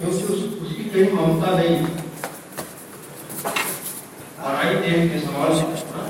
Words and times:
क्योंकि 0.00 0.22
उस, 0.24 0.44
उसकी 0.62 0.84
कहीं 0.84 1.12
ममता 1.12 1.50
नहीं। 1.56 1.76
पराई 4.36 4.74
देह 4.74 5.08
के 5.08 5.18
समान 5.20 5.50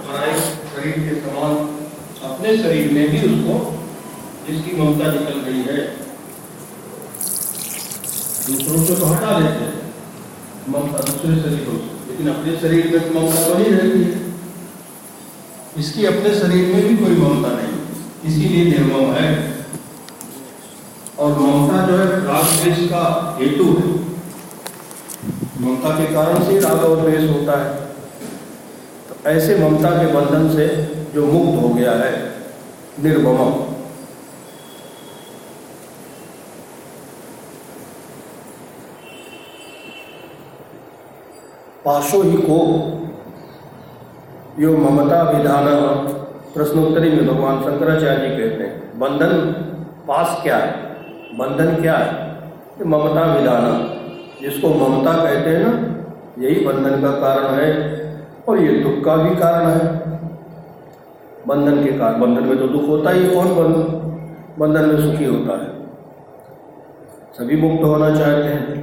पराई 0.06 0.34
शरीर 0.40 0.98
के 0.98 1.14
समान 1.20 1.56
अपने 2.30 2.56
शरीर 2.58 2.92
में 2.92 3.08
भी 3.10 3.18
उसको 3.28 3.56
जिसकी 4.46 4.76
ममता 4.76 5.10
निकल 5.12 5.40
गई 5.40 5.62
है 5.70 5.78
दूसरों 8.46 8.84
को 8.84 8.94
तो 8.94 9.06
हटा 9.06 9.38
देते 9.40 9.64
हैं। 9.64 9.78
ममता 10.68 11.02
दूसरे 11.02 11.34
शरीरों 11.42 11.76
से 11.78 12.10
लेकिन 12.10 12.28
अपने 12.28 12.56
शरीर 12.60 12.86
में 12.92 13.00
तो 13.02 13.20
ममता 13.20 13.54
बनी 13.54 13.68
रहती 13.70 14.02
है। 14.02 14.14
इसकी 15.78 16.06
अपने 16.06 16.38
शरीर 16.38 16.74
में 16.74 16.88
भी 16.88 16.96
कोई 16.96 17.16
ममता 17.16 17.50
नहीं। 17.56 18.30
इसीलिए 18.30 18.64
निर्मम 18.64 19.12
है। 19.14 19.59
और 21.20 21.32
ममता 21.38 21.86
जो 21.86 21.96
है 21.96 22.04
राग 22.26 22.44
द्वेष 22.44 22.78
का 22.90 23.02
हेतु 23.40 23.64
है। 23.64 23.88
ममता 25.60 25.90
के 25.96 26.06
कारण 26.14 26.44
से 26.44 26.58
राग 26.60 26.84
और 26.84 27.00
द्वेष 27.00 27.30
होता 27.30 27.58
है। 27.60 27.74
तो 29.08 29.28
ऐसे 29.30 29.58
ममता 29.58 29.90
के 29.98 30.06
बंधन 30.14 30.48
से 30.54 30.66
जो 31.14 31.26
मुक्त 31.26 31.62
हो 31.62 31.68
गया 31.70 31.92
है 31.94 32.12
निर्भम 33.02 33.52
पाशो 41.84 42.22
ही 42.22 42.36
को 42.40 42.58
यो 44.58 44.76
ममता 44.78 45.22
विधान 45.30 45.66
प्रश्नोत्तरी 46.54 47.10
में 47.10 47.26
भगवान 47.26 47.60
शंकराचार्य 47.62 48.28
जी 48.28 48.36
कहते 48.36 48.64
हैं, 48.64 48.98
बंधन 48.98 49.32
पास 50.08 50.42
क्या 50.42 50.56
है? 50.56 50.89
बंधन 51.38 51.74
क्या 51.82 51.96
है? 51.96 52.28
ये 52.78 52.84
ममता 52.84 53.24
विधान 53.34 53.64
जिसको 54.42 54.68
ममता 54.68 55.12
कहते 55.12 55.50
हैं 55.50 55.64
ना, 55.64 55.72
यही 56.38 56.64
बंधन 56.64 57.02
का 57.02 57.10
कारण 57.10 57.54
है 57.54 57.70
और 58.48 58.58
ये 58.58 58.72
दुख 58.78 59.04
का 59.04 59.16
भी 59.16 59.34
कारण 59.36 59.66
है। 59.66 59.98
बंधन 61.46 61.84
के 61.84 61.92
कारण, 61.98 62.20
बंधन 62.20 62.44
में 62.44 62.58
तो 62.58 62.66
दुख 62.66 62.88
होता 62.88 63.10
ही 63.10 63.26
कौन 63.34 63.54
बंधन? 63.54 63.82
बंधन 64.58 64.88
में 64.88 65.00
सुखी 65.00 65.24
होता 65.24 65.52
है। 65.62 65.68
सभी 67.32 67.56
मुक्त 67.56 67.84
होना 67.84 68.14
चाहते 68.14 68.48
हैं। 68.48 68.80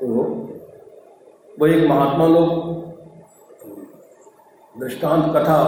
तो 0.00 0.06
वो 1.60 1.66
एक 1.66 1.88
महात्मा 1.88 2.26
लोग 2.26 2.48
दृष्टांत 4.80 5.24
कथा 5.36 5.60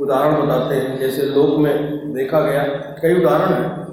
उदाहरण 0.00 0.46
बताते 0.46 0.74
हैं। 0.74 0.98
जैसे 0.98 1.22
लोक 1.22 1.58
में 1.58 1.97
देखा 2.18 2.40
गया, 2.40 2.62
कई 3.02 3.20
उदाहरण 3.20 3.52
हैं। 3.54 3.86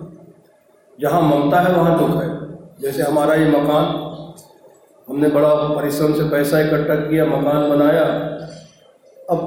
जहाँ 1.00 1.22
ममता 1.24 1.60
है, 1.60 1.74
वहाँ 1.74 1.98
दुख 2.00 2.22
है। 2.22 2.30
जैसे 2.82 3.04
हमारा 3.04 3.34
ये 3.34 3.48
मकान, 3.50 3.86
हमने 5.08 5.28
बड़ा 5.30 5.54
परिश्रम 5.70 6.14
से 6.14 6.30
पैसा 6.30 6.60
इकट्ठा 6.60 6.96
किया, 7.02 7.26
मकान 7.26 7.70
बनाया। 7.70 8.06
अब 9.30 9.40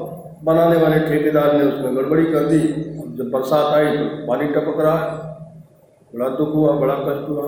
बनाने 0.44 0.76
वाले 0.76 0.98
ठेकेदार 1.00 1.52
ने 1.52 1.64
उसमें 1.64 1.96
गड़बड़ी 1.96 2.24
कर 2.24 2.44
दी। 2.44 2.58
जब 3.18 3.30
बरसात 3.30 3.72
आई 3.74 3.96
तो 3.96 4.26
पानी 4.26 4.46
टपक 4.48 4.80
रहा 4.80 4.98
है। 4.98 5.26
बड़ा 6.12 6.28
दुख 6.36 6.54
हुआ, 6.54 6.72
बड़ा 6.76 6.94
कष्ट 6.98 7.28
हुआ। 7.28 7.46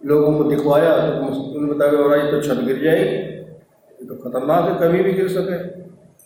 लोगों 0.00 0.32
को 0.38 0.44
दिखवाया 0.44 0.96
तो 0.98 1.26
उन्होंने 1.26 1.72
बताया, 1.74 1.92
और 1.92 2.18
ये 2.18 2.30
तो 2.30 2.40
छत 2.40 2.62
गिर 2.64 2.82
जाएगी। 2.82 3.16
ये 3.98 4.06
तो 4.06 4.14
खतरनाक 4.14 4.68
है, 4.68 4.74
कभी 4.80 5.02
भी 5.02 5.12
गिर 5.12 5.28
सके। 5.28 5.58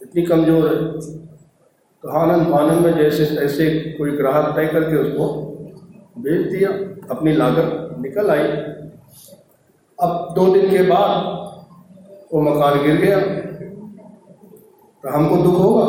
इतनी 0.00 0.22
कमज़ोर 0.22 0.68
है। 0.68 0.76
तो 2.04 2.08
आनंद 2.10 2.46
फानंद 2.52 2.86
में 2.86 2.96
जैसे 2.98 3.24
तैसे 3.36 3.70
कोई 3.98 4.10
ग्राहक 4.10 4.54
तय 4.56 4.66
करके 4.66 4.96
उसको 4.98 5.26
बेच 6.18 6.46
दिया, 6.48 6.70
अपनी 7.10 7.32
लागत 7.32 7.96
निकल 8.00 8.30
आई। 8.30 8.46
अब 9.98 10.32
दो 10.34 10.46
दिन 10.54 10.70
के 10.70 10.82
बाद 10.82 11.10
वो 12.32 12.40
मकान 12.42 12.82
गिर 12.82 12.96
गया। 12.96 13.18
तो 15.04 15.08
हमको 15.08 15.36
दुख 15.36 15.58
होगा, 15.58 15.84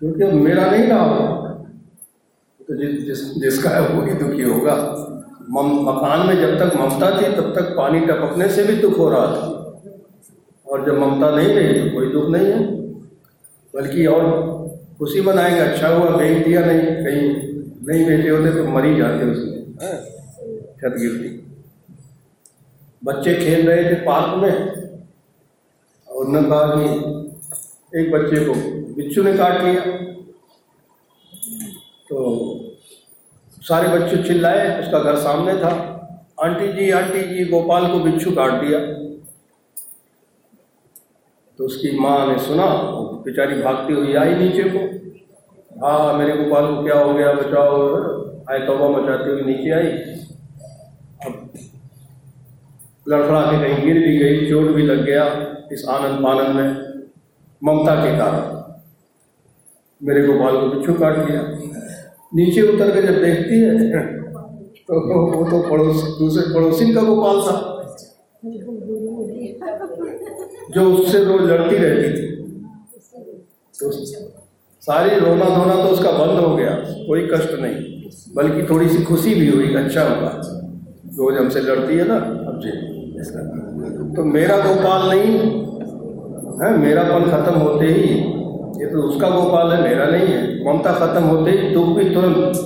क्योंकि 0.00 0.24
मेरा 0.38 0.64
नहीं 0.66 0.86
रहा 0.86 1.26
तो 2.60 2.76
जिस 2.76 3.04
जिस, 3.06 3.20
जिसका 3.34 3.70
है 3.70 3.80
वही 3.88 4.14
दुखी 4.14 4.42
होगा। 4.44 4.74
मम, 5.50 5.68
मकान 5.82 6.26
में 6.26 6.36
जब 6.36 6.58
तक 6.58 6.76
ममता 6.76 7.10
थी, 7.12 7.36
तब 7.36 7.52
तक 7.56 7.74
पानी 7.76 8.00
टपकने 8.00 8.48
से 8.48 8.64
भी 8.64 8.74
दुख 8.76 8.98
हो 8.98 9.08
रहा 9.08 9.26
था। 9.26 9.46
और 10.66 10.84
जब 10.86 10.98
ममता 10.98 11.30
नहीं 11.30 11.48
रही 11.48 11.80
तो 11.80 11.94
कोई 11.94 12.12
दुख 12.12 12.28
नहीं 12.28 12.46
है। 12.46 12.77
बल्कि 13.78 14.06
और 14.06 14.24
खुशी 14.98 15.20
मनाएँगे 15.20 15.60
अच्छा 15.60 15.88
हुआ 15.88 16.10
बेच 16.10 16.44
दिया 16.46 16.60
नहीं 16.60 16.80
कहीं 17.04 17.26
नहीं 17.88 18.06
बेचे 18.06 18.28
होते 18.28 18.50
तो 18.52 18.64
मरी 18.68 18.96
जाते 18.96 19.30
उसमें। 19.30 19.58
हाँ, 19.82 19.98
छत 20.78 20.96
गिरती। 20.98 21.28
बच्चे 23.04 23.34
खेल 23.34 23.68
रहे 23.68 23.84
थे 23.84 23.94
पार्क 24.04 24.34
में 24.42 24.54
और 26.08 26.26
उन्होंने 26.26 26.48
कहा 26.48 26.64
कि 26.74 28.00
एक 28.00 28.10
बच्चे 28.12 28.44
को 28.44 28.54
बिच्छू 28.94 29.22
ने 29.22 29.32
काट 29.36 29.62
लिया। 29.62 29.82
तो 32.10 32.16
सारे 33.62 33.88
बच्चे 33.88 34.22
चिल्लाए 34.22 34.80
उसका 34.82 34.98
घर 34.98 35.16
सामने 35.18 35.54
था। 35.54 35.70
आंटी 36.42 36.72
जी 36.72 36.90
आंटी 36.90 37.22
जी 37.28 37.44
गोपाल 37.44 37.86
को 37.92 38.00
बिच्छू 38.00 38.30
काट 38.30 38.52
दिया। 38.64 38.80
तो 41.58 41.64
उसकी 41.64 41.98
माँ 41.98 42.26
ने 42.26 42.38
सुना 42.38 42.66
बेचारी 43.28 43.60
भागती 43.62 43.94
हुई 43.94 44.14
आई 44.16 44.34
नीचे 44.36 44.62
को। 44.66 44.80
हाँ 45.80 46.12
मेरे 46.18 46.36
गोपाल 46.36 46.66
को 46.66 46.82
क्या 46.84 46.98
हो 46.98 47.12
गया, 47.14 47.32
बचाओ। 47.34 47.72
आए 48.50 48.58
तोबा 48.66 48.88
मचाती 48.90 49.30
हुई 49.30 49.42
नीचे 49.44 49.70
आई। 49.70 49.88
अब 51.20 51.32
लड़खड़ा 53.06 53.40
के 53.42 53.58
कहीं 53.58 53.84
गिर 53.84 53.98
भी 53.98 54.16
गई, 54.18 54.46
चोट 54.48 54.70
भी 54.76 54.82
लग 54.84 55.04
गया 55.04 55.24
इस 55.72 55.84
आनंद 55.90 56.24
पानंद 56.24 56.56
में, 56.56 56.70
ममता 57.62 57.94
के 57.96 58.16
कारण। 58.18 58.44
मेरे 60.00 60.26
गोपाल 60.26 60.56
को 60.56 60.66
बिच्छू 60.68 60.94
काट 60.94 61.16
दिया। 61.20 61.42
नीचे 62.32 62.62
उतर 62.64 62.90
के 62.90 63.02
जब 63.02 63.20
देखती 63.22 63.60
है 63.60 63.70
तो 64.88 65.00
वो 65.30 65.44
तो 65.50 65.58
पड़ोस, 65.68 66.02
दूसरे 66.18 66.44
पड़ोसी 66.54 66.92
का 66.94 67.02
गोपाल 67.02 67.40
था 67.42 67.56
जो 70.74 70.82
उससे 70.92 71.18
रोज 71.24 71.42
लड़ती 71.42 71.76
रहती 71.76 72.08
थी। 72.10 72.27
सारी 73.78 75.18
रोना 75.20 75.44
धोना 75.44 75.74
तो 75.74 75.88
उसका 75.88 76.10
बंद 76.10 76.38
हो 76.38 76.56
गया। 76.56 76.70
कोई 77.06 77.26
कष्ट 77.26 77.50
नहीं। 77.60 77.98
बल्कि 78.36 78.62
थोड़ी 78.70 78.88
सी 78.88 79.02
खुशी 79.04 79.34
भी 79.34 79.48
हुई 79.50 79.74
अच्छा 79.74 80.02
हुआ। 80.02 80.30
रोज 81.18 81.38
हमसे 81.38 81.60
लड़ती 81.60 81.96
है 81.96 82.08
ना, 82.08 82.14
अब 82.14 82.60
जी 82.64 82.70
तो 84.16 84.24
मेरा 84.24 84.56
गोपाल 84.56 85.08
नहीं, 85.10 85.38
है, 86.62 86.78
मेरापन 86.78 87.24
खत्म 87.30 87.54
होते 87.54 87.86
ही, 87.86 88.08
ये 88.80 88.86
तो 88.86 88.98
उसका 88.98 89.28
गोपाल 89.28 89.72
है, 89.72 89.82
मेरा 89.82 90.06
नहीं 90.06 90.26
है। 90.26 90.42
ममता 90.64 90.92
खत्म 90.92 91.22
होते 91.22 91.50
ही, 91.50 91.74
दुख 91.74 91.86
भी 91.86 92.04
तुरंत 92.14 92.56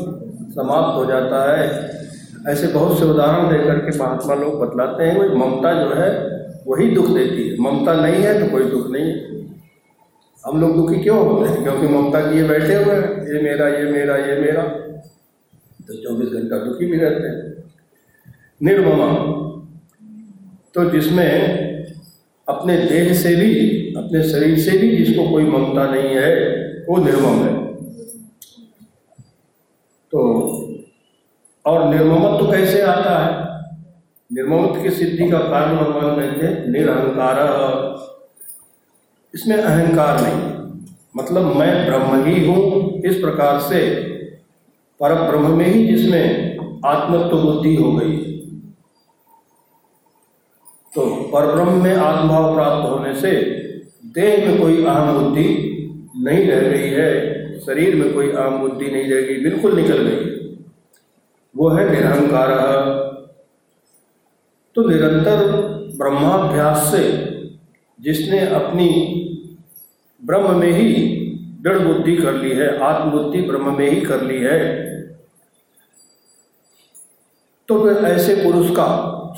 समाप्त 0.54 0.98
हो 0.98 1.04
जाता 1.04 1.52
है। 1.52 1.90
ऐसे 2.48 2.66
बहुत 2.66 2.98
से 2.98 3.04
उदाहरण 3.04 3.48
दे 3.50 3.58
करके 3.58 3.98
महात्मा 3.98 4.34
लोग 4.34 4.60
बतलाते 4.60 5.04
हैं 5.04 5.18
वही 5.18 5.28
ममता 5.28 5.72
जो 5.72 5.94
है, 5.94 6.10
वही 6.66 6.90
दुख 6.90 7.06
देती 7.06 7.48
है। 7.48 7.60
ममता 7.60 7.94
नहीं 7.94 8.22
है 8.22 8.40
तो 8.40 8.50
कोई 8.52 8.64
दुख 8.64 8.90
नहीं 8.90 9.04
है। 9.04 9.31
हम 10.46 10.60
लोग 10.60 10.76
दुखी 10.76 11.02
क्यों 11.02 11.18
होते 11.18 11.50
हैं? 11.50 11.62
क्योंकि 11.62 11.88
ममता 11.88 12.32
किए 12.32 12.44
बैठे 12.44 12.74
हुए 12.74 12.94
हैं। 12.94 13.34
ये 13.34 13.42
मेरा 13.42 13.68
ये 13.68 13.84
मेरा 13.84 14.16
ये 14.16 14.40
मेरा। 14.40 14.62
तो 15.86 15.94
चौबीस 15.94 16.28
घंटा 16.28 16.56
दुखी 16.58 16.86
भी 16.86 16.98
रहते 16.98 17.28
हैं। 17.28 17.64
निर्ममा 18.62 19.42
तो 20.74 20.90
जिसमें 20.90 21.58
अपने 22.48 22.76
देह 22.76 23.12
से 23.12 23.36
भी, 23.36 23.70
अपने 23.94 24.22
शरीर 24.22 24.58
से 24.58 24.78
भी 24.78 24.96
जिसको 24.96 25.30
कोई 25.30 25.44
ममता 25.44 25.90
नहीं 25.90 26.08
है, 26.08 26.34
वो 26.88 26.96
निर्मम 26.96 27.44
है। 27.44 27.74
तो 30.10 30.20
और 31.66 31.94
निर्ममत्व 31.94 32.46
तो 32.46 32.52
कैसे 32.52 32.82
आता 32.82 33.18
है? 33.18 33.52
निर्ममत्व 34.32 34.82
की 34.82 34.90
सिद्धि 34.90 35.30
का 35.30 35.38
कारण 35.38 35.76
भगवान 35.76 36.20
कहते 36.20 36.46
हैं, 36.46 36.68
निरहंकार। 36.68 37.36
इसमें 39.34 39.56
अहंकार 39.56 40.20
नहीं। 40.20 40.50
मतलब 41.16 41.56
मैं 41.56 41.86
ब्रह्म 41.86 42.24
ही 42.24 42.44
हूँ, 42.46 43.00
इस 43.02 43.16
प्रकार 43.20 43.60
से 43.62 43.80
पर 45.00 45.14
ब्रह्म 45.22 45.56
में 45.58 45.66
ही 45.66 45.86
जिसमें 45.86 46.58
आत्मत्व 46.86 47.36
बुद्धि 47.38 47.74
हो 47.76 47.92
गई 47.92 48.16
तो 50.92 51.04
परब्रह्म 51.32 51.82
में 51.82 51.94
आत्मभाव 51.94 52.54
प्राप्त 52.54 52.88
होने 52.88 53.14
से 53.20 53.30
देह 54.14 54.46
में 54.46 54.60
कोई 54.60 54.84
अहम 54.84 55.18
बुद्धि 55.18 55.48
नहीं 56.18 56.46
रह 56.46 56.68
गई 56.70 56.88
है, 56.90 57.10
शरीर 57.60 57.94
में 57.96 58.12
कोई 58.14 58.30
अहम 58.30 58.58
बुद्धि 58.60 58.86
नहीं 58.86 59.10
रह 59.12 59.20
गई 59.22 59.38
बिल्कुल 59.42 59.76
निकल 59.76 60.02
गई 60.08 60.30
वो 61.54 61.68
है 61.70 61.90
निरहंकार। 61.90 62.50
तो 64.76 64.88
निरंतर 64.88 65.46
ब्रह्माभ्यास 65.98 66.90
से 66.92 67.02
जिसने 68.02 68.38
अपनी 68.50 68.88
ब्रह्म 70.22 70.58
में 70.58 70.72
ही 70.72 70.92
दृढ़ 71.62 71.78
बुद्धि 71.78 72.16
कर 72.16 72.34
ली 72.34 72.50
है, 72.50 72.78
आत्मबुद्धि 72.78 73.42
ब्रह्म 73.42 73.76
में 73.78 73.88
ही 73.90 74.00
कर 74.00 74.22
ली 74.22 74.38
है 74.38 74.60
तो 77.68 77.82
फिर 77.82 78.04
ऐसे 78.04 78.34
पुरुष 78.34 78.70
का 78.70 78.88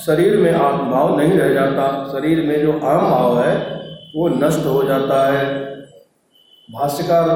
शरीर 0.00 0.36
में 0.36 0.52
आत्मभाव 0.52 1.18
नहीं 1.18 1.32
रह 1.32 1.52
जाता। 1.54 1.88
शरीर 2.12 2.40
में 2.46 2.60
जो 2.62 2.72
अहम 2.72 3.10
भाव 3.10 3.38
है, 3.40 3.54
वो 4.16 4.28
नष्ट 4.28 4.64
हो 4.66 4.82
जाता 4.84 5.22
है। 5.32 5.44
भाष्यकार 6.68 7.28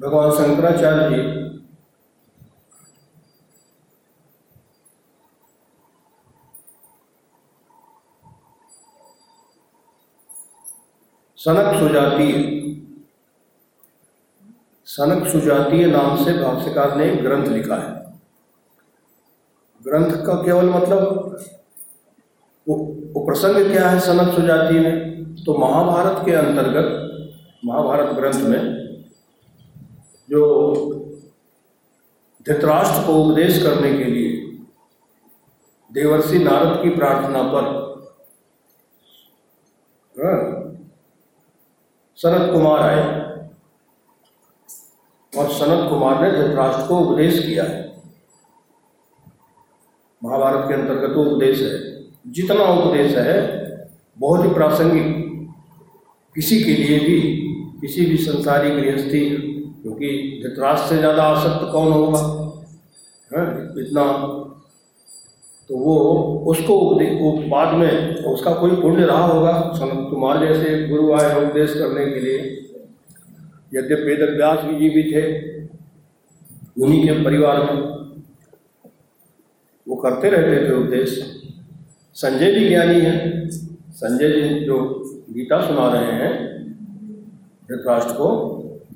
भगवान 0.00 0.30
शंकराचार्य 0.30 1.08
जी 1.10 1.22
सनक 11.44 11.78
सुजातीय 11.78 12.34
सनक 14.86 15.28
सुजातीय 15.28 15.86
नाम 15.86 16.24
से 16.24 16.32
भाष्यकार 16.32 16.96
ने 16.96 17.16
ग्रंथ 17.16 17.46
लिखा 17.46 17.76
है। 17.76 18.16
ग्रंथ 19.84 20.26
का 20.26 20.34
केवल 20.42 20.68
मतलब 20.68 21.36
वो, 22.68 22.76
प्रसंग 23.26 23.72
क्या 23.72 23.88
है 23.90 24.00
सनक 24.00 24.34
सुजातीय 24.34 24.80
में? 24.80 25.34
तो 25.34 25.58
महाभारत 25.58 26.24
के 26.24 26.32
अंतर्गत 26.32 26.98
महाभारत 27.64 28.14
ग्रंथ 28.14 28.42
में 28.42 28.62
जो 30.30 30.42
धृतराष्ट्र 32.46 33.06
को 33.06 33.12
उपदेश 33.24 33.62
करने 33.62 33.92
के 33.98 34.04
लिए 34.04 34.58
देवर्षि 35.92 36.38
नारद 36.38 36.82
की 36.82 36.90
प्रार्थना 36.90 37.42
पर 37.42 37.82
हाँ, 40.16 40.41
सनत 42.22 42.52
कुमार 42.52 42.80
आए। 42.80 43.22
और 45.38 45.50
सनत 45.50 45.90
कुमार 45.90 46.22
ने 46.22 46.30
धृतराष्ट्र 46.30 46.86
को 46.86 46.98
उपदेश 46.98 47.38
किया। 47.46 47.64
है 47.64 47.92
महाभारत 50.24 50.68
के 50.68 50.74
अंतर्गत 50.74 51.16
उपदेश 51.16 51.60
है। 51.60 52.02
जितना 52.32 52.64
उपदेश 52.64 53.16
है, 53.16 53.62
बहुत 54.18 54.44
ही 54.44 54.54
प्रासंगिक। 54.54 55.22
किसी 56.34 56.64
के 56.64 56.74
लिए 56.74 56.98
भी, 56.98 57.20
किसी 57.80 58.06
भी 58.06 58.16
संसारी 58.16 58.70
गृहस्थी, 58.70 59.30
क्योंकि 59.82 60.40
धृतराष्ट्र 60.44 60.88
से 60.88 60.96
ज़्यादा 60.96 61.22
आसक्त 61.22 61.72
कौन 61.72 61.92
होगा? 61.92 62.18
है, 63.30 63.62
इतना 63.82 64.02
तो 65.72 65.78
वो 65.78 65.94
उसको 66.46 66.74
बाद 67.48 67.74
में 67.74 68.16
उसका 68.16 68.52
कोई 68.54 68.70
पुण्य 68.70 69.04
रहा 69.04 69.26
होगा? 69.26 69.72
सनत 69.74 70.10
कुमार 70.10 70.46
जैसे 70.46 70.88
गुरु 70.88 71.12
आए 71.12 71.46
उपदेश 71.46 71.74
करने 71.74 72.04
के 72.06 72.20
लिए। 72.20 72.38
यद्यप 73.74 73.98
वेद 73.98 74.36
व्यास 74.36 74.58
जी 74.64 74.90
भी 74.90 75.02
थे 75.12 75.22
उन्हीं 76.82 77.08
के 77.08 77.24
परिवार 77.24 77.62
में 77.62 77.82
वो 79.88 79.96
करते 79.96 80.28
रहते 80.28 80.68
थे 80.68 80.74
उपदेश। 80.74 81.40
संजय 82.14 82.52
भी 82.52 82.68
ज्ञानी 82.68 83.00
है। 83.00 83.48
संजय 83.90 84.30
जी 84.30 84.64
जो 84.64 84.76
गीता 85.30 85.60
सुना 85.60 85.88
रहे 85.88 86.12
हैं, 86.12 86.32
धृतराष्ट्र 87.68 88.12
को, 88.12 88.28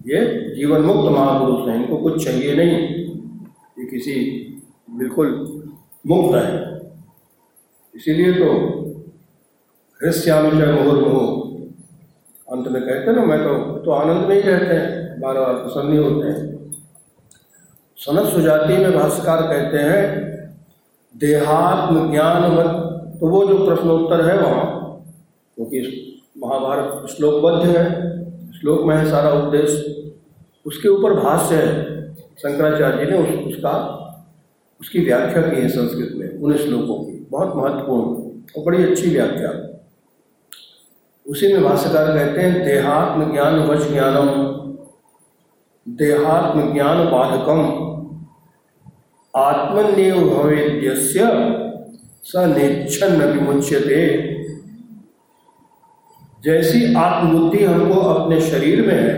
ये 0.06 0.54
जीवन 0.54 0.80
मुक्त 0.80 1.10
महापुरुष 1.10 1.68
हैं। 1.68 1.76
इनको 1.76 1.96
कुछ 1.96 2.24
चाहिए 2.24 2.54
नहीं 2.54 2.72
ये 3.78 3.86
किसी 3.86 4.14
बिल्कुल 4.90 5.62
मुक्त 6.06 6.34
है। 6.36 6.48
इसीलिए 7.94 8.32
तो 8.32 8.50
हृष्यामी 10.00 10.50
चाहे 10.50 10.72
मुहुर्मुहु 10.72 11.20
अंत 12.48 12.68
में 12.68 12.82
कहते 12.82 13.12
ना 13.12 13.24
मैं 13.24 13.38
तो 13.38 13.54
तो 13.78 13.90
आनंद 13.90 14.26
में 14.28 14.34
ही 14.34 14.40
रहते 14.40 14.74
हैं। 14.74 15.20
बार 15.20 15.34
बार 15.34 15.54
प्रसन्न 15.54 15.92
ही 15.92 15.98
होते 15.98 16.28
हैं। 16.28 16.44
सनत 17.98 18.26
सुजाति 18.26 18.76
में 18.76 18.92
भाष्यकार 18.92 19.42
कहते 19.42 19.78
हैं 19.78 20.00
देहात्म 21.14 22.10
ज्ञान 22.10 22.52
मत। 22.52 23.18
तो 23.20 23.28
वो 23.28 23.44
जो 23.46 23.64
प्रश्नोत्तर 23.66 24.24
है 24.30 24.38
वहाँ 24.38 24.64
क्योंकि 25.56 25.80
तो 25.80 26.46
महाभारत 26.46 27.08
श्लोकबद्ध 27.10 27.66
है 27.66 27.84
श्लोक 28.52 28.86
में 28.86 28.96
है 28.96 29.10
सारा 29.10 29.30
उपदेश। 29.32 29.70
उसके 30.66 30.88
ऊपर 30.88 31.14
भाष्य 31.14 31.54
है। 31.54 32.14
शंकराचार्य 32.14 33.04
जी 33.06 33.10
ने 33.12 33.18
उस, 33.18 33.54
उसका 33.54 33.72
उसकी 34.80 34.98
व्याख्या 34.98 35.42
की 35.42 35.60
है 35.60 35.68
संस्कृत 35.68 36.12
में 36.16 36.40
उन 36.40 36.56
श्लोकों 36.56 37.04
की, 37.04 37.26
बहुत 37.30 37.56
महत्वपूर्ण 37.56 38.06
और 38.56 38.64
बड़ी 38.64 38.84
अच्छी 38.84 39.10
व्याख्या। 39.10 39.50
उसी 41.26 41.52
में 41.52 41.62
भाष्यकार 41.62 42.06
कहते 42.06 42.40
हैं 42.40 42.64
देहात्म 42.64 43.32
ज्ञान 43.32 43.58
वश 43.58 43.90
ज्ञानम 43.90 44.28
देहात्म 45.88 46.72
ज्ञान 46.72 46.98
बाधकम 47.06 47.60
आत्मन्यव 49.34 50.28
भवेद्यस्य, 50.28 51.20
स 52.24 52.36
निच्छन्न 52.36 53.24
विमुच्यते। 53.24 54.06
जैसी 56.44 56.94
आत्मबुद्धि 56.94 57.64
हमको 57.64 58.00
अपने 58.00 58.40
शरीर 58.40 58.86
में 58.86 58.94
है, 58.94 59.14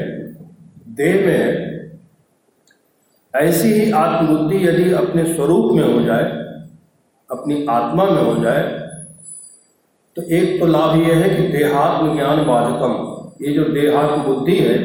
देह 0.88 1.14
में 1.26 1.38
है 1.38 1.77
ऐसी 3.38 3.72
ही 3.72 3.90
आत्मबुद्धि 3.92 4.66
यदि 4.66 4.90
अपने 4.94 5.24
स्वरूप 5.34 5.72
में 5.72 5.82
हो 5.84 6.00
जाए, 6.02 6.24
अपनी 7.30 7.64
आत्मा 7.70 8.04
में 8.04 8.22
हो 8.22 8.34
जाए 8.42 8.62
तो 10.16 10.22
एक 10.22 10.58
तो 10.60 10.66
लाभ 10.66 10.96
यह 10.98 11.16
है 11.16 11.28
कि 11.30 11.42
देहात्म 11.48 12.14
ज्ञान 12.14 12.44
बाधकम, 12.46 12.94
ये 13.42 13.52
जो 13.54 13.64
देहात्म 13.64 14.22
बुद्धि 14.22 14.56
है, 14.56 14.76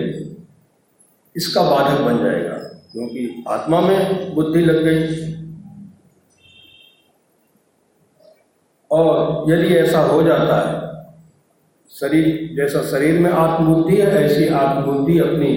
इसका 1.35 1.61
बाधक 1.63 2.01
बन 2.01 2.17
जाएगा, 2.17 2.57
क्योंकि 2.91 3.43
आत्मा 3.49 3.79
में 3.81 4.33
बुद्धि 4.35 4.61
लग 4.61 4.83
गई। 4.83 5.31
और 8.91 9.51
यदि 9.51 9.75
ऐसा 9.75 9.99
हो 10.01 10.21
जाता 10.23 10.57
है, 10.59 10.81
शरीर, 11.91 12.27
जैसा 12.55 12.81
शरीर 12.91 13.19
में 13.19 13.31
आत्मबुद्धि 13.31 13.95
है, 13.97 14.07
ऐसी 14.23 14.47
आत्मबुद्धि 14.55 15.17
अपनी 15.19 15.49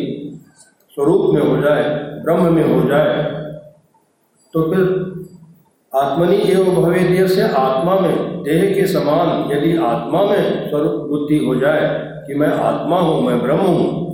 स्वरूप 0.97 1.35
में 1.35 1.43
हो 1.43 1.57
जाए, 1.63 1.83
ब्रह्म 2.23 2.53
में 2.55 2.63
हो 2.65 2.89
जाए 2.89 3.25
तो 4.55 4.63
फिर 4.71 4.85
आत्मनि 5.93 6.37
एवं 6.53 6.75
भवेद्य 6.75 7.27
से 7.29 7.43
आत्मा 7.43 7.99
में, 8.01 8.43
देह 8.43 8.75
के 8.75 8.87
समान 8.87 9.53
यदि 9.53 9.77
आत्मा 9.77 10.25
में 10.25 10.71
स्वरूप 10.71 11.09
बुद्धि 11.09 11.39
हो 11.39 11.55
जाए 11.57 11.89
कि 12.27 12.35
मैं 12.35 12.49
आत्मा 12.49 12.99
हूँ, 12.99 13.23
मैं 13.23 13.41
ब्रह्म 13.43 13.67
हूँ 13.69 14.05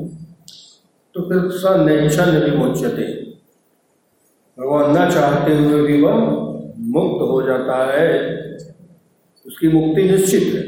तो 1.15 1.23
फिर 1.23 1.51
स 1.53 1.77
नैच्छन 1.79 2.37
विमोचते 2.41 3.11
भगवान 4.59 4.91
न 4.91 5.11
चाहते 5.11 5.55
हुए 5.55 5.83
भी 5.83 6.01
वह 6.03 6.15
मुक्त 6.95 7.23
हो 7.23 7.43
जाता 7.43 7.77
है। 7.93 8.09
उसकी 9.47 9.69
मुक्ति 9.69 10.03
निश्चित 10.03 10.43
है। 10.55 10.63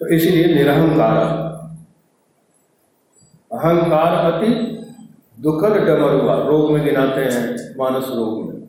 तो 0.00 0.06
इसीलिए 0.06 0.54
निरहंकार। 0.54 1.49
अहंकार 3.60 4.32
अति 4.32 4.46
दुखद 5.40 5.72
डमरुआ 5.72 6.46
रोग 6.46 6.72
में 6.72 6.84
गिनाते 6.84 7.20
हैं, 7.20 7.74
मानस 7.78 8.04
रोग 8.08 8.48
में। 8.48 8.60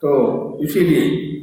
तो 0.00 0.58
इसीलिए 0.62 1.34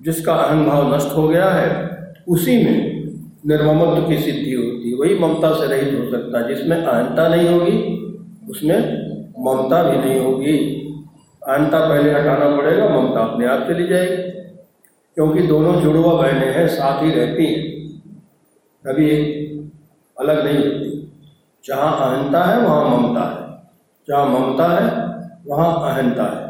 जिसका 0.00 0.34
अहम 0.34 0.66
भाव 0.66 0.94
नष्ट 0.94 1.08
हो 1.08 1.28
गया 1.28 1.50
है, 1.50 1.88
उसी 2.28 2.64
में 2.64 3.04
निर्ममत्व 3.46 4.08
की 4.08 4.18
सिद्धि 4.18 4.52
होती 4.52 4.90
है। 4.90 4.96
वही 4.96 5.18
ममता 5.18 5.54
से 5.54 5.66
रहित 5.66 6.00
हो 6.00 6.10
सकता 6.10 6.38
है, 6.38 6.56
जिसमें 6.56 6.76
अहंता 6.76 7.28
नहीं 7.28 7.48
होगी, 7.48 8.04
उसमें 8.50 8.78
ममता 9.38 9.82
भी 9.82 9.96
नहीं 9.96 10.20
होगी। 10.20 10.58
अहंता 11.48 11.88
पहले 11.88 12.10
हटाना 12.10 12.56
पड़ेगा, 12.56 12.88
ममता 12.88 13.20
अपने 13.20 13.46
आप 13.46 13.68
चली 13.68 13.88
जाएगी। 13.88 14.30
क्योंकि 15.14 15.42
दोनों 15.42 15.80
जुड़वा 15.80 16.14
बहने 16.14 16.46
हैं, 16.46 16.68
साथ 16.68 17.02
ही 17.02 17.10
रहती 17.10 17.46
हैं। 17.46 17.78
कभी 18.86 19.37
अलग 20.20 20.44
नहीं 20.44 20.56
होती। 20.56 21.12
जहाँ 21.64 22.10
अहंता 22.10 22.44
है 22.44 22.60
वहाँ 22.62 22.98
ममता 22.98 23.20
है। 23.20 23.58
जहाँ 24.08 24.26
ममता 24.26 24.64
है 24.64 25.08
वहाँ 25.46 25.94
अहंता 25.94 26.24
है। 26.24 26.48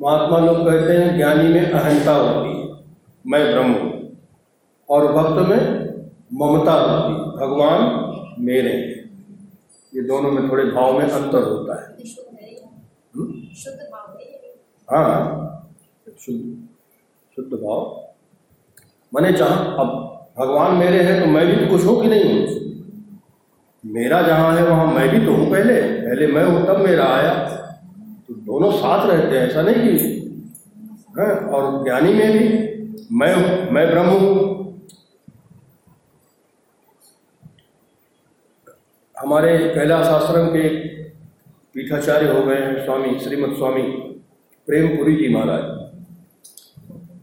महात्मा 0.00 0.38
लोग 0.38 0.56
कहते 0.56 0.92
हैं 0.92 1.16
ज्ञानी 1.16 1.48
में 1.48 1.70
अहंता 1.72 2.12
होती 2.12 2.60
है 2.60 2.84
मैं 3.26 3.52
ब्रह्म 3.52 3.72
हूँ। 3.72 4.16
और 4.90 5.12
भक्त 5.12 5.48
में 5.48 5.80
ममता 6.32 6.72
होती 6.72 7.14
है 7.14 7.30
भगवान 7.36 8.06
मेरे 8.38 8.72
ये 9.94 10.02
दोनों 10.02 10.30
में 10.32 10.50
थोड़े 10.50 10.64
भाव 10.64 10.98
में 10.98 11.10
अंतर 11.10 11.42
होता 11.42 11.82
है। 11.82 11.96
हम्म? 13.16 13.32
हाँ। 14.90 15.46
शुद्ध 16.20 16.68
शुद्ध 17.36 17.52
भाव। 17.52 18.08
मैंने 19.14 19.38
जहाँ 19.38 19.76
अब 19.78 20.19
भगवान 20.40 20.76
मेरे 20.76 21.02
हैं 21.02 21.20
तो 21.20 21.26
मैं 21.26 21.46
भी 21.46 21.56
तो 21.56 21.70
कुछ 21.70 21.84
हूँ 21.84 22.02
कि 22.02 22.08
नहीं? 22.08 22.46
हूँ 22.46 22.60
मेरा 23.84 24.22
जहाँ 24.22 24.56
है, 24.56 24.64
वहाँ 24.64 24.94
मैं 24.94 25.08
भी 25.08 25.26
तो 25.26 25.32
हूँ 25.32 25.50
पहले। 25.50 25.82
पहले 25.82 26.26
मैं 26.26 26.44
हूँ, 26.44 26.66
तब 26.66 26.78
मेरा 26.78 27.04
आया। 27.04 27.34
तो 28.28 28.34
दोनों 28.34 28.72
साथ 28.72 29.10
रहते 29.10 29.38
हैं, 29.38 29.46
ऐसा 29.46 29.62
नहीं 29.62 29.74
कि 29.74 29.98
है? 31.18 31.34
और 31.34 31.84
ज्ञानी 31.84 32.12
में 32.12 32.32
भी 32.32 32.70
मैं 33.12 33.34
हूँ, 33.34 33.72
मैं 33.72 33.90
ब्रह्म 33.90 34.08
हूँ। 34.08 34.60
हमारे 39.20 39.58
कैलाश 39.58 40.06
आश्रम 40.06 40.46
के 40.46 40.68
पीठाचार्य 41.74 42.28
हो 42.28 42.42
गए 42.42 42.84
स्वामी, 42.84 43.18
श्रीमद 43.18 43.56
स्वामी 43.56 43.82
प्रेमपुरी 44.66 45.16
जी 45.16 45.34
महाराज। 45.34 45.79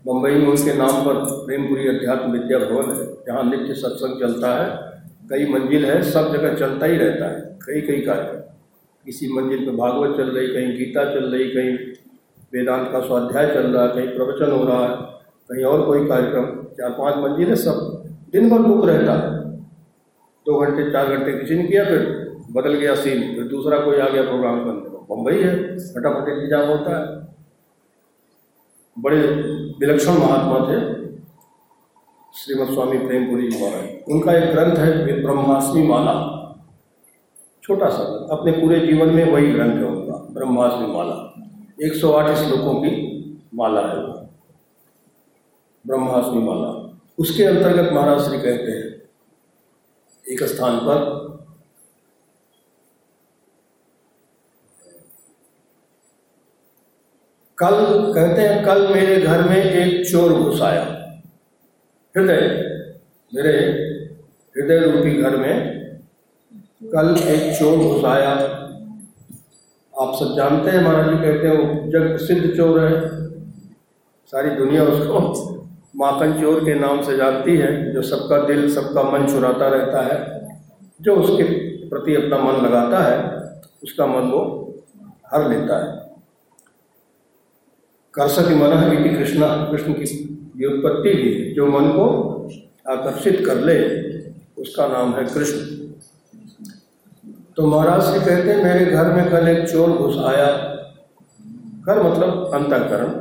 मुंबई 0.07 0.31
में 0.31 0.47
उनके 0.47 0.73
नाम 0.73 1.05
पर 1.05 1.17
प्रेमपुरी 1.45 1.87
अध्यात्म 1.87 2.31
विद्या 2.31 2.57
भवन 2.59 2.91
है, 2.91 3.05
जहाँ 3.27 3.43
नित्य 3.43 3.73
सत्संग 3.73 4.19
चलता 4.19 4.51
है। 4.55 4.67
कई 5.29 5.45
मंजिल 5.53 5.85
है, 5.85 6.01
सब 6.03 6.31
जगह 6.33 6.53
चलता 6.55 6.85
ही 6.85 6.97
रहता 6.97 7.25
है, 7.25 7.41
कई 7.65 7.81
कई 7.81 8.01
कार्य। 8.01 8.43
किसी 9.05 9.27
मंजिल 9.33 9.65
पे 9.65 9.71
भागवत 9.71 10.17
चल 10.17 10.29
रही, 10.29 10.47
कहीं 10.47 10.77
गीता 10.77 11.03
चल 11.13 11.25
रही, 11.25 11.49
कहीं 11.49 11.73
वेदांत 12.53 12.87
का 12.91 12.99
स्वाध्याय 12.99 13.47
चल 13.47 13.67
रहा 13.67 13.83
है 13.83 13.89
कहीं 13.89 14.07
प्रवचन 14.07 14.51
हो 14.51 14.63
रहा 14.63 14.81
है, 14.81 14.95
कहीं 15.49 15.63
और 15.63 15.85
कोई 15.85 16.07
कार्यक्रम। 16.07 16.45
चार 16.73 16.89
पाँच 16.89 17.15
मंजिल 17.17 17.49
है 17.49 17.55
सब। 17.55 18.03
दिन 18.31 18.49
भर 18.49 18.59
बुक 18.59 18.85
रहता 18.85 19.13
है। 19.13 19.35
दो 20.45 20.59
घंटे, 20.59 20.91
चार 20.91 21.15
घंटे 21.15 21.39
किसी 21.39 21.55
ने 21.55 21.63
किया, 21.63 21.83
फिर 21.83 22.01
बदल 22.51 22.73
गया 22.73 22.95
सीन 22.95 23.21
फिर 23.35 23.43
दूसरा 23.43 23.79
कोई 23.79 23.99
आ 23.99 24.09
गया 24.09 24.23
प्रोग्राम 24.23 24.63
करने। 24.63 24.89
को 24.89 25.15
मुंबई 25.15 25.35
है, 25.35 25.55
फटाफट 25.77 26.29
इंतज़ाम 26.29 26.67
होता 26.67 26.97
है। 26.97 27.36
बड़े 28.99 29.21
विलक्षण 29.79 30.11
महात्मा 30.11 30.59
थे 30.59 30.79
श्रीमद 32.33 32.73
स्वामी 32.73 32.97
प्रेमपुरी 32.97 33.47
जी 33.51 33.63
महाराज। 33.63 34.11
उनका 34.11 34.33
एक 34.33 34.51
ग्रंथ 34.51 34.77
है 34.77 35.21
ब्रह्माष्टमी 35.23 35.83
माला। 35.87 36.13
छोटा 37.63 37.89
सा, 37.89 38.03
अपने 38.31 38.51
पूरे 38.51 38.79
जीवन 38.79 39.09
में 39.09 39.31
वही 39.31 39.51
ग्रंथ 39.51 39.77
है 39.77 39.85
उनका 39.85 40.17
ब्रह्माष्टमी 40.33 40.87
माला। 40.87 41.15
एक 41.85 41.93
सौ 41.93 42.11
आठ 42.11 42.35
श्लोकों 42.37 42.73
की 42.73 42.91
माला 43.55 43.81
है 43.81 43.95
वो। 43.95 44.13
ब्रह्माष्टमी 45.87 46.41
माला। 46.43 46.69
उसके 47.19 47.43
अंतर्गत 47.43 47.93
महाराज 47.93 48.21
श्री 48.21 48.37
कहते 48.37 48.71
हैं, 48.71 49.01
एक 50.25 50.43
स्थान 50.43 50.79
पर 50.79 51.26
कल, 57.59 57.75
कहते 58.15 58.41
हैं, 58.41 58.65
कल 58.65 58.93
मेरे 58.93 59.21
घर 59.21 59.49
में 59.49 59.63
एक 59.63 60.09
चोर 60.09 60.33
घुस 60.33 60.61
आया। 60.61 60.83
हृदय, 62.15 62.41
मेरे 63.35 63.53
हृदय 64.55 64.79
रूपी 64.79 65.11
घर 65.21 65.37
में 65.37 65.77
कल 66.83 67.17
एक 67.27 67.59
चोर 67.59 67.77
घुस 67.77 68.05
आया। 68.05 68.31
आप 70.01 70.15
सब 70.15 70.35
जानते 70.37 70.71
हैं, 70.71 70.83
महाराज 70.83 71.09
जी 71.09 71.15
कहते 71.15 71.47
हैं 71.47 71.57
वो 71.57 71.91
जग 71.91 72.07
प्रसिद्ध 72.07 72.57
चोर 72.57 72.79
है। 72.79 73.09
सारी 74.25 74.49
दुनिया 74.49 74.83
उसको 74.83 75.19
माखन 75.95 76.41
चोर 76.41 76.65
के 76.65 76.73
नाम 76.73 77.03
से 77.03 77.17
जानती 77.17 77.57
है, 77.57 77.93
जो 77.93 78.01
सबका 78.01 78.37
दिल, 78.37 78.75
सबका 78.75 79.03
मन 79.03 79.27
चुराता 79.27 79.67
रहता 79.67 80.01
है। 80.01 80.47
जो 81.01 81.15
उसके 81.15 81.43
प्रति 81.87 82.15
अपना 82.15 82.37
मन 82.37 82.65
लगाता 82.65 82.99
है, 82.99 83.17
उसका 83.83 84.05
मन 84.05 84.31
वो 84.31 84.73
हर 85.33 85.49
लेता 85.49 85.85
है। 85.85 85.96
कर्षक 88.17 88.47
मन 88.51 88.93
इति 88.93 89.09
कृष्णा, 89.09 89.47
कृष्ण 89.71 89.93
की 89.93 90.05
व्युत्पत्ति 90.57 91.13
भी 91.13 91.53
जो 91.53 91.65
मन 91.65 91.89
को 91.89 92.05
आकर्षित 92.91 93.45
कर 93.45 93.55
ले, 93.55 93.77
उसका 94.61 94.87
नाम 94.87 95.13
है 95.15 95.25
कृष्ण। 95.25 95.59
तो 97.57 97.67
महाराज 97.67 98.13
जी 98.13 98.19
कहते 98.19 98.51
हैं, 98.51 98.63
मेरे 98.63 98.85
घर 98.85 99.13
में 99.13 99.29
कल 99.29 99.47
एक 99.47 99.69
चोर 99.69 99.89
घुस 99.89 100.17
आया। 100.17 100.47
घर 101.87 102.01
मतलब 102.03 102.51
अंतकरण, 102.53 103.11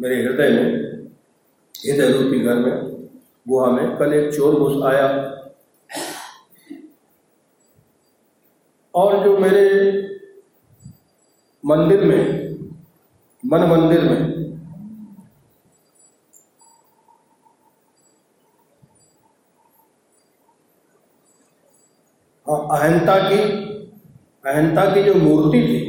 मेरे 0.00 0.22
हृदय 0.22 0.48
में, 0.48 0.66
हृदय 1.74 2.12
रूपी 2.12 2.40
घर 2.40 2.54
में, 2.54 3.08
गुहा 3.48 3.70
में 3.70 3.96
कल 3.96 4.12
एक 4.12 4.34
चोर 4.34 4.54
घुस 4.54 4.82
आया। 4.84 5.08
और 8.94 9.24
जो 9.24 9.38
मेरे 9.38 9.66
मंदिर 11.64 12.04
में, 12.04 12.22
मन 13.46 13.60
मंदिर 13.60 14.00
में 14.00 14.32
हाँ 14.32 14.40
अहंता 22.46 23.16
की 23.18 23.40
अहंता 24.44 24.84
की 24.94 25.02
जो 25.02 25.14
मूर्ति 25.14 25.60
थी, 25.60 25.80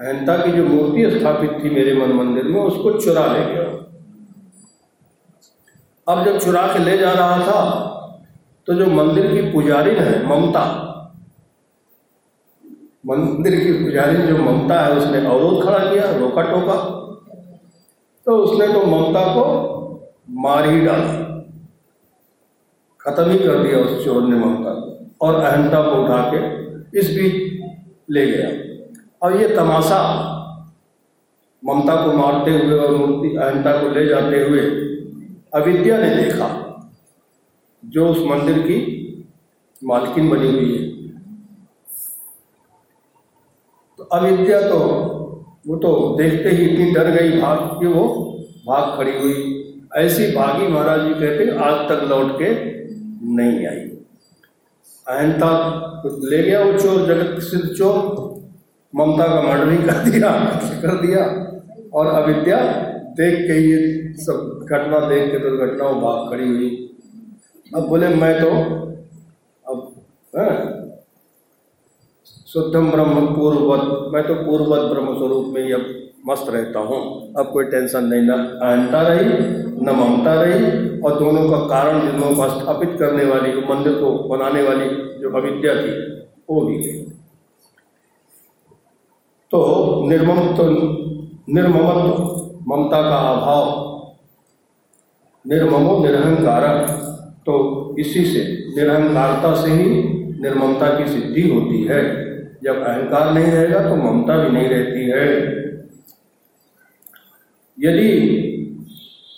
अहंता 0.00 0.36
की 0.36 0.52
जो 0.52 0.64
मूर्ति 0.64 1.10
स्थापित 1.10 1.50
थी 1.64 1.70
मेरे 1.70 1.94
मन 1.96 2.12
मंदिर 2.14 2.44
में, 2.44 2.60
उसको 2.60 2.92
चुरा 3.00 3.26
ले 3.26 3.44
गया। 3.44 3.64
अब 6.06 6.24
जब 6.24 6.38
चुरा 6.38 6.66
के 6.72 6.78
ले 6.78 6.96
जा 6.98 7.12
रहा 7.12 7.38
था 7.40 7.60
तो 8.68 8.74
जो 8.74 8.86
मंदिर 8.88 9.26
की 9.32 9.42
पुजारी 9.52 9.94
है, 9.94 10.26
ममता, 10.26 10.64
मंदिर 13.06 13.58
की 13.60 13.72
पुजारी 13.84 14.16
जो 14.18 14.36
ममता 14.38 14.80
है, 14.80 14.92
उसने 14.92 15.24
अवरोध 15.26 15.62
खड़ा 15.64 15.78
किया, 15.80 16.10
रोका 16.12 16.42
टोका 16.42 16.76
तो 18.26 18.36
उसने 18.36 18.66
तो 18.68 18.84
ममता 18.86 19.22
को 19.34 19.44
मार 20.42 20.68
ही 20.68 20.80
डाला। 20.80 21.23
खत्म 23.04 23.30
ही 23.30 23.38
कर 23.38 23.62
दिया 23.62 23.78
उस 23.78 24.04
चोर 24.04 24.22
ने 24.22 24.36
ममता 24.36 24.70
को 24.74 25.26
और 25.26 25.34
अहंता 25.36 25.82
को 25.82 26.02
उठा 26.02 26.20
के 26.30 26.98
इस 27.00 27.10
बीच 27.16 27.34
ले 28.10 28.26
गया। 28.26 28.48
और 29.22 29.36
ये 29.36 29.48
तमाशा 29.48 30.00
ममता 31.62 31.94
को 31.96 32.12
मारते 32.12 32.50
हुए 32.52 32.78
और 32.78 32.96
मूर्ति 32.96 33.36
अहंता 33.36 33.72
को 33.80 33.88
ले 33.88 34.06
जाते 34.06 34.42
हुए 34.42 34.60
अविद्या 35.54 35.98
ने 35.98 36.08
देखा, 36.14 36.48
जो 37.82 38.08
उस 38.08 38.18
मंदिर 38.26 38.58
की 38.58 38.78
मालकिन 39.82 40.28
बनी 40.30 40.50
हुई 40.52 40.72
है। 40.72 40.82
तो 43.98 44.04
अविद्या 44.12 44.60
तो 44.68 44.78
वो 45.66 45.76
तो 45.76 45.92
देखते 46.18 46.50
ही 46.50 46.64
इतनी 46.64 46.90
डर 46.92 47.10
गई 47.10 47.40
भाग 47.40 47.58
कि 47.80 47.86
वो 47.86 48.04
भाग 48.66 48.96
खड़ी 48.96 49.18
हुई। 49.18 49.36
ऐसी 49.96 50.30
भागी 50.36 50.66
महाराज 50.66 51.00
जी 51.00 51.14
कहते 51.14 51.50
आज 51.64 51.88
तक 51.88 52.02
लौट 52.10 52.32
के 52.38 52.48
नहीं 53.24 53.66
आई। 53.66 53.90
अहंता 55.08 55.50
ले 56.06 56.42
गया 56.42 56.64
वो 56.64 56.72
चोर, 56.72 57.06
जगत 57.06 57.42
सिद्ध 57.42 57.64
चोर। 57.64 58.24
ममता 58.96 59.26
का 59.26 59.42
मर्डर 59.42 59.72
ही 59.72 59.78
कर 59.78 60.10
दिया 60.10 60.30
कर 60.80 61.06
दिया। 61.06 61.50
और 61.94 62.06
अविद्या, 62.06 62.56
देख 62.92 63.34
के 63.34 63.58
ये 63.58 64.12
सब 64.18 64.66
घटना 64.70 65.00
देख 65.00 65.32
के 65.32 65.38
दुर्घटना 65.38 65.88
तो 65.88 65.94
भाग 65.94 66.30
खड़ी 66.30 66.48
हुई। 66.48 66.96
अब 67.76 67.88
बोले, 67.88 68.08
मैं 68.08 68.40
तो 68.40 68.50
अब, 69.72 69.94
है 70.38 70.73
शुद्धम 72.54 72.90
ब्रह्म 72.90 73.24
पूर्ववत। 73.36 74.12
मैं 74.12 74.22
तो 74.26 74.34
पूर्ववत 74.36 74.90
ब्रह्म 74.90 75.14
स्वरूप 75.16 75.46
में 75.54 75.62
ही 75.62 75.72
अब 75.72 75.86
मस्त 76.26 76.50
रहता 76.50 76.80
हूँ। 76.80 76.98
अब 77.34 77.50
कोई 77.52 77.64
टेंशन 77.64 78.04
नहीं, 78.04 78.22
ना 78.22 78.34
अहंता 78.34 79.00
रही, 79.02 79.24
न 79.80 79.94
ममता 79.98 80.34
रही, 80.42 80.60
और 81.00 81.18
दोनों 81.18 81.48
का 81.50 81.58
कारण 81.66 82.00
जिनों 82.02 82.34
को 82.36 82.48
स्थापित 82.50 82.96
करने 82.98 83.24
वाली, 83.24 83.50
जो 83.52 83.60
मंदिर 83.70 83.92
को 83.94 84.12
बनाने 84.28 84.62
वाली 84.62 84.88
जो 85.20 85.30
अविद्या 85.32 85.74
थी, 85.74 85.90
वो 86.50 86.60
भी 86.60 86.78
गई 86.78 87.02
तो 89.52 89.60
निर्मम 90.08 90.40
तो 90.56 90.64
निर्ममत्व, 91.50 92.22
ममता 92.68 93.00
का 93.02 93.16
अभाव, 93.30 93.66
निर्ममो 95.44 95.98
निरहंकार 96.04 96.66
तो 97.46 97.54
इसी 97.98 98.24
से, 98.24 98.42
निरहंकारता 98.76 99.54
से 99.54 99.70
ही 99.72 99.88
निर्ममता 100.40 100.98
की 100.98 101.10
सिद्धि 101.10 101.48
होती 101.48 101.82
है। 101.84 102.02
जब 102.64 102.82
अहंकार 102.82 103.32
नहीं 103.34 103.52
रहेगा 103.52 103.80
तो 103.88 103.96
ममता 103.96 104.36
भी 104.36 104.50
नहीं 104.50 104.68
रहती 104.68 105.04
है। 105.10 105.26
यदि 107.78 108.10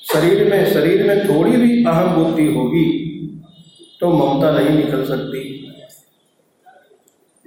शरीर 0.05 0.51
में 0.51 0.73
शरीर 0.73 1.07
में 1.07 1.29
थोड़ी 1.29 1.57
भी 1.57 1.85
अहम 1.85 2.15
बुद्धि 2.15 2.47
होगी 2.55 2.85
तो 4.01 4.11
ममता 4.11 4.51
नहीं 4.51 4.77
निकल 4.77 5.05
सकती। 5.05 5.43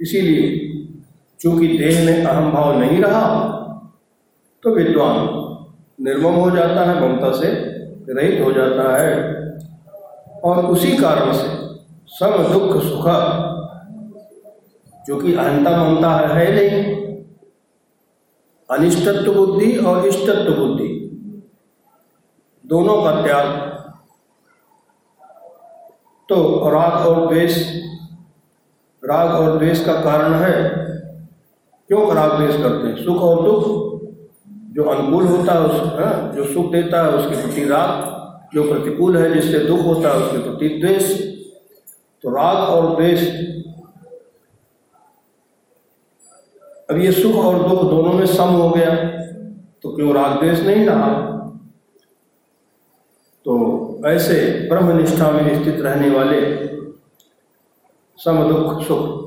इसीलिए, 0.00 0.44
चूँकि 1.40 1.66
देह 1.68 2.04
में 2.06 2.24
अहम 2.24 2.50
भाव 2.52 2.78
नहीं 2.78 3.00
रहा 3.02 3.26
तो 4.62 4.74
विद्वान 4.74 5.16
निर्मम 6.04 6.34
हो 6.34 6.50
जाता 6.50 6.84
है, 6.84 7.00
ममता 7.00 7.30
से 7.32 7.48
रहित 8.14 8.40
हो 8.40 8.52
जाता 8.52 8.96
है। 8.96 9.14
और 10.44 10.64
उसी 10.66 10.96
कारण 10.96 11.32
से 11.32 11.48
सम 12.10 12.36
दुख 12.52 12.82
सुख 12.82 13.06
जो 15.06 15.16
कि 15.16 15.34
अहंता 15.34 15.84
ममता 15.84 16.10
है 16.10 16.54
नहीं। 16.54 17.00
अनिष्टत्व 18.70 19.34
बुद्धि 19.34 19.76
और 19.76 20.06
इष्टत्व 20.06 20.54
बुद्धि। 20.54 21.06
दोनों 22.66 23.02
का 23.02 23.22
त्याग। 23.22 23.70
तो 26.28 26.70
राग 26.70 26.92
और 26.92 27.28
द्वेष। 27.28 27.82
राग 29.04 29.30
और 29.30 29.58
द्वेष 29.58 29.84
का 29.84 29.92
कारण 29.92 30.34
है। 30.34 30.68
क्यों 31.88 32.14
राग 32.14 32.32
द्वेष 32.36 32.56
करते 32.56 32.88
हैं? 32.88 33.04
सुख 33.04 33.16
और 33.16 33.44
दुख। 33.44 33.90
जो 34.74 34.84
अनुकूल 34.84 35.26
होता 35.26 35.52
है 35.52 35.60
उस 35.60 35.72
है? 35.72 36.04
हाँ, 36.04 36.32
जो 36.34 36.44
सुख 36.44 36.72
देता 36.72 37.02
है 37.02 37.10
उसके 37.10 37.42
प्रति 37.42 37.64
राग। 37.64 38.20
जो 38.54 38.72
प्रतिकूल 38.72 39.16
है 39.16 39.34
जिससे 39.34 39.58
दुख 39.58 39.80
होता 39.80 40.08
है 40.08 40.14
उसके 40.14 40.38
प्रति 40.38 40.68
द्वेष। 40.68 41.20
तो 42.22 42.30
राग 42.30 42.56
और 42.56 42.96
द्वेष 42.96 43.20
अब 46.90 47.00
ये 47.00 47.10
सुख 47.12 47.34
और 47.34 47.68
दुख 47.68 47.82
दोनों 47.90 48.12
में 48.12 48.26
सम 48.26 48.48
हो 48.52 48.70
गया। 48.70 48.94
तो 49.82 49.94
क्यों 49.96 50.14
राग 50.14 50.38
द्वेष 50.40 50.60
नहीं 50.60 50.84
रहा? 50.86 51.08
तो 53.46 54.02
ऐसे 54.06 54.38
ब्रह्म 54.68 54.96
निष्ठा 54.96 55.30
में 55.30 55.62
स्थित 55.62 55.80
रहने 55.80 56.10
वाले 56.10 56.40
सम 58.18 58.42
दुख, 58.48 58.82
सुख। 58.82 59.20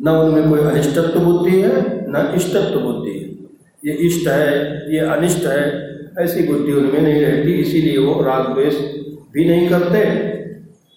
न 0.00 0.08
उनमें 0.08 0.48
कोई 0.50 0.60
अनिष्टत्व 0.60 1.20
बुद्धि 1.20 1.60
है, 1.60 1.72
न 2.08 2.32
इष्टत्व 2.36 2.80
बुद्धि 2.80 3.10
है। 3.10 3.28
ये 3.84 3.92
इष्ट 4.06 4.28
है, 4.28 4.48
ये 4.94 5.00
अनिष्ट 5.08 5.46
है, 5.46 5.62
ऐसी 6.18 6.46
बुद्धि 6.48 6.72
उनमें 6.72 7.00
नहीं 7.00 7.20
रहती, 7.22 7.52
इसीलिए 7.52 7.98
वो 7.98 8.22
राग 8.22 8.52
द्वेष 8.54 8.78
भी 9.32 9.44
नहीं 9.44 9.68
करते 9.68 10.04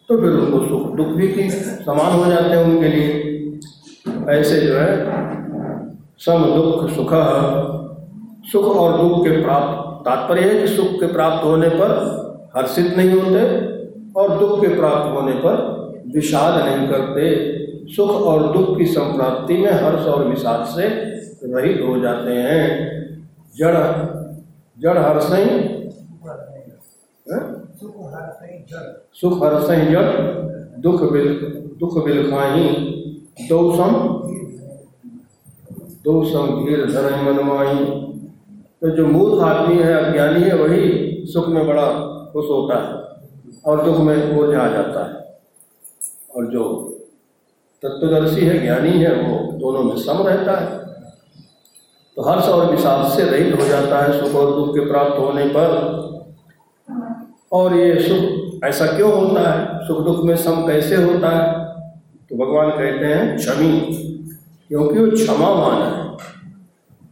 तो 0.09 0.17
फिर 0.21 0.29
उनको 0.31 0.59
सुख, 0.67 0.95
दुख 0.95 1.07
भी 1.07 1.49
समान 1.49 2.13
हो 2.13 2.25
जाते 2.25 2.49
हैं 2.49 2.63
उनके 2.65 2.87
लिए। 2.87 3.32
ऐसे 4.29 4.59
जो 4.61 4.73
है 4.75 5.05
सम 6.17 6.43
दुख 6.55 6.89
सुख 6.89 7.09
सुख 8.51 8.77
और 8.77 8.97
दुख 9.01 9.23
के 9.23 9.41
प्राप्त 9.41 10.05
तात्पर्य 10.05 10.41
है 10.41 10.61
कि 10.61 10.67
सुख 10.67 10.87
के 10.87 11.07
प्राप्त 11.13 11.43
होने 11.45 11.69
पर 11.69 11.91
हर्षित 12.57 12.97
नहीं 12.97 13.11
होते 13.11 13.41
और 14.19 14.39
दुख 14.39 14.61
के 14.61 14.67
प्राप्त 14.75 15.11
होने 15.15 15.31
पर 15.31 15.55
विषाद 16.15 16.65
नहीं 16.65 16.87
करते। 16.87 17.25
सुख 17.95 18.09
और 18.09 18.53
दुख 18.53 18.77
की 18.77 18.85
संप्राप्ति 18.85 19.57
में 19.57 19.71
हर्ष 19.71 20.05
और 20.05 20.27
विषाद 20.27 20.65
से 20.65 20.87
रहित 21.53 21.81
हो 21.87 21.99
जाते 21.99 22.33
हैं। 22.33 22.65
जड़ 23.57 23.77
जड़ 24.79 24.97
हर्ष 24.97 25.27
सुख 29.13 29.43
हर्ष 29.43 29.67
जड़। 29.67 30.07
दुख 30.81 31.11
बिल 31.11 31.27
दुख 31.79 32.05
बिल 32.05 32.31
खाही 33.39 33.49
दो 33.49 33.75
सम 33.75 33.93
दो 36.03 36.25
सम 36.25 36.65
धीर 36.65 36.85
मनमाई 37.23 37.99
तो 38.81 38.89
जो 38.89 39.05
मूर्ख 39.07 39.43
आदमी 39.43 39.77
है, 39.77 39.93
अज्ञानी 39.93 40.41
है, 40.41 40.55
वही 40.55 41.13
सुख 41.27 41.47
में 41.47 41.67
बड़ा 41.67 41.85
खुश 42.33 42.45
होता 42.45 42.77
है 42.77 42.93
और 43.65 43.85
दुख 43.85 43.97
में 43.97 44.15
आ 44.55 44.67
जाता 44.67 45.05
है। 45.05 45.39
और 46.35 46.45
जो 46.45 46.89
तत्वदर्शी 47.83 48.45
है, 48.45 48.61
ज्ञानी 48.61 48.89
है, 48.89 49.15
वो 49.15 49.51
दोनों 49.51 49.83
में 49.83 49.97
सम 49.97 50.27
रहता 50.27 50.59
है। 50.59 50.79
तो 52.15 52.21
हर्ष 52.21 52.45
और 52.45 52.71
विषाद 52.71 53.11
से 53.11 53.23
रहित 53.23 53.59
हो 53.59 53.65
जाता 53.65 54.01
है, 54.01 54.19
सुख 54.19 54.39
और 54.39 54.55
दुख 54.55 54.69
के 54.69 54.85
प्राप्त 54.85 55.19
होने 55.19 55.45
पर। 55.45 56.03
और 57.51 57.73
ये 57.73 57.99
सुख 57.99 58.53
ऐसा 58.63 58.85
क्यों 58.85 59.13
होता 59.13 59.51
है? 59.51 59.87
सुख 59.87 60.05
दुख 60.05 60.23
में 60.23 60.35
सम 60.35 60.67
कैसे 60.67 60.95
होता 60.95 61.29
है? 61.29 61.62
तो 62.33 62.37
भगवान 62.37 62.69
कहते 62.69 63.05
हैं, 63.05 63.37
क्षमी, 63.37 63.79
क्योंकि 64.67 64.99
वो 64.99 65.11
क्षमावान 65.11 65.81
है, 65.81 66.17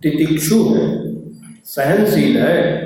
तितिक्षु 0.02 0.56
है, 0.64 0.86
सहनशील 1.66 2.38
है। 2.38 2.82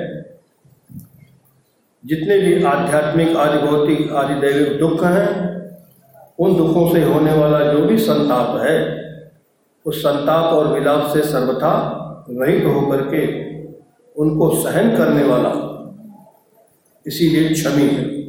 जितने 2.04 2.38
भी 2.38 2.62
आध्यात्मिक 2.64 3.36
आदि 3.36 3.66
भौतिक 3.66 4.12
आदि 4.12 4.34
दैविक 4.40 4.78
दुख 4.78 5.04
हैं, 5.04 5.30
उन 6.38 6.56
दुखों 6.56 6.92
से 6.92 7.02
होने 7.02 7.32
वाला 7.32 7.72
जो 7.72 7.86
भी 7.86 7.98
संताप 7.98 8.60
है, 8.60 8.76
उस 9.86 10.00
संताप 10.00 10.44
और 10.44 10.72
विलाप 10.74 11.10
से 11.14 11.22
सर्वथा 11.22 11.74
रहित 12.30 12.64
होकर 12.64 13.02
के 13.02 13.24
उनको 14.22 14.54
सहन 14.62 14.96
करने 14.96 15.24
वाला, 15.24 15.52
इसीलिए 17.06 17.48
क्षमी 17.48 17.88
है। 17.88 18.26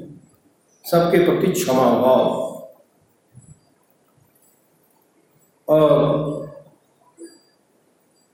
सबके 0.86 1.26
प्रति 1.26 1.52
क्षमा 1.52 1.84
भाव 1.84 2.20
और 2.20 2.48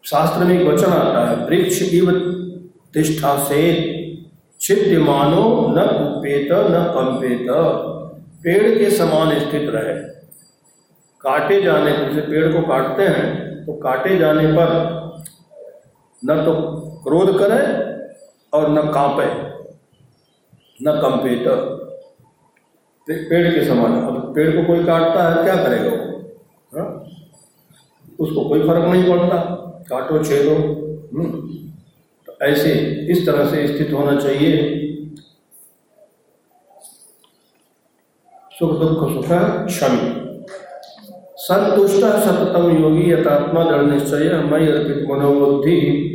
शास्त्र 0.03 0.45
में 0.45 0.53
एक 0.55 0.67
वचन 0.67 0.91
आता 0.91 1.25
है, 1.27 1.35
वृक्ष 1.45 1.81
इव 1.83 2.11
तिष्ठा 2.93 3.37
से 3.43 3.61
छिद्य 4.61 4.97
मानो 4.99 5.43
न 5.69 5.85
कुपेत 5.89 6.51
न 6.51 6.83
कंपेत 6.95 7.47
पेड़ 8.43 8.77
के 8.77 8.89
समान 8.91 9.39
स्थित 9.39 9.69
रहे। 9.69 9.93
काटे 11.21 11.61
जाने, 11.61 11.91
जैसे 11.91 12.21
पेड़ 12.21 12.51
को 12.53 12.61
काटते 12.67 13.03
हैं 13.07 13.65
तो 13.65 13.73
काटे 13.79 14.17
जाने 14.17 14.47
पर 14.53 14.69
न 16.21 16.43
तो 16.45 16.53
क्रोध 17.03 17.37
करे 17.39 17.61
और 18.53 18.69
न 18.69 18.81
कांपे, 18.91 19.25
न 20.79 20.91
कंपेत 21.01 21.45
पेड़ 23.07 23.47
के 23.53 23.65
समान। 23.65 23.93
अब 24.01 24.33
पेड़ 24.35 24.49
को 24.51 24.63
कोई 24.67 24.83
काटता 24.85 25.29
है, 25.29 25.43
क्या 25.43 25.55
करेगा 25.63 25.89
वो? 25.89 25.97
हाँ? 26.71 26.87
उसको 28.19 28.49
कोई 28.49 28.59
फ़र्क 28.59 28.83
नहीं 28.83 29.11
पड़ता। 29.11 29.39
काटो, 29.89 30.23
छेदो। 30.23 30.55
हम्म। 31.13 31.49
तो 32.25 32.45
ऐसे 32.45 32.71
इस 33.11 33.25
तरह 33.25 33.51
से 33.51 33.67
स्थित 33.67 33.93
होना 33.93 34.19
चाहिए। 34.19 34.79
सुख, 38.51 38.71
दुख, 38.71 39.09
सुख, 39.13 39.25
क्षमी। 39.65 40.23
संतुष्ट, 41.37 41.99
सततम 41.99 42.83
योगी, 42.83 43.11
यथात्मा, 43.11 43.63
दृढ़ 43.63 43.81
निश्चय 43.81 44.49
मई 44.51 44.67
अर्पित 44.67 45.09
मनोबुद्धि, 45.09 46.09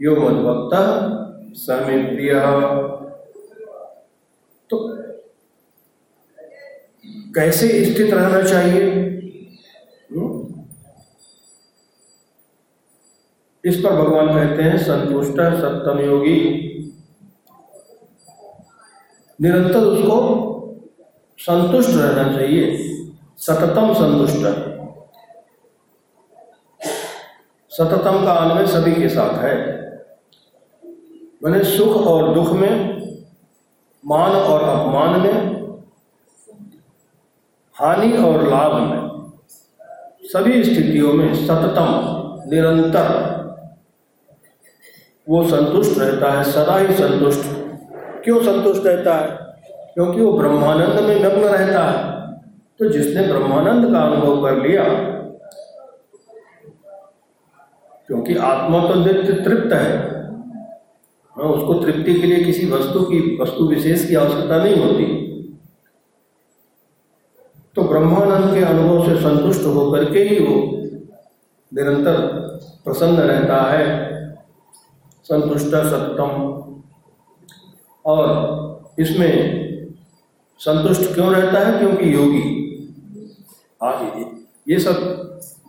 यो 0.00 0.16
मदभक्त 0.16 1.04
समे 1.56 2.02
प्रिय 2.02 2.32
तो 4.70 4.98
कैसे 7.34 7.84
स्थित 7.84 8.14
रहना 8.14 8.42
चाहिए? 8.42 9.13
इस 13.64 13.76
पर 13.76 13.90
भगवान 13.90 14.28
कहते 14.28 14.62
हैं, 14.62 14.78
संतुष्ट 14.78 15.32
सप्तम 15.32 16.00
योगी 16.00 16.70
निरंतर 19.40 19.78
उसको 19.78 20.16
संतुष्ट 21.38 21.90
रहना 21.90 22.32
चाहिए, 22.32 22.76
सततम 23.38 23.92
संतुष्ट। 23.94 24.44
सततम 27.70 28.24
का 28.24 28.32
अन्वय 28.32 28.66
सभी 28.66 28.92
के 28.92 29.08
साथ 29.08 29.38
है। 29.38 29.56
मैंने 31.44 31.64
सुख 31.64 31.96
और 31.96 32.34
दुख 32.34 32.52
में, 32.52 32.94
मान 34.06 34.32
और 34.32 34.62
अपमान 34.62 35.20
में, 35.20 35.54
हानि 37.74 38.12
और 38.16 38.48
लाभ 38.48 38.74
में, 38.82 39.32
सभी 40.22 40.64
स्थितियों 40.64 41.12
में 41.12 41.34
सततम, 41.34 41.90
निरंतर 42.50 43.43
वो 45.28 45.42
संतुष्ट 45.44 45.98
रहता 45.98 46.32
है, 46.32 46.44
सदा 46.44 46.76
ही 46.78 46.94
संतुष्ट। 46.94 47.44
क्यों 48.24 48.42
संतुष्ट 48.42 48.86
रहता 48.86 49.14
है? 49.14 49.28
क्योंकि 49.94 50.20
वो 50.20 50.32
ब्रह्मानंद 50.32 51.00
में 51.00 51.16
नग्न 51.16 51.40
रहता 51.40 51.84
है। 51.84 52.12
तो 52.80 52.88
जिसने 52.88 53.26
ब्रह्मानंद 53.26 53.92
का 53.92 54.00
अनुभव 54.00 54.42
कर 54.42 54.56
लिया, 54.68 54.84
क्योंकि 58.08 58.34
आत्मा 58.36 58.88
तो 58.88 58.94
नित्य 58.94 59.32
तृप्त 59.34 59.72
है 59.72 60.12
हाँ 61.36 61.44
उसको 61.44 61.74
तृप्ति 61.74 62.14
के 62.14 62.26
लिए 62.26 62.44
किसी 62.44 62.66
वस्तु 62.70 63.00
की, 63.00 63.38
वस्तु 63.42 63.64
विशेष 63.68 64.08
की 64.08 64.14
आवश्यकता 64.14 64.56
नहीं 64.64 64.76
होती। 64.76 65.04
तो 67.76 67.82
ब्रह्मानंद 67.82 68.54
के 68.54 68.64
अनुभव 68.64 69.04
से 69.04 69.16
संतुष्ट 69.16 69.64
होकर 69.66 70.04
के 70.12 70.18
ही 70.18 70.44
वो 70.44 70.54
निरंतर 71.72 72.20
प्रसन्न 72.84 73.20
रहता 73.20 73.62
है। 73.62 74.13
संतुष्ट 75.24 75.66
सत्यम 75.66 76.64
और 78.06 78.34
इसमें 78.98 79.64
संतुष्ट 80.58 81.14
क्यों 81.14 81.32
रहता 81.32 81.58
है? 81.58 81.78
क्योंकि 81.78 82.14
योगी। 82.14 82.64
आगे 83.82 84.24
ये 84.72 84.80
सब 84.80 84.92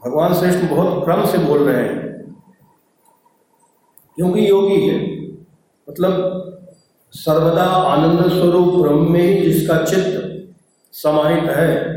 भगवान 0.06 0.34
श्रेष्ठ 0.34 0.70
बहुत 0.70 1.06
क्रम 1.06 1.26
से 1.26 1.38
बोल 1.38 1.58
रहे 1.58 1.84
हैं। 1.84 2.06
क्योंकि 4.16 4.50
योगी 4.50 4.88
है। 4.88 5.30
मतलब 5.90 6.42
सर्वदा 7.12 7.64
आनंद 7.64 8.32
स्वरूप 8.32 8.74
ब्रह्म 8.74 9.12
में 9.12 9.22
ही 9.22 9.52
जिसका 9.52 9.84
चित्त 9.84 10.22
समाहित 10.92 11.44
है, 11.44 11.96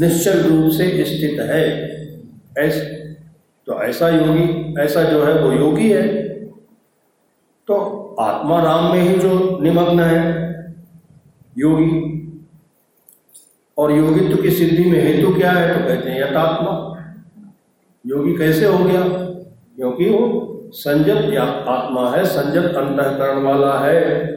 निश्चल 0.00 0.42
रूप 0.42 0.70
से 0.72 1.04
स्थित 1.04 1.40
है। 1.40 1.88
ऐसे 2.58 3.04
तो 3.66 3.82
ऐसा 3.82 4.08
योगी, 4.08 4.74
ऐसा 4.80 5.02
जो 5.02 5.24
है 5.24 5.44
वो 5.44 5.52
योगी 5.52 5.90
है। 5.90 6.27
तो 7.68 8.16
आत्मा 8.20 8.62
राम 8.62 8.84
में 8.84 9.00
ही 9.00 9.18
जो 9.18 9.58
निमग्न 9.62 10.00
है, 10.00 10.48
योगी। 11.58 12.14
और 13.78 13.92
योगित्व 13.92 14.42
की 14.42 14.50
सिद्धि 14.50 14.90
में 14.90 15.02
हेतु 15.02 15.34
क्या 15.34 15.52
है 15.52 15.78
तो 15.78 15.88
कहते 15.88 16.10
हैं 16.10 16.20
यथात्मा। 16.20 16.94
योगी 18.06 18.36
कैसे 18.36 18.66
हो 18.66 18.84
गया? 18.84 19.00
क्योंकि 19.76 20.10
वो 20.10 20.54
संजत 20.72 21.36
आत्मा 21.68 22.10
है, 22.10 22.24
संजत 22.24 22.64
अंतकरण 22.64 23.42
वाला 23.42 23.78
है। 23.78 24.28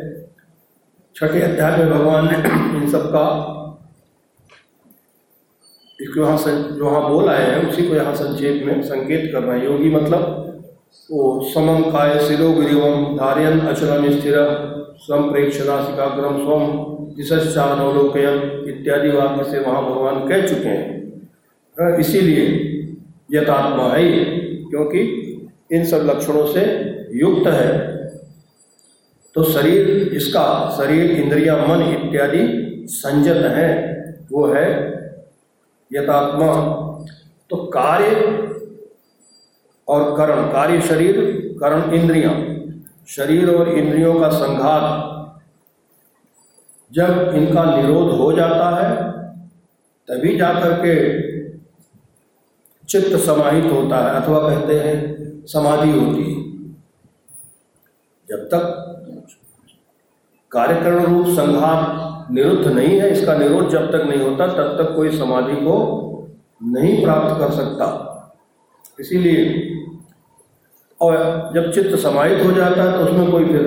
छठे 1.15 1.41
अध्याय 1.41 1.77
में 1.77 1.89
भगवान 1.89 2.25
ने 2.25 2.37
इन 2.83 2.89
सब 2.89 3.09
का 3.09 3.57
यहाँ 6.17 6.37
जो 6.77 6.85
वहाँ 6.85 7.09
बोल 7.09 7.29
हैं, 7.29 7.69
उसी 7.69 7.87
को 7.87 7.95
यहाँ 7.95 8.15
संक्षेप 8.15 8.63
में 8.65 8.81
संकेत 8.81 9.29
कर 9.33 9.43
रहे 9.43 9.59
हैं। 9.59 9.65
योगी 9.65 9.89
मतलब 9.89 10.50
वो 11.09 11.23
समम 11.53 11.81
काय 11.91 12.19
शिरो 12.27 12.51
गिरिवम 12.53 13.17
धार्यन 13.17 13.59
अचलम 13.67 14.09
स्थिर 14.11 14.35
संप्रेक्ष 15.01 15.59
नासिकाग्रम 15.67 16.37
स्वम 16.37 16.63
दिशानवलोकयम 17.15 18.37
इत्यादि 18.69 19.09
वाक्य 19.09 19.43
से 19.51 19.59
वहाँ 19.59 19.81
भगवान 19.83 20.27
कह 20.27 20.47
चुके 20.47 20.69
हैं। 20.69 20.89
हाँ, 21.77 21.97
इसीलिए 21.97 22.45
यथात्मा 23.31 23.87
है 23.87 24.03
ये 24.05 24.23
क्योंकि 24.69 25.01
इन 25.71 25.85
सब 25.85 26.05
लक्षणों 26.05 26.45
से 26.47 26.63
युक्त 27.15 27.47
है। 27.47 27.71
तो 29.35 29.43
शरीर 29.43 30.13
इसका 30.13 30.47
शरीर 30.77 31.11
इंद्रिया 31.13 31.55
मन 31.57 31.81
इत्यादि 31.83 32.43
संजत 32.91 33.43
है 33.53 33.69
वो 34.31 34.45
है 34.47 34.67
यथात्मा। 35.91 36.53
तो 37.51 37.57
कार्य 37.73 38.09
और 39.91 40.17
करण, 40.17 40.51
कार्य 40.51 40.81
शरीर, 40.81 41.15
करण 41.59 41.91
इंद्रिया। 41.91 42.31
शरीर 43.07 43.55
और 43.55 43.69
इंद्रियों 43.69 44.19
का 44.19 44.29
संघात। 44.29 45.07
जब 46.93 47.31
इनका 47.35 47.75
निरोध 47.75 48.15
हो 48.15 48.33
जाता 48.33 48.69
है, 48.69 49.11
तभी 50.07 50.37
जाकर 50.37 50.73
के 50.73 51.21
चित्त 52.89 53.17
समाहित 53.17 53.71
होता 53.71 53.97
है, 53.97 54.21
अथवा 54.21 54.49
कहते 54.49 54.79
हैं 54.79 55.17
समाधि 55.45 55.91
होती 55.91 56.33
है। 56.33 56.41
जब 58.29 58.37
तक 58.37 58.87
कार्यकरण 60.51 61.05
रूप 61.05 61.27
संघात 61.27 61.87
निरुद्ध 62.31 62.67
नहीं 62.67 62.99
है, 62.99 63.11
इसका 63.11 63.35
निरोध 63.35 63.69
जब 63.69 63.91
तक 63.91 64.07
नहीं 64.07 64.21
होता, 64.21 64.47
तब 64.47 64.83
तक 64.83 64.95
कोई 64.95 65.17
समाधि 65.17 65.55
को 65.55 65.97
नहीं 66.63 67.03
प्राप्त 67.03 67.39
कर 67.39 67.51
सकता। 67.51 68.07
इसीलिए 68.99 69.67
और 71.01 71.51
जब 71.55 71.71
चित्त 71.71 71.95
समाहित 71.95 72.45
हो 72.45 72.51
जाता 72.51 72.83
है 72.83 72.91
तो 72.91 73.05
उसमें 73.05 73.31
कोई 73.31 73.45
फिर 73.45 73.61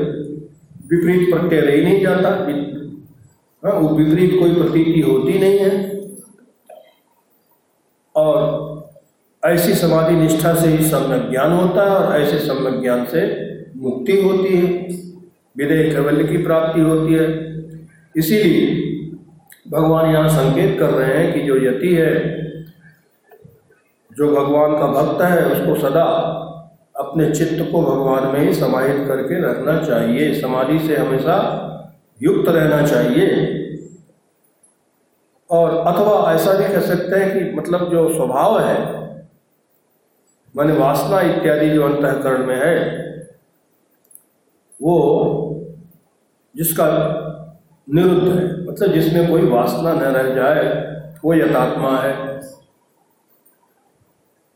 विपरीत 0.93 1.35
प्रत्यय 1.35 1.61
रह 1.61 1.85
नहीं 1.85 2.01
जाता। 2.01 2.29
हाँ 3.65 3.81
वो 3.81 3.89
विपरीत 3.89 4.39
कोई 4.41 4.55
प्रतीति 4.55 5.01
होती 5.01 5.39
नहीं 5.39 5.59
है। 5.59 6.01
और 8.17 8.93
ऐसी 9.47 9.75
समाधि 9.75 10.15
निष्ठा 10.15 10.55
से 10.55 10.69
ही 10.69 10.85
सम्यक 10.85 11.31
ज्ञान 11.31 11.53
होता 11.53 11.83
है 11.83 11.97
और 11.97 12.21
ऐसे 12.21 12.39
सम्यक 12.39 12.81
ज्ञान 12.83 13.05
से 13.05 13.23
मुक्ति 13.77 14.21
होती 14.23 14.57
है। 14.57 14.67
विदेह 15.57 15.93
कैवल्य 15.93 16.25
की 16.25 16.37
प्राप्ति 16.37 16.81
होती 16.81 17.15
है। 17.15 17.27
इसीलिए 18.17 18.67
भगवान 19.69 20.11
यहाँ 20.11 20.29
संकेत 20.29 20.79
कर 20.79 20.91
रहे 20.91 21.15
हैं 21.15 21.33
कि 21.35 21.41
जो 21.41 21.57
यति 21.57 21.95
है, 21.95 22.15
जो 24.17 24.29
भगवान 24.35 24.73
का 24.73 24.87
भक्त 24.87 25.23
है, 25.23 25.45
उसको 25.47 25.89
सदा 25.89 26.07
अपने 26.97 27.31
चित्त 27.31 27.73
को 27.73 27.83
भगवान 27.83 28.27
में 28.27 28.41
ही 28.41 28.55
समाहित 28.55 29.09
करके 29.09 29.41
रखना 29.41 29.85
चाहिए। 29.85 30.41
समाधि 30.41 30.79
से 30.79 30.97
हमेशा 30.97 31.37
युक्त 32.23 32.49
रहना 32.49 32.87
चाहिए। 32.87 33.61
और 35.51 35.71
अथवा 35.71 36.33
ऐसा 36.33 36.53
भी 36.53 36.65
कह 36.65 36.81
सकते 36.81 37.17
हैं 37.17 37.33
कि 37.33 37.57
मतलब 37.57 37.91
जो 37.91 38.15
स्वभाव 38.15 38.61
है, 38.61 39.05
मान 40.57 40.73
वासना 40.73 41.21
इत्यादि 41.21 41.71
जो 41.71 41.85
अंतकरण 41.85 42.47
में 42.47 42.57
है, 42.57 43.05
वो 44.83 45.61
जिसका 46.57 46.87
निरुद्ध 47.91 48.29
है 48.29 48.67
मतलब 48.67 48.93
जिसमें 48.93 49.31
कोई 49.31 49.43
वासना 49.43 49.93
न 49.93 50.01
रह 50.01 50.35
जाए, 50.35 50.95
वो 51.25 51.35
यथात्मा 51.35 51.99
है। 51.99 52.39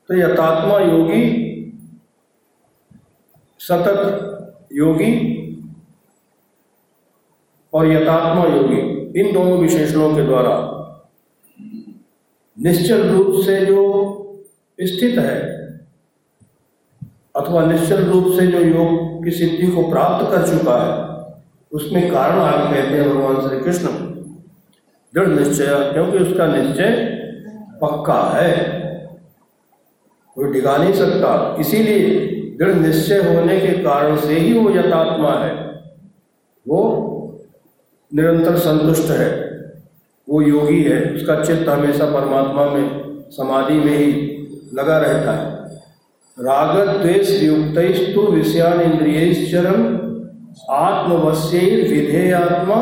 तो 0.08 0.14
यथात्मा 0.14 0.78
योगी 0.78 1.47
सतत 3.68 4.68
योगी 4.72 5.14
और 7.72 7.86
यथात्मा 7.86 8.44
योगी, 8.46 8.80
इन 9.20 9.32
दोनों 9.32 9.58
विशेषणों 9.58 10.14
के 10.16 10.22
द्वारा। 10.22 10.54
निश्चल 12.58 13.08
रूप 13.08 13.34
से 13.44 13.64
जो 13.66 13.82
स्थित 14.78 15.18
है, 15.18 15.40
अथवा 17.36 17.64
निश्चल 17.66 18.04
रूप 18.04 18.32
से 18.38 18.46
जो 18.46 18.60
योग 18.60 19.24
की 19.24 19.30
सिद्धि 19.30 19.66
को 19.66 19.82
प्राप्त 19.90 20.30
कर 20.30 20.46
चुका 20.48 20.76
है, 20.76 21.06
उसमें 21.72 22.10
कारण 22.12 22.38
आप 22.38 22.72
कहते 22.72 22.96
हैं 22.96 23.08
भगवान 23.10 23.48
श्री 23.48 23.60
कृष्ण 23.60 23.88
दृढ़ 25.14 25.28
निश्चय, 25.28 25.90
क्योंकि 25.92 26.18
उसका 26.18 26.46
निश्चय 26.46 26.90
पक्का 27.82 28.20
है। 28.34 28.56
कोई 30.36 30.52
डिगा 30.52 30.76
नहीं 30.76 30.92
सकता, 30.94 31.56
इसीलिए 31.60 32.36
दृढ़ 32.58 32.74
निश्चय 32.74 33.18
होने 33.18 33.60
के 33.60 33.68
कारण 33.68 34.16
से 34.16 34.34
ही 34.34 34.58
वो 34.58 34.70
यथात्मा 34.70 35.30
है। 35.30 35.82
वो 36.68 37.04
निरंतर 38.14 38.56
संतुष्ट 38.56 39.10
है। 39.10 39.48
वो 40.28 40.42
योगी 40.42 40.82
है। 40.82 41.14
उसका 41.14 41.44
चित्त 41.44 41.68
हमेशा 41.68 42.04
परमात्मा 42.04 42.64
में, 42.64 43.18
समाधि 43.30 43.74
में 43.74 43.98
ही 43.98 44.12
लगा 44.74 44.98
रहता 44.98 45.32
है। 45.32 45.58
राग 46.40 46.96
द्वेष 46.96 47.42
युक्तस्तु 47.42 48.20
विषयान 48.20 48.80
इंद्रियश्चरम 48.80 49.98
आत्मवश्य 50.70 51.58
विधेयात्मा 51.58 52.76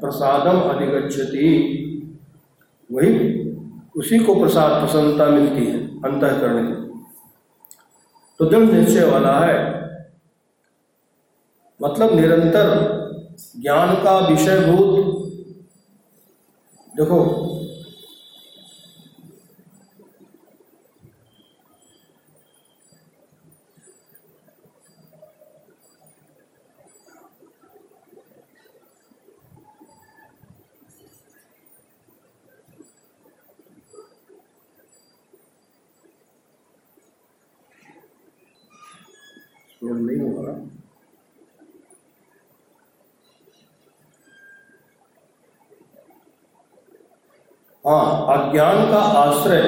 प्रसादम 0.00 0.60
अधिगछति 0.60 1.78
वही 2.92 3.42
उसी 3.96 4.18
को 4.18 4.34
प्रसाद 4.34 4.70
प्रसन्नता 4.70 5.26
मिलती 5.26 5.66
है, 5.66 5.86
अंतकरण। 5.88 6.74
की 6.74 6.81
तो 8.42 8.48
दृढ़ 8.50 8.70
निश्चय 8.70 9.04
वाला 9.04 9.32
है। 9.40 9.58
मतलब 11.80 12.14
निरंतर 12.14 12.70
ज्ञान 13.60 13.94
का 14.04 14.18
विषयभूत 14.18 14.90
देखो 16.94 17.18
नहीं 39.82 40.18
होगा 40.20 40.52
हाँ 47.92 48.38
अज्ञान 48.38 48.90
का 48.90 48.98
आश्रय। 48.98 49.60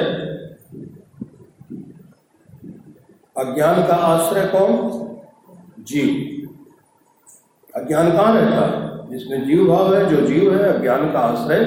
अज्ञान 3.37 3.87
का 3.87 3.95
आश्रय 3.95 4.47
कौन? 4.47 5.05
जीव। 5.79 6.35
अज्ञान 7.75 8.11
कहाँ 8.11 8.33
रहता 8.33 8.65
है? 8.65 9.09
जिसमें 9.09 9.47
जीव 9.47 9.67
भाव 9.67 9.95
है, 9.95 10.09
जो 10.09 10.27
जीव 10.27 10.55
है, 10.55 10.73
अज्ञान 10.73 11.11
का 11.11 11.19
आश्रय 11.19 11.65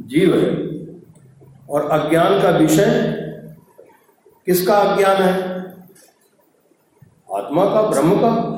जीव 0.00 0.38
है। 0.38 0.72
और 1.70 1.90
अज्ञान 1.90 2.42
का 2.42 2.48
विषय 2.48 3.12
किसका 4.46 4.74
अज्ञान 4.74 5.16
है? 5.16 5.62
आत्मा 7.34 7.64
का, 7.64 7.82
ब्रह्म 7.82 8.16
का। 8.16 8.52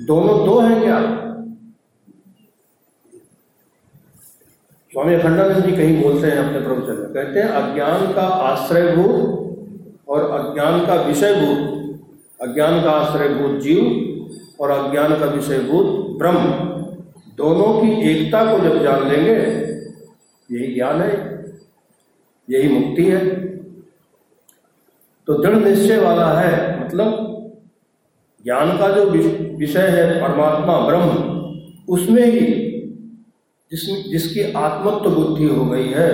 दोनों 0.00 0.46
दो 0.46 0.60
हैं 0.60 0.80
क्या? 0.80 1.27
स्वामी 4.98 5.14
अखंडानंद 5.14 5.64
जी 5.64 5.72
कहीं 5.72 6.02
बोलते 6.02 6.26
हैं 6.26 6.38
अपने 6.38 6.60
प्रवचन 6.60 6.96
में 7.00 7.10
कहते 7.14 7.40
हैं, 7.40 7.48
अज्ञान 7.48 8.12
का 8.14 8.22
आश्रय 8.22 8.86
भूत 8.96 10.08
और 10.08 10.24
अज्ञान 10.30 10.86
का 10.86 10.94
विषय 11.02 11.34
भूत 11.34 12.48
अज्ञान 12.48 12.80
का 12.82 12.90
आश्रय 12.90 13.28
भूत 13.28 13.60
जीव 13.60 14.62
और 14.62 14.70
अज्ञान 14.70 15.14
का 15.20 15.26
विषय 15.26 15.58
भूत 15.60 16.18
ब्रह्म। 16.18 16.50
दोनों 17.38 17.70
की 17.80 18.10
एकता 18.10 18.44
को 18.44 18.58
जब 18.58 18.82
जान 18.82 19.08
लेंगे, 19.08 19.36
यही 20.50 20.74
ज्ञान 20.74 21.00
है, 21.02 21.12
यही 22.48 22.68
मुक्ति 22.68 23.04
है। 23.04 23.24
तो 25.28 25.42
दृढ़ 25.42 25.56
निश्चय 25.58 25.98
वाला 25.98 26.28
है 26.40 26.86
मतलब 26.86 27.10
ज्ञान 28.44 28.78
का 28.78 28.88
जो 28.88 29.04
विषय 29.04 29.88
है, 29.88 30.22
परमात्मा, 30.22 30.80
ब्रह्म, 30.80 31.10
उसमें 31.88 32.24
ही 32.24 32.67
जिसमें 33.72 34.02
जिसकी 34.10 34.42
आत्मत्व 34.52 35.10
बुद्धि 35.10 35.44
हो 35.44 35.64
गई 35.64 35.88
है, 35.88 36.10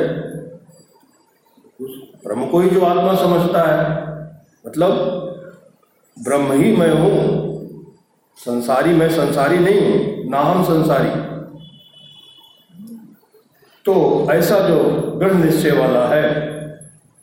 उस 1.81 1.91
ब्रह्म 2.27 2.47
को 2.47 2.61
ही 2.61 2.71
जो 2.71 2.81
आत्मा 2.81 3.15
समझता 3.15 3.63
है। 3.63 4.03
मतलब 4.67 4.93
ब्रह्म 6.17 6.53
ही 6.53 6.77
मैं 6.77 6.91
हूँ, 6.91 7.21
संसारी 8.39 8.93
मैं 8.93 9.09
संसारी 9.11 9.59
नहीं 9.59 9.81
हूँ, 9.81 10.31
ना 10.31 10.39
हम 10.39 10.65
संसारी। 10.65 11.11
तो 13.87 13.95
ऐसा 14.33 14.59
जो 14.69 14.83
दृढ़ 15.21 15.33
निश्चय 15.33 15.71
वाला 15.71 16.07
है, 16.09 16.31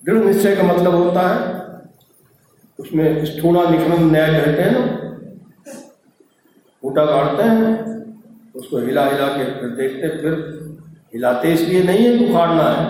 दृढ़ 0.03 0.23
निश्चय 0.23 0.55
का 0.55 0.63
मतलब 0.63 0.95
होता 0.95 1.27
है, 1.29 1.61
उसमें 2.79 3.25
स्थूणा 3.25 3.69
निखरण 3.69 4.11
न्याय 4.11 4.33
कहते 4.33 4.61
हैं 4.61 4.71
ना, 4.71 4.83
ऊटा 6.83 7.05
काटते 7.05 7.43
हैं 7.43 7.90
उसको 8.55 8.77
हिला 8.77 9.05
हिला 9.05 9.27
के 9.27 9.43
फिर 9.59 9.69
देखते 9.77 10.07
फिर 10.21 10.33
हिलाते 11.13 11.53
इसलिए 11.53 11.83
नहीं 11.83 12.05
है 12.05 12.29
उखाड़ना 12.29 12.63
है। 12.63 12.83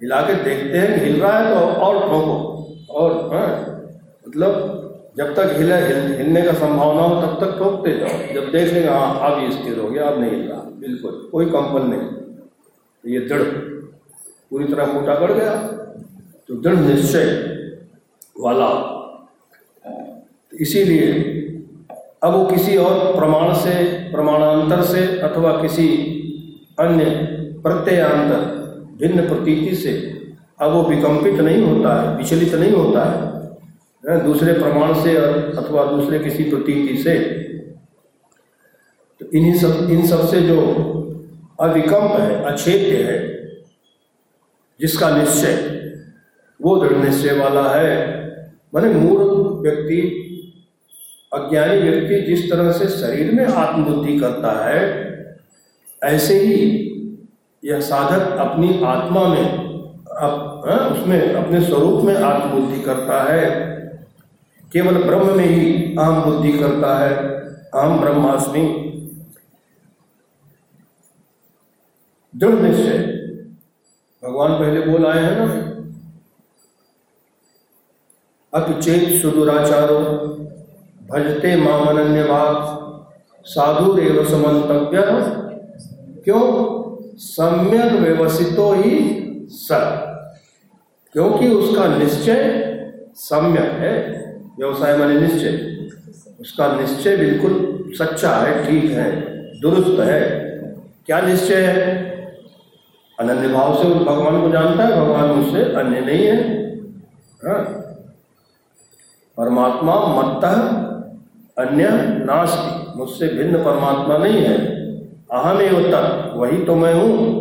हिला 0.00 0.20
के 0.22 0.34
देखते 0.44 0.78
हैं 0.78 1.04
हिल 1.04 1.20
रहा 1.22 1.38
है 1.38 1.54
तो 1.54 1.60
और 1.86 1.98
ठोको 2.08 2.36
और 3.00 3.10
हाँ 3.34 3.48
मतलब 4.26 4.52
जब 5.16 5.34
तक 5.34 5.52
हिले 5.56 5.74
हिल, 5.76 6.14
हिलने 6.18 6.42
का 6.42 6.52
संभावना 6.52 7.02
हो 7.02 7.20
तब 7.22 7.34
तक 7.40 7.58
ठोकते 7.58 7.92
जाओ। 7.98 8.34
जब 8.34 8.50
देख 8.52 8.72
लेंगे 8.72 8.88
हाँ 8.88 9.30
अब 9.30 9.42
ये 9.42 9.50
स्थिर 9.52 9.78
हो 9.78 9.88
गया 9.90 10.06
अब 10.06 10.20
नहीं 10.20 10.30
हिल 10.30 10.48
रहा 10.48 10.60
बिल्कुल 10.80 11.28
कोई 11.32 11.46
कंपन 11.46 11.86
नहीं। 11.86 12.06
तो 13.04 13.08
ये 13.08 13.20
दृढ़ 13.20 13.42
पूरी 14.50 14.64
तरह 14.64 14.92
मोटा 14.92 15.14
बढ़ 15.20 15.32
गया। 15.32 15.54
तो 16.48 16.54
दृढ़ 16.60 16.78
निश्चय 16.78 17.28
वाला। 18.40 18.68
इसीलिए 20.60 21.12
अब 22.22 22.32
वो 22.32 22.44
किसी 22.46 22.76
और 22.76 23.16
प्रमाण 23.16 23.54
से, 23.54 23.84
प्रमाणांतर 24.12 24.82
से 24.82 25.18
अथवा 25.18 25.62
किसी 25.62 25.88
अन्य 26.78 27.04
प्रत्ययांतर 27.62 28.40
भिन्न 28.96 29.28
प्रतीति 29.28 29.76
से 29.76 29.92
अब 30.60 30.72
वो 30.72 30.82
विकम्पित 30.82 31.34
नहीं 31.34 31.62
होता 31.62 32.10
है, 32.10 32.16
विचलित 32.16 32.54
नहीं 32.54 32.72
होता 32.72 33.04
है। 33.04 33.30
दूसरे 34.24 34.52
प्रमाण 34.52 34.94
से 35.02 35.16
अथवा 35.16 35.84
दूसरे 35.84 36.18
किसी 36.18 36.44
प्रतीति 36.44 37.02
से। 37.02 37.18
तो 39.20 39.26
इन्हीं 39.34 39.54
सब, 39.54 39.90
इन 39.90 40.06
सबसे 40.06 40.40
जो 40.40 40.56
अविकम्प 41.60 42.12
है, 42.20 42.44
अछेद्य 42.44 43.02
है, 43.02 43.18
जिसका 44.80 45.10
निश्चय, 45.18 45.54
वो 46.62 46.76
दृढ़ 46.76 47.04
निश्चय 47.04 47.38
वाला 47.38 47.68
है। 47.70 48.20
माने 48.74 48.90
मूल 48.90 49.18
व्यक्ति 49.62 50.26
अज्ञानी 51.34 51.78
व्यक्ति 51.78 52.20
जिस 52.20 52.52
तरह 52.52 52.72
से 52.72 52.88
शरीर 52.88 53.34
में 53.34 53.46
आत्मबुद्धि 53.46 54.18
करता 54.18 54.68
है 54.68 55.10
ऐसे 56.02 56.38
ही 56.38 56.86
यह 57.64 57.80
साधक 57.80 58.36
अपनी 58.36 58.82
आत्मा 58.84 59.28
में 59.28 59.70
अप, 60.20 60.62
आ, 60.68 60.76
उसमें 60.76 61.34
अपने 61.34 61.60
स्वरूप 61.60 62.04
में 62.04 62.16
आत्मबुद्धि 62.16 62.80
करता 62.80 63.32
है। 63.32 63.70
केवल 64.72 65.04
ब्रह्म 65.04 65.36
में 65.36 65.44
ही 65.44 65.96
आम 66.00 66.22
बुद्धि 66.24 66.52
करता 66.52 66.98
है। 66.98 67.16
आम 67.74 68.00
ब्रह्मास्मि। 68.00 68.86
दृढ़ 72.36 72.54
निश्चय। 72.54 72.98
भगवान 74.24 74.52
पहले 74.52 74.80
बोल 74.80 75.06
आए 75.06 75.24
हैं 75.24 75.36
ना 75.38 75.70
अपिचेत 78.60 79.22
सुदुराचारो। 79.22 80.36
भजते 81.10 81.56
मामन्य 81.56 82.22
भाग 82.22 82.80
साधु 83.44 83.94
रेव 83.94 84.24
समन्तव्य 84.24 85.02
क्यों? 86.24 86.42
सम्यक 87.16 87.92
व्यवसितो 87.92 88.72
ही 88.72 89.20
सर 89.48 90.10
क्योंकि 91.12 91.48
उसका 91.48 91.86
निश्चय 91.86 92.66
सम्यक 93.14 93.70
है। 93.72 94.20
व्यवसाय 94.58 94.96
माने 94.96 95.20
निश्चय। 95.20 95.76
उसका 96.40 96.80
निश्चय 96.80 97.16
बिल्कुल 97.16 97.84
सच्चा 97.88 98.30
है, 98.30 98.66
ठीक 98.66 98.90
है, 98.90 99.10
दुरुस्त 99.60 100.00
है। 100.00 100.20
क्या 101.06 101.20
निश्चय 101.20 101.54
है? 101.54 102.10
अनन्य 103.20 103.48
भाव 103.48 103.82
से 103.82 103.88
उस 103.88 104.02
भगवान 104.06 104.42
को 104.42 104.50
जानता 104.50 104.84
है, 104.84 105.00
भगवान 105.00 105.30
उससे 105.30 105.62
अन्य 105.74 106.00
नहीं 106.00 106.26
है। 106.26 106.64
हाँ। 107.44 107.64
परमात्मा 109.36 109.94
मत 109.94 110.44
अन्य 111.60 111.88
नास्ति। 112.24 112.98
मुझसे 112.98 113.28
भिन्न 113.28 113.62
परमात्मा 113.64 114.16
नहीं 114.16 114.42
है। 114.42 114.56
अहम 115.32 115.60
एवं 115.60 115.90
वही 116.36 116.64
तो 116.64 116.74
मैं 116.74 116.94
हूँ। 116.94 117.38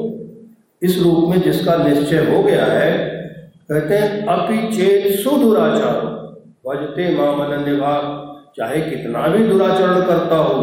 इस 0.82 0.98
रूप 1.02 1.30
में 1.30 1.42
जिसका 1.42 1.76
निश्चय 1.76 2.26
हो 2.26 2.44
गया 2.44 2.66
है, 2.66 2.92
कहते 3.72 3.96
हैं, 3.96 4.26
अपि 4.26 4.58
चेत 4.76 5.20
सुदुराचार। 5.20 6.08
वजते 6.68 7.16
माम 7.16 7.40
अनन्य 7.40 7.76
भाग 7.76 8.02
चाहे 8.58 8.82
कितना 8.82 9.28
भी 9.28 9.44
दुराचरण 9.44 10.02
करता 10.02 10.36
हो, 10.36 10.60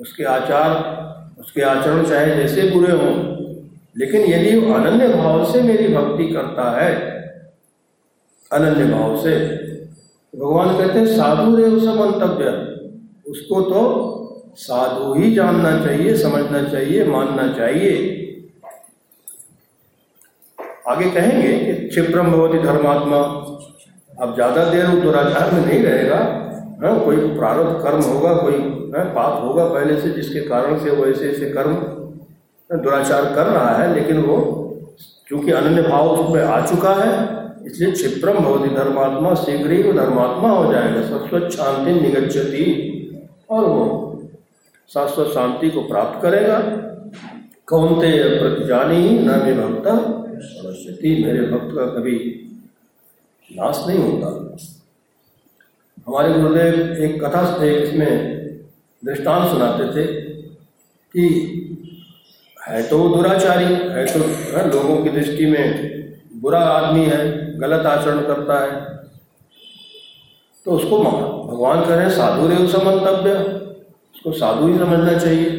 उसके 0.00 0.24
आचार, 0.24 0.70
उसके 1.40 1.62
आचरण 1.62 2.04
चाहे 2.04 2.34
जैसे 2.36 2.62
बुरे 2.70 2.92
हों, 2.92 3.14
लेकिन 3.98 4.22
यदि 4.22 4.58
वो 4.58 4.74
अनन्य 4.74 5.08
भाव 5.08 5.44
से 5.44 5.62
मेरी 5.62 5.88
भक्ति 5.88 6.26
करता 6.26 6.70
है, 6.80 6.92
अनन्य 8.52 8.84
भाव 8.84 9.16
से 9.16 9.34
भगवान 10.34 10.76
कहते 10.78 10.98
हैं 10.98 11.06
साधु 11.06 11.56
रेव 11.56 11.78
समन्तव्य 11.80 12.50
उसको 13.30 13.60
तो 13.62 13.82
साधु 14.56 15.12
ही 15.14 15.34
जानना 15.34 15.70
चाहिए 15.84 16.16
समझना 16.16 16.62
चाहिए 16.62 17.04
मानना 17.04 17.46
चाहिए। 17.52 17.92
आगे 20.88 21.10
कहेंगे 21.10 21.52
कि 21.58 21.88
क्षिप्रम 21.88 22.30
भवती 22.32 22.58
धर्मात्मा। 22.58 23.18
अब 24.22 24.34
ज़्यादा 24.34 24.64
देर 24.70 24.86
वो 24.86 25.00
दुराचार 25.02 25.52
में 25.52 25.64
नहीं 25.66 25.82
रहेगा 25.82 26.18
हाँ 26.82 26.98
कोई 27.04 27.16
प्रारब्ध 27.16 27.82
कर्म 27.82 28.02
होगा 28.02 28.32
कोई 28.34 28.54
हाँ, 28.54 29.04
पाप 29.04 29.42
होगा 29.42 29.64
पहले 29.64 30.00
से 30.00 30.10
जिसके 30.10 30.40
कारण 30.48 30.78
से 30.78 30.90
वो 30.90 31.06
ऐसे 31.06 31.28
ऐसे 31.30 31.50
कर्म 31.50 31.74
हाँ, 31.74 32.80
दुराचार 32.82 33.34
कर 33.34 33.46
रहा 33.46 33.76
है 33.76 33.94
लेकिन 33.94 34.20
वो 34.22 34.38
चूँकि 35.28 35.52
अनन्य 35.52 35.82
भाव 35.82 36.08
उसमें 36.10 36.42
आ 36.42 36.60
चुका 36.66 36.94
है 36.94 37.39
इसलिए 37.66 37.90
क्षिप्रम 37.92 38.38
भवती 38.38 38.74
धर्मात्मा 38.74 39.34
शीघ्र 39.34 39.70
ही 39.70 39.82
वो 39.82 39.92
धर्मात्मा 39.92 40.50
हो 40.50 40.72
जाएगा। 40.72 41.02
शाश्वत 41.02 41.50
शांति 41.50 41.92
निगच्छति। 41.92 42.66
और 43.50 43.64
वो 43.64 43.84
शाश्वत 44.90 45.26
शांति 45.26 45.70
को 45.70 45.80
प्राप्त 45.82 46.22
करेगा। 46.22 46.58
कौनते 47.66 48.10
प्रतिजानी 48.38 48.96
ही 48.96 49.18
न 49.18 49.42
मे 49.44 49.52
भक्त 49.54 49.88
सरस्वती 50.42 51.24
मेरे 51.24 51.46
भक्त 51.46 51.74
का 51.76 51.84
कभी 51.86 52.16
नाश 53.50 53.84
नहीं 53.88 53.98
होता। 53.98 54.28
हमारे 56.08 56.32
गुरुदेव 56.32 56.74
एक 57.04 57.22
कथा 57.24 57.60
थे 57.60 57.70
इसमें 57.82 58.12
दृष्टांत 59.04 59.50
सुनाते 59.50 59.84
थे 59.96 60.06
कि 61.14 61.24
है 62.68 62.82
तो 62.82 62.98
दुराचारी 63.08 63.64
है 63.64 64.06
तो 64.06 64.20
है, 64.20 64.70
लोगों 64.70 65.02
की 65.04 65.10
दृष्टि 65.10 65.46
में 65.46 65.64
बुरा 66.34 66.60
आदमी 66.60 67.04
है। 67.04 67.49
गलत 67.60 67.86
आचरण 67.86 68.20
करता 68.24 68.58
है। 68.60 68.98
तो 70.66 70.70
उसको 70.72 70.98
भगवान 70.98 71.80
कह 71.80 71.94
रहे 71.94 72.04
हैं 72.04 72.10
साधु 72.10 72.48
रेव 72.48 72.66
समन्तव्य 72.68 73.32
उसको 74.14 74.32
साधु 74.32 74.66
ही 74.68 74.78
समझना 74.78 75.18
चाहिए। 75.18 75.50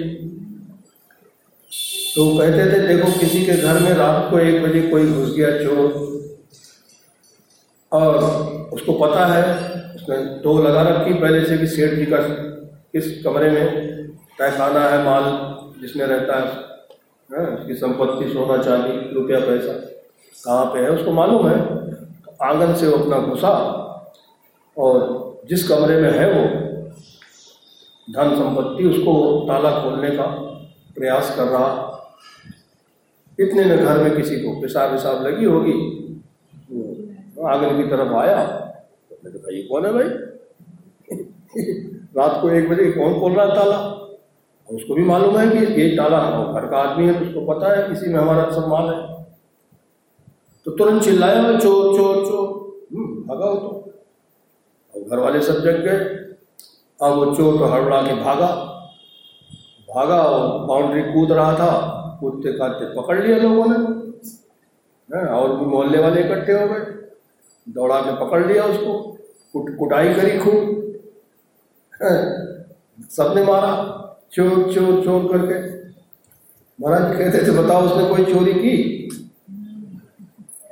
तो 2.15 2.25
कहते 2.37 2.71
थे 2.71 2.87
देखो 2.87 3.11
किसी 3.19 3.45
के 3.45 3.53
घर 3.53 3.79
में 3.79 3.93
रात 3.93 4.29
को 4.31 4.39
एक 4.39 4.63
बजे 4.63 4.81
कोई 4.81 5.11
घुस 5.11 5.35
गया 5.35 5.51
चोर। 5.57 6.09
और 7.91 8.17
उसको 8.73 8.93
पता 8.93 9.25
है 9.25 9.43
उसने 9.95 10.17
तो 10.41 10.57
लगा 10.63 10.81
रखी 10.81 11.13
पहले 11.13 11.45
से 11.45 11.57
कि 11.57 11.67
सेठ 11.67 11.93
जी 11.93 12.05
का 12.05 12.17
किस 12.17 13.23
कमरे 13.23 13.49
में 13.49 13.65
तहखाना 14.39 14.87
है 14.89 15.03
माल 15.05 15.23
जिसमें 15.81 16.05
रहता 16.05 16.39
है, 16.39 16.45
है 17.29 17.45
उसकी 17.47 17.73
संपत्ति 17.73 18.29
सोना 18.33 18.61
चांदी 18.63 19.13
रुपया 19.13 19.39
पैसा। 19.39 19.73
कहाँ 20.35 20.65
पे 20.65 20.79
है 20.79 20.89
उसको 20.89 21.11
मालूम 21.11 21.47
है। 21.49 21.55
आँगन 22.43 22.75
से 22.75 22.87
वो 22.87 22.97
अपना 22.97 23.19
घुसा 23.19 23.49
और 24.77 25.41
जिस 25.45 25.67
कमरे 25.67 26.01
में 26.01 26.11
है 26.11 26.27
वो 26.33 26.43
धन 28.13 28.35
संपत्ति, 28.35 28.83
उसको 28.83 29.45
ताला 29.47 29.71
खोलने 29.71 30.09
का 30.09 30.23
प्रयास 30.97 31.35
कर 31.35 31.43
रहा। 31.43 31.87
इतने 33.39 33.65
में 33.65 33.77
घर 33.77 34.03
में 34.03 34.15
किसी 34.15 34.35
को 34.35 34.61
पेशाब 34.61 34.91
विशाब 34.91 35.27
लगी 35.27 35.45
होगी 35.45 35.73
आँगन 37.47 37.77
की 37.77 37.89
तरफ़ 37.89 38.13
आया। 38.13 38.43
तो 39.25 39.51
ये 39.55 39.63
कौन 39.63 39.85
है 39.85 39.93
भाई? 39.93 40.09
रात 42.17 42.41
को 42.41 42.49
एक 42.49 42.69
बजे 42.69 42.91
कौन 42.91 43.19
खोल 43.19 43.33
रहा 43.33 43.45
है 43.45 43.55
ताला? 43.55 43.77
उसको 44.71 44.95
भी 44.95 45.03
मालूम 45.03 45.37
है 45.37 45.65
कि 45.65 45.81
ये 45.81 45.89
ताला 45.97 46.19
घर 46.53 46.67
का 46.67 46.77
आदमी 46.77 47.07
है 47.07 47.19
तो 47.19 47.25
उसको 47.25 47.53
पता 47.53 47.75
है 47.75 47.89
किसी 47.89 48.09
में 48.09 48.19
हमारा 48.19 48.49
सम्मान 48.51 48.93
है। 48.93 49.10
तो 50.71 50.77
तुरंत 50.77 51.03
चिल्लाया 51.03 51.59
चोर 51.59 51.97
चोर 51.97 52.15
चोर। 52.15 52.47
हम्म, 52.93 53.23
भागा 53.23 53.45
तो। 53.45 53.93
और 54.95 55.01
घर 55.01 55.19
वाले 55.19 55.41
सब 55.41 55.53
जग 55.53 55.77
गए। 55.77 55.99
अब 57.07 57.13
वो 57.13 57.25
चोर 57.35 57.57
तो 57.57 57.65
हड़बड़ा 57.65 58.01
के 58.01 58.13
भागा। 58.13 58.47
भागा 59.95 60.21
और 60.21 60.65
बाउंड्री 60.65 61.01
कूद 61.01 61.31
रहा 61.31 61.53
था। 61.53 61.97
कूदते 62.19 62.51
काटते 62.51 63.01
पकड़ 63.01 63.23
लिया 63.23 63.37
लोगों 63.37 63.65
ने। 63.65 63.75
और 65.29 65.57
भी 65.57 65.65
मोहल्ले 65.65 65.99
वाले 65.99 66.21
इकट्ठे 66.21 66.51
हो 66.51 66.67
गए। 66.67 67.11
दौड़ा 67.69 68.01
के 68.01 68.25
पकड़ 68.25 68.51
लिया 68.51 68.63
उसको। 68.63 69.17
कुट 69.53 69.77
कुटाई 69.77 70.13
करी 70.13 70.39
खूब 70.39 70.81
सबने 73.09 73.43
मारा। 73.43 73.97
चोर 74.31 74.49
चोर 74.49 75.03
चोर 75.03 75.31
करके। 75.31 75.81
महाराज 76.81 77.17
कहते 77.17 77.47
थे 77.47 77.63
बताओ 77.63 77.81
उसने 77.81 78.15
कोई 78.15 78.33
चोरी 78.33 78.53
की? 78.53 79.00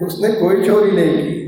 उसने 0.01 0.27
कोई 0.27 0.63
चोरी 0.63 0.91
नहीं 0.91 1.17
की। 1.17 1.39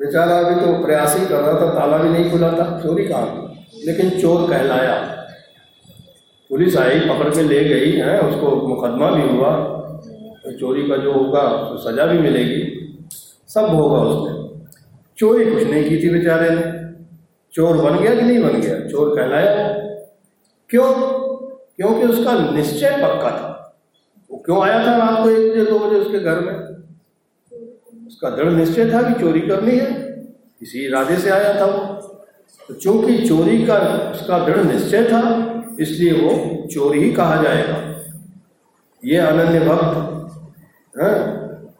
बेचारा 0.00 0.38
अभी 0.38 0.60
तो 0.60 0.84
प्रयास 0.84 1.16
ही 1.18 1.26
कर 1.26 1.40
रहा 1.40 1.60
था, 1.60 1.74
ताला 1.74 1.96
भी 1.96 2.08
नहीं 2.08 2.30
खुला 2.30 2.52
था, 2.52 2.80
चोरी 2.80 3.04
कहाँ 3.04 3.52
लेकिन 3.86 4.10
चोर 4.10 4.50
कहलाया। 4.50 5.26
पुलिस 6.50 6.76
आई, 6.76 7.00
पकड़ 7.00 7.34
के 7.34 7.42
ले 7.42 7.64
गई, 7.64 7.92
है, 7.92 8.20
उसको 8.20 8.68
मुकदमा 8.68 9.10
भी 9.10 9.28
हुआ। 9.28 9.50
तो 10.44 10.52
चोरी 10.52 10.88
का 10.88 10.96
जो 10.96 11.12
होगा 11.12 11.42
तो 11.42 11.78
सजा 11.78 12.06
भी 12.06 12.18
मिलेगी। 12.18 12.72
सब 13.48 13.64
होगा 13.64 13.98
उसने 13.98 14.46
चोरी 15.18 15.44
कुछ 15.44 15.62
नहीं 15.62 15.84
की 15.84 16.02
थी 16.02 16.10
बेचारे 16.10 16.50
ने। 16.50 16.86
चोर 17.54 17.76
बन 17.76 17.98
गया 17.98 18.14
कि 18.14 18.22
नहीं 18.22 18.42
बन 18.42 18.60
गया? 18.60 18.80
चोर 18.88 19.16
कहलाया। 19.16 19.68
क्यों? 20.70 20.92
क्योंकि 21.76 22.06
उसका 22.06 22.50
निश्चय 22.50 22.90
पक्का 22.90 23.30
था। 23.30 23.76
वो 24.30 24.42
क्यों 24.46 24.62
आया 24.62 24.86
था 24.86 24.96
रात 24.96 25.24
को 25.24 25.30
एक 25.30 25.52
बजे, 25.52 25.64
दो 25.64 25.78
बजे 25.78 25.96
उसके 25.96 26.18
घर 26.18 26.40
में? 26.40 26.65
उसका 28.16 28.28
दृढ़ 28.30 28.52
निश्चय 28.52 28.90
था 28.92 29.00
कि 29.02 29.20
चोरी 29.20 29.40
करनी 29.40 29.76
है। 29.78 29.88
इसी 30.62 30.84
इरादे 30.84 31.16
से 31.16 31.30
आया 31.30 31.52
था 31.54 31.64
वो। 31.64 31.80
तो 32.68 32.74
चूँकि 32.74 33.16
चोरी 33.28 33.64
का 33.66 33.76
उसका 34.12 34.38
दृढ़ 34.38 34.62
निश्चय 34.64 35.04
था, 35.04 35.20
इसलिए 35.80 36.12
वो 36.12 36.66
चोरी 36.66 37.02
ही 37.02 37.12
कहा 37.12 37.42
जाएगा। 37.42 37.76
ये 39.02 39.16
अनन्य 39.18 39.60
भक्त, 39.60 39.98
है, 40.94 41.10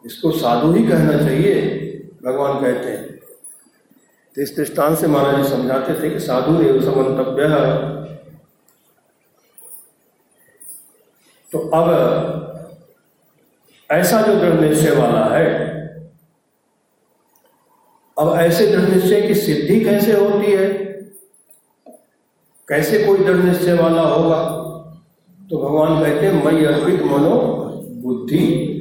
इसको 0.05 0.31
साधु 0.31 0.71
ही 0.73 0.87
कहना 0.87 1.17
चाहिए, 1.17 1.55
भगवान 2.25 2.61
कहते 2.61 2.89
हैं। 2.89 3.05
तो 4.35 4.41
इस 4.41 4.55
दृष्टान 4.55 4.95
से 4.95 5.07
महाराज 5.07 5.43
जी 5.43 5.49
समझाते 5.49 5.93
थे 5.93 6.09
कि 6.09 6.19
साधु 6.19 6.61
एवं 6.61 6.81
समन्तव्य। 6.81 7.47
तो 11.51 11.69
अब 11.73 11.87
ऐसा 13.89 14.21
जो 14.21 14.35
दृढ़ 14.35 14.59
निश्चय 14.61 14.95
वाला 14.95 15.25
है 15.35 15.75
अब 18.19 18.35
ऐसे 18.35 18.67
दृढ़ 18.67 18.89
निश्चय 18.89 19.21
की 19.21 19.35
सिद्धि 19.35 19.79
कैसे 19.79 20.13
होती 20.13 20.51
है? 20.51 20.67
कैसे 22.67 23.03
कोई 23.03 23.17
दृढ़ 23.17 23.35
निश्चय 23.35 23.73
वाला 23.73 24.01
होगा? 24.01 24.39
तो 25.49 25.57
भगवान 25.57 26.03
कहते 26.03 26.31
मई 26.31 26.65
अर्पित 26.65 27.03
मनो 27.03 27.37
बुद्धि। 28.03 28.73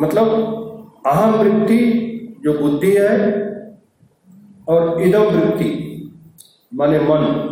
मतलब 0.00 0.26
अहम 1.06 1.34
वृत्ति 1.34 1.80
जो 2.44 2.58
बुद्धि 2.58 2.96
है 2.96 3.18
और 4.68 5.02
इदम 5.02 5.22
वृत्ति, 5.22 5.70
माने 6.74 7.00
मन। 7.00 7.50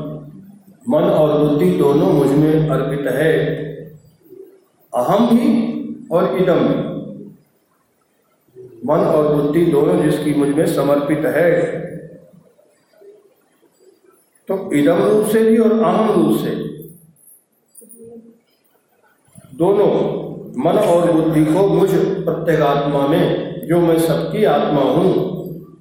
मन 0.88 1.02
और 1.02 1.48
बुद्धि 1.48 1.70
दोनों 1.70 2.12
मुझमें 2.12 2.68
अर्पित 2.68 3.06
है। 3.06 3.34
अहम 4.94 5.26
भी 5.26 5.48
और 6.12 6.38
इदम 6.38 6.58
भी। 6.58 6.81
मन 8.92 9.00
और 9.00 9.34
बुद्धि 9.34 9.64
दोनों 9.66 10.02
जिसकी 10.02 10.34
मुझमें 10.34 10.66
समर्पित 10.66 11.24
है। 11.26 11.50
तो 14.48 14.72
इदम 14.72 15.02
रूप 15.02 15.26
से 15.26 15.44
भी 15.44 15.58
और 15.58 15.72
अहम 15.72 16.10
रूप 16.10 16.38
से। 16.38 16.50
दोनों, 19.54 19.90
मन 20.64 20.78
और 20.78 21.12
बुद्धि 21.12 21.44
को 21.44 21.66
मुझ 21.66 21.90
प्रत्येगात्मा 22.24 23.06
में, 23.06 23.66
जो 23.66 23.80
मैं 23.80 23.98
सबकी 23.98 24.44
आत्मा 24.44 24.80
हूँ, 24.80 25.12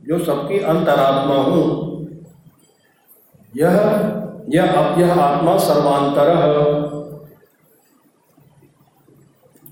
जो 0.06 0.20
सबकी 0.20 0.60
अंतरात्मा 0.60 1.36
हूँ। 1.36 1.64
यह 3.56 3.78
यह 4.50 4.72
अब 4.74 5.00
यह 5.00 5.14
आत्मा 5.14 5.58
सर्वांतर 5.58 6.30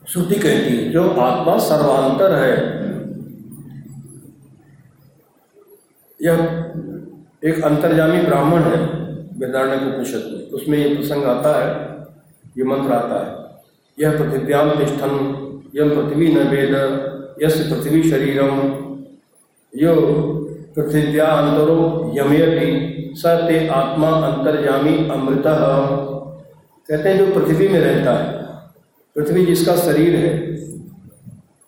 श्रुति 0.08 0.36
कहती 0.36 0.90
जो 0.90 1.10
आत्मा 1.12 1.58
सर्वांतर 1.58 2.34
है। 2.34 2.79
यह 6.20 6.40
एक 7.44 7.64
अंतर्जामी 7.64 8.22
ब्राह्मण 8.22 8.62
है, 8.62 8.80
वेदारण्य 9.38 9.92
उपनिषद 9.92 10.24
में। 10.32 10.50
उसमें 10.52 10.78
ये 10.78 10.96
प्रसंग 10.96 11.24
आता 11.24 11.52
है, 11.60 11.70
ये 12.58 12.64
मंत्र 12.64 12.94
आता 12.94 13.20
है। 13.26 13.38
यह 13.98 14.18
पृथिव्याम 14.18 14.70
तिष्ठन 14.70 15.14
यम 15.76 15.90
पृथ्वी 15.90 16.28
न 16.34 16.38
वेद 16.38 16.74
यस 17.44 17.60
पृथ्वी 17.70 18.04
शरीरम। 18.10 18.60
यो 19.74 19.96
पृथिव्या 20.76 21.26
अंतरो 21.26 22.14
यमयति 22.18 22.96
स 23.18 23.26
ते 23.26 23.68
आत्मा 23.68 24.10
अंतर्जामी 24.10 24.98
अमृत। 25.10 25.44
कहते 26.90 27.10
हैं, 27.10 27.18
जो 27.18 27.26
पृथ्वी 27.34 27.68
में 27.68 27.80
रहता 27.80 28.14
है, 28.14 28.28
पृथ्वी 29.16 29.46
जिसका 29.46 29.76
शरीर 29.76 30.16
है, 30.16 30.38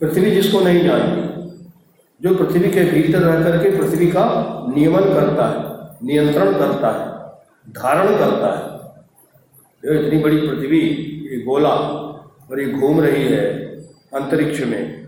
पृथ्वी 0.01 0.31
जिसको 0.31 0.59
नहीं 0.59 0.83
जानती 0.83 1.30
जो 2.21 2.35
पृथ्वी 2.35 2.71
के 2.71 2.83
भीतर 2.83 3.19
रह 3.19 3.43
करके 3.43 3.77
पृथ्वी 3.77 4.07
का 4.07 4.55
नियमन 4.75 5.01
करता 5.01 5.47
है, 5.47 5.89
नियंत्रण 6.07 6.51
करता 6.53 6.87
है, 6.87 7.07
धारण 7.73 8.07
करता 8.07 8.57
है। 8.57 8.71
जो 9.85 10.07
इतनी 10.07 10.19
बड़ी 10.19 10.37
पृथ्वी, 10.37 10.79
ये 11.31 11.41
गोला, 11.41 12.01
और 12.51 12.61
ये 12.61 12.71
घूम 12.71 13.01
रही 13.01 13.23
है 13.23 13.45
अंतरिक्ष 14.13 14.61
में। 14.61 15.07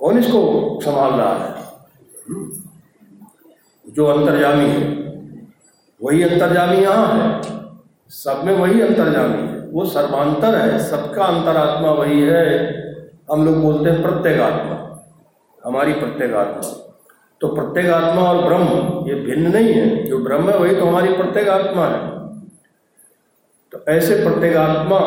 कौन 0.00 0.18
इसको 0.18 0.78
संभाल 0.84 1.10
रहा 1.10 1.34
है? 1.34 1.50
हम्म? 2.30 2.52
जो 3.92 4.06
अंतर्जामी 4.06 4.64
है, 4.64 4.88
वही 6.04 6.22
अंतर्जामी 6.22 6.76
यहाँ 6.76 7.06
है। 7.06 7.42
सब 8.08 8.42
में 8.44 8.54
वही 8.54 8.80
अंतर्जामी 8.80 9.48
है। 9.48 9.68
वो 9.68 9.86
सर्वांतर 9.86 10.54
है, 10.54 10.78
सबका 10.78 11.24
अंतरात्मा 11.24 11.90
वही 11.90 12.20
है। 12.20 12.74
हम 13.32 13.44
लोग 13.44 13.56
बोलते 13.56 13.90
हैं 13.90 14.02
प्रत्येगात्मा। 14.02 14.87
हमारी 15.64 15.92
प्रत्येगात्मा। 15.92 16.70
तो 17.40 17.48
प्रत्येगात्मा 17.48 18.22
और 18.22 18.42
ब्रह्म, 18.44 19.08
ये 19.08 19.14
भिन्न 19.14 19.52
नहीं 19.52 19.72
है, 19.72 20.04
जो 20.04 20.18
ब्रह्म 20.18 20.50
है 20.50 20.58
वही 20.58 20.74
तो 20.76 20.86
हमारी 20.86 21.12
प्रत्येक 21.12 21.48
आत्मा 21.48 21.86
है। 21.86 22.06
तो 23.72 23.84
ऐसे 23.88 24.22
प्रत्येगात्मा, 24.24 24.98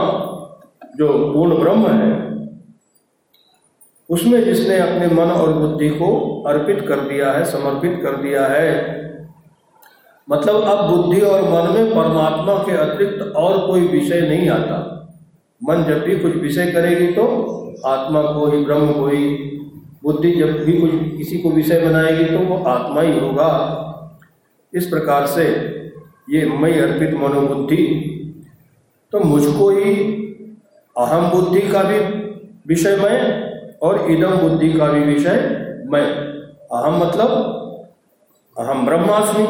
जो 0.98 1.08
पूर्ण 1.34 1.58
ब्रह्म 1.60 1.92
है, 1.92 2.10
उसमें 4.10 4.44
जिसने 4.44 4.78
अपने 4.78 5.08
मन 5.08 5.32
और 5.32 5.54
बुद्धि 5.54 5.90
को 5.90 6.10
अर्पित 6.48 6.82
कर 6.88 7.00
दिया 7.00 7.32
है, 7.32 7.46
समर्पित 7.46 8.00
कर 8.04 8.16
दिया 8.16 8.46
है 8.48 9.00
मतलब 10.28 10.64
अब 10.64 10.90
बुद्धि 10.90 11.22
और 11.22 11.42
मन 11.42 11.74
में 11.74 11.90
परमात्मा 11.92 12.54
के 12.64 12.76
अतिरिक्त 12.78 13.36
और 13.36 13.58
कोई 13.68 13.88
विषय 13.88 14.22
नहीं 14.22 14.50
आता। 14.50 14.78
मन 15.62 15.84
जब 15.84 16.04
भी 16.04 16.16
कुछ 16.20 16.36
विषय 16.36 16.72
करेगी 16.72 17.08
तो 17.08 17.24
आत्मा 17.86 18.22
को 18.22 18.46
ही, 18.46 18.64
ब्रह्म 18.66 18.94
को 18.94 19.08
ही 19.08 19.24
बुद्धि 20.04 20.32
जब 20.32 20.64
भी 20.66 20.74
कुछ 20.74 20.92
किसी 21.18 21.38
को 21.38 21.50
विषय 21.52 21.82
बनाएगी 21.82 22.26
तो 22.26 22.38
वो 22.40 22.64
आत्मा 22.66 23.02
ही 23.02 23.20
होगा। 23.20 23.48
इस 24.74 24.88
प्रकार 24.88 25.26
से 25.28 25.46
ये 26.30 26.46
मई 26.60 26.80
अर्पित 26.80 27.14
मनोबुद्धि 27.14 27.86
तो 29.14 29.20
मुझको 29.20 29.70
ही 29.70 29.94
अहम 30.96 31.30
बुद्धि 31.32 31.62
का 31.62 31.84
भी 31.84 32.00
विषय 32.68 32.96
मैं 32.96 33.20
और 33.80 34.12
इदम 34.12 34.36
बुद्धि 34.38 34.72
का 34.74 34.88
भी 34.88 35.00
विषय 35.04 35.40
मैं। 35.86 36.06
अहम 36.72 37.00
मतलब 37.00 37.30
अहम 38.56 38.86
ब्रह्मास्मि 38.86 39.46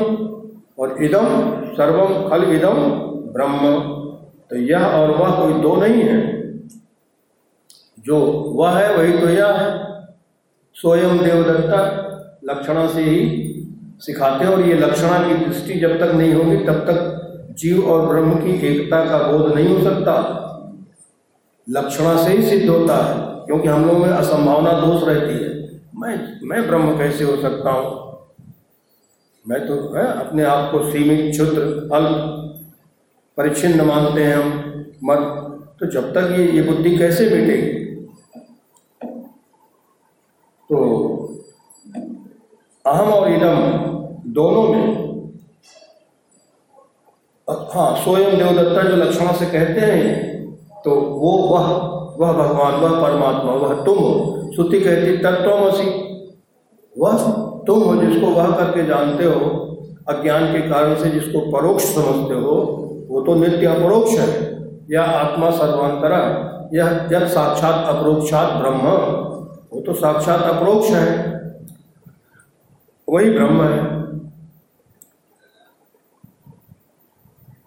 और 0.80 1.04
इदम 1.04 1.28
सर्वम 1.74 2.30
खल 2.30 2.44
इदम 2.54 2.80
ब्रह्म। 3.34 3.80
तो 4.50 4.56
यह 4.58 4.86
और 4.86 5.12
वह 5.12 5.36
कोई 5.36 5.54
दो 5.62 5.76
नहीं 5.76 6.02
है। 6.04 6.20
जो 8.00 8.18
वह 8.56 8.78
है, 8.80 8.96
वही 8.98 9.18
तो 9.18 9.30
यह 9.30 9.48
है। 9.48 9.91
स्वयं 10.76 11.18
देवदत्ता 11.18 12.08
लक्षणा 12.44 12.88
से 12.88 13.02
ही 13.02 13.48
सिखाते 14.00 14.46
हैं, 14.46 14.52
और 14.52 14.62
ये 14.62 14.74
लक्षणा 14.74 15.28
की 15.28 15.46
दृष्टि 15.46 15.74
जब 15.74 16.00
तक 16.00 16.12
नहीं 16.12 16.34
होगी, 16.34 16.58
तब 16.58 16.74
तक 16.74 17.18
जीव 17.60 17.90
और 17.90 18.08
ब्रह्म 18.08 18.34
की 18.34 18.68
एकता 18.68 19.06
का 19.06 19.18
बोध 19.18 19.56
नहीं 19.56 19.76
हो 19.76 19.84
सकता। 19.84 20.38
लक्षणा 21.70 22.24
से 22.24 22.32
ही 22.32 22.44
सिद्ध 22.44 22.70
होता 22.70 22.96
है, 22.96 23.46
क्योंकि 23.46 23.68
हम 23.68 23.86
लोगों 23.86 24.00
में 24.00 24.10
असंभावना 24.10 24.72
दोष 24.72 25.04
रहती 25.08 25.44
है। 25.44 25.52
मैं 25.96 26.40
मैं 26.44 26.68
ब्रह्म 26.68 26.98
कैसे 26.98 27.24
हो 27.24 27.36
सकता 27.36 27.70
हूँ? 27.70 28.12
मैं 29.48 29.68
तो 29.68 29.94
है 29.96 30.08
अपने 30.08 30.44
आप 30.44 30.72
को 30.72 30.92
सीमित, 30.92 31.32
क्षुद्र, 31.32 31.62
अल्प, 31.94 32.48
परिच्छिन्न 33.38 33.82
मानते 33.82 34.24
हैं 34.24 34.36
हम, 34.36 34.74
मत। 35.04 35.38
तो 35.80 35.86
जब 35.86 36.14
तक 36.14 36.36
ये 36.40 36.52
ये 36.52 36.62
बुद्धि 36.62 36.98
कैसे 36.98 37.30
मिटेगी? 37.30 37.81
तो 40.72 40.78
अहम 42.86 43.14
और 43.14 43.32
इदम 43.32 43.58
दोनों 44.32 44.64
में 44.64 45.02
हाँ 47.74 47.96
स्वयं 48.04 48.38
देवदत्ता 48.38 48.84
जो 48.84 48.96
लक्षणों 48.96 49.34
से 49.34 49.46
कहते 49.46 49.82
हैं 49.82 50.46
तो 50.86 50.92
वो 50.92 51.32
वह 51.38 51.68
वह 52.18 52.32
भगवान, 52.34 52.74
वह 52.74 53.02
परमात्मा, 53.02 53.52
वह 53.54 53.84
तुम 53.84 53.98
हो। 53.98 54.52
श्रुति 54.56 54.80
कहती 54.80 55.18
तत्वमसी 55.18 55.90
वह 56.98 57.18
तुम 57.68 57.84
हो 57.84 57.96
जिसको 57.96 58.28
वह 58.28 58.52
करके 58.52 58.86
जानते 58.86 59.24
हो, 59.24 59.50
अज्ञान 60.10 60.46
के 60.54 60.62
कारण 60.62 60.96
से 60.96 61.10
जिसको 61.10 61.40
परोक्ष 61.52 61.84
समझते 61.84 62.34
हो, 62.34 62.56
वो 63.10 63.22
तो 63.22 63.36
नित्य 63.36 63.66
अपरोक्ष 63.66 64.12
है। 64.12 64.30
या 64.92 65.04
आत्मा 65.04 65.50
सर्वांतरा, 65.52 66.20
यह 66.74 67.08
जब 67.08 67.28
साक्षात 67.28 67.96
अपरोक्षात 67.96 68.54
ब्रह्म। 68.54 68.90
वो 69.72 69.82
तो 69.82 69.94
साक्षात 69.94 70.42
अप्रोक्ष 70.46 70.90
है। 70.90 71.10
वही 73.08 73.30
ब्रह्म 73.30 73.64
है। 73.64 73.80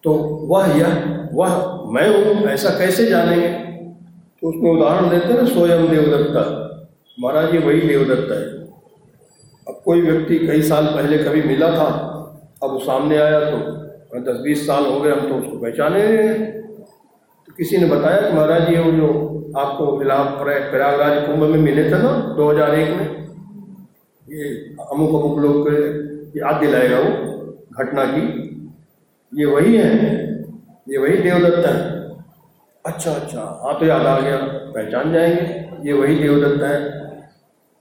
तो 0.05 0.13
वह 0.51 0.67
यह, 0.79 0.95
वह 1.33 1.55
मैं 1.93 2.09
हूँ, 2.09 2.47
ऐसा 2.47 2.71
कैसे 2.79 3.07
जानेंगे? 3.07 3.49
तो 3.49 4.49
उसमें 4.49 4.71
उदाहरण 4.71 5.09
देते 5.11 5.27
हैं 5.27 5.43
ना 5.43 5.49
स्वयं 5.49 5.89
देवदत्ता। 5.89 6.43
महाराज 7.19 7.55
ये 7.55 7.61
वही 7.61 7.81
देवदत्ता 7.81 8.35
है। 8.35 8.47
अब 9.67 9.81
कोई 9.85 10.01
व्यक्ति 10.01 10.39
कई 10.39 10.63
साल 10.63 10.87
पहले 10.87 11.19
कभी 11.19 11.43
मिला 11.43 11.71
था, 11.71 11.87
अब 12.63 12.71
वो 12.71 12.79
सामने 12.81 13.17
आया 13.17 13.41
तो 13.41 14.21
दस 14.23 14.41
बीस 14.41 14.67
साल 14.67 14.87
हो 14.87 15.01
गए, 15.01 15.11
हम 15.11 15.29
तो 15.29 15.35
उसको 15.37 15.59
पहचाने 15.59 16.03
किसी 17.59 17.77
ने 17.77 17.87
बताया 17.87 18.21
कि 18.21 18.37
महाराज, 18.37 18.69
ये 18.69 18.79
वो 18.79 18.91
जो 18.93 19.09
आपको 19.57 19.99
फ़िलहाल 19.99 20.25
प्रयागराज 20.71 21.27
कुंभ 21.27 21.43
में 21.43 21.59
मिले 21.59 21.85
थे 21.85 21.99
ना 21.99 22.13
2001 22.37 22.89
में? 22.91 23.07
ये 24.29 24.49
अमुक 24.93 25.15
अमुक 25.15 25.39
लोग 25.39 25.69
याद 26.37 26.61
दिलाएगा 26.61 26.99
वो 26.99 27.11
घटना 27.79 28.05
की। 28.05 28.25
ये 29.33 29.45
वही 29.45 29.77
है, 29.77 29.93
ये 30.89 30.99
वही 30.99 31.17
देवदत्ता 31.19 31.75
है। 31.75 31.93
अच्छा 32.85 33.13
अच्छा 33.13 33.41
हाँ 33.63 33.79
तो 33.81 33.87
याद 33.87 34.07
आ 34.07 34.19
गया, 34.21 34.37
पहचान 34.75 35.13
जाएँगे। 35.13 35.89
ये 35.89 35.93
वही 35.93 36.17
देवदत्त 36.17 36.63
है। 36.63 36.79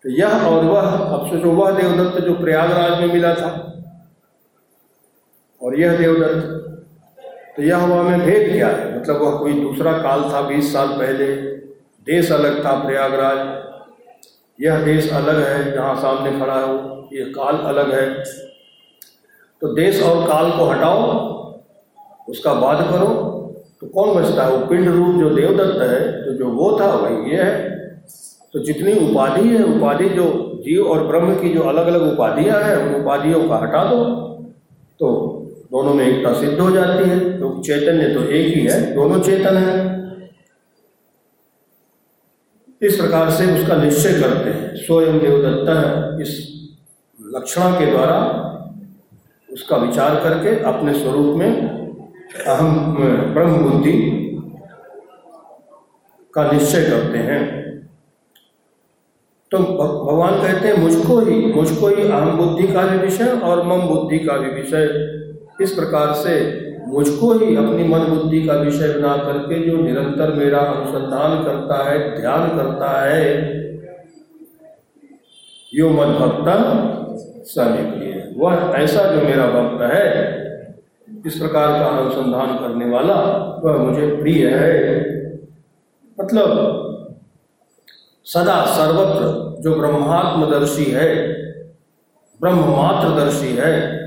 तो 0.05 0.09
यह 0.09 0.45
और 0.47 0.63
वह, 0.65 0.81
अब 0.81 1.27
सोचो, 1.27 1.51
वह 1.51 1.71
देवदत्त 1.71 2.21
जो 2.21 2.33
प्रयागराज 2.33 2.99
में 3.01 3.13
मिला 3.13 3.33
था, 3.35 3.49
और 5.61 5.79
यह 5.79 5.97
देवदत्त 5.97 6.62
तो 7.55 7.63
यह 7.63 7.85
वह 7.85 8.01
में 8.01 8.19
भेद 8.19 8.51
क्या 8.51 8.67
है? 8.67 8.99
मतलब 8.99 9.21
वह 9.21 9.37
कोई 9.39 9.53
दूसरा 9.53 9.91
काल 9.97 10.21
था 10.23 10.41
बीस 10.41 10.71
साल 10.73 10.87
पहले, 10.89 11.25
देश 12.07 12.31
अलग 12.31 12.63
था 12.65 12.71
प्रयागराज। 12.77 13.37
यह 14.59 14.83
देश 14.85 15.11
अलग 15.13 15.39
है, 15.39 15.71
जहाँ 15.71 15.95
सामने 15.95 16.31
खड़ा 16.39 16.55
हो 16.55 16.73
यह 17.13 17.31
काल 17.35 17.57
अलग 17.67 17.93
है। 17.93 18.07
तो 19.61 19.73
देश 19.75 20.01
और 20.03 20.27
काल 20.27 20.49
को 20.51 20.65
हटाओ, 20.65 21.01
उसका 22.29 22.53
बाद 22.55 22.87
करो 22.89 23.07
तो 23.81 23.87
कौन 23.89 24.13
बचता 24.15 24.43
है? 24.43 24.51
वो 24.51 24.65
पिंड 24.67 24.87
रूप 24.87 25.15
जो 25.15 25.29
देवदत्त 25.29 25.81
है 25.81 26.25
तो 26.25 26.33
जो 26.33 26.49
वो 26.49 26.71
था, 26.79 26.85
वही 26.87 27.31
ये 27.31 27.43
है। 27.43 27.69
तो 28.53 28.59
जितनी 28.59 28.93
उपाधि 29.01 29.47
है, 29.49 29.63
उपाधि 29.65 30.09
जो 30.09 30.25
जीव 30.63 30.87
और 30.87 31.05
ब्रह्म 31.07 31.35
की 31.35 31.49
जो 31.49 31.61
अलग 31.61 31.87
अलग 31.87 32.01
उपाधियाँ 32.13 32.61
हैं, 32.61 32.75
उन 32.77 32.93
उपाधियों 32.95 33.47
का 33.49 33.55
हटा 33.57 33.83
दो। 33.85 34.03
तो 34.99 35.09
दोनों 35.73 35.93
में 35.93 36.05
एकता 36.05 36.33
सिद्ध 36.33 36.59
हो 36.59 36.69
जाती 36.71 37.09
है 37.09 37.19
क्योंकि 37.19 37.39
तो 37.39 37.61
चैतन्य 37.63 38.13
तो 38.13 38.23
एक 38.23 38.55
ही 38.55 38.61
है, 38.61 38.93
दोनों 38.95 39.19
चेतन 39.19 39.57
है। 39.57 39.91
इस 42.81 42.95
प्रकार 42.95 43.29
से 43.31 43.45
उसका 43.53 43.75
निश्चय 43.75 44.19
करते 44.21 44.49
हैं। 44.49 44.75
स्वयं 44.75 45.19
देवदत्त 45.19 46.21
इस 46.21 46.31
लक्षण 47.19 47.71
के 47.71 47.85
द्वारा 47.85 48.17
उसका 49.49 49.77
विचार 49.77 50.15
करके 50.15 50.55
अपने 50.63 50.93
स्वरूप 50.93 51.35
में 51.35 51.51
अहम 52.47 52.95
ब्रह्म 53.33 53.57
बुद्धि 53.69 53.91
का 56.33 56.51
निश्चय 56.51 56.83
करते 56.83 57.17
हैं। 57.17 57.41
तो 59.51 59.57
भगवान 59.57 60.41
कहते 60.41 60.67
हैं, 60.67 60.77
मुझको 60.77 61.19
ही 61.19 61.35
मुझको 61.45 61.87
ही 61.87 62.03
अहम 62.03 62.37
बुद्धि 62.37 62.67
का 62.73 62.81
भी 62.81 62.97
विषय 62.97 63.39
और 63.43 63.63
मम 63.63 63.87
बुद्धि 63.87 64.19
का 64.19 64.37
भी 64.37 64.49
विषय। 64.61 64.87
इस 65.63 65.71
प्रकार 65.71 66.13
से 66.13 66.35
मुझको 66.87 67.33
ही 67.33 67.55
अपनी 67.55 67.83
मन 67.83 67.99
बुद्धि 67.99 68.45
का 68.45 68.53
विषय 68.53 68.93
बना 68.93 69.15
करके 69.17 69.69
जो 69.69 69.77
निरंतर 69.77 70.33
मेरा 70.33 70.59
अनुसंधान 70.59 71.43
करता 71.43 71.83
है, 71.83 72.21
ध्यान 72.21 72.57
करता 72.57 72.89
है, 73.01 73.27
यो 75.73 75.89
मत 75.89 76.07
भक्ता 76.07 76.55
सभी 77.43 78.11
वह 78.39 78.73
ऐसा 78.75 79.03
जो 79.11 79.21
मेरा 79.21 79.47
भक्त 79.47 79.81
है, 79.81 80.05
इस 81.25 81.37
प्रकार 81.37 81.67
का 81.69 81.85
अनुसंधान 81.85 82.57
करने 82.57 82.85
वाला 82.85 83.15
वह 83.63 83.77
मुझे 83.77 84.07
प्रिय 84.15 84.47
है। 84.47 84.99
मतलब 86.19 86.49
सदा 88.25 88.65
सर्वत्र 88.65 89.61
जो 89.61 89.75
ब्रह्मात्मदर्शी 89.75 90.83
है 90.83 91.09
ब्रह्म 92.41 92.59
मात्रदर्शी 92.59 93.55
है 93.55 94.02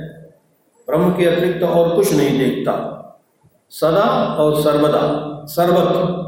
ब्रह्म 0.88 1.10
के 1.10 1.24
अतिरिक्त 1.24 1.62
और 1.62 1.96
कुछ 1.96 2.14
नहीं 2.14 2.38
देखता। 2.38 2.92
सदा 3.70 4.34
और 4.38 4.60
सर्वदा, 4.60 5.42
सर्वत्र। 5.46 6.26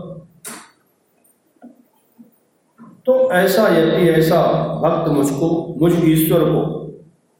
तो 3.06 3.32
ऐसा 3.32 3.68
यदि 3.68 4.08
ऐसा 4.08 4.42
भक्त 4.84 5.10
मुझको, 5.12 5.74
मुझ 5.78 6.04
ईश्वर 6.04 6.40
को 6.40 6.60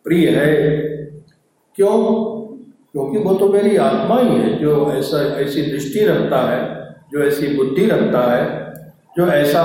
प्रिय 0.05 0.29
है, 0.29 0.79
क्यों? 1.77 2.15
क्योंकि 2.93 3.19
वो 3.19 3.35
तो 3.35 3.49
मेरी 3.49 3.77
आत्मा 3.77 4.21
ही 4.21 4.29
है, 4.29 4.59
जो 4.59 4.93
ऐसा, 4.93 5.19
ऐसी 5.21 5.63
दृष्टि 5.63 6.07
रखता 6.07 6.51
है, 6.51 6.91
जो 7.13 7.23
ऐसी 7.23 7.57
बुद्धि 7.57 7.87
रखता 7.87 8.37
है, 8.37 8.75
जो 9.17 9.27
ऐसा 9.27 9.65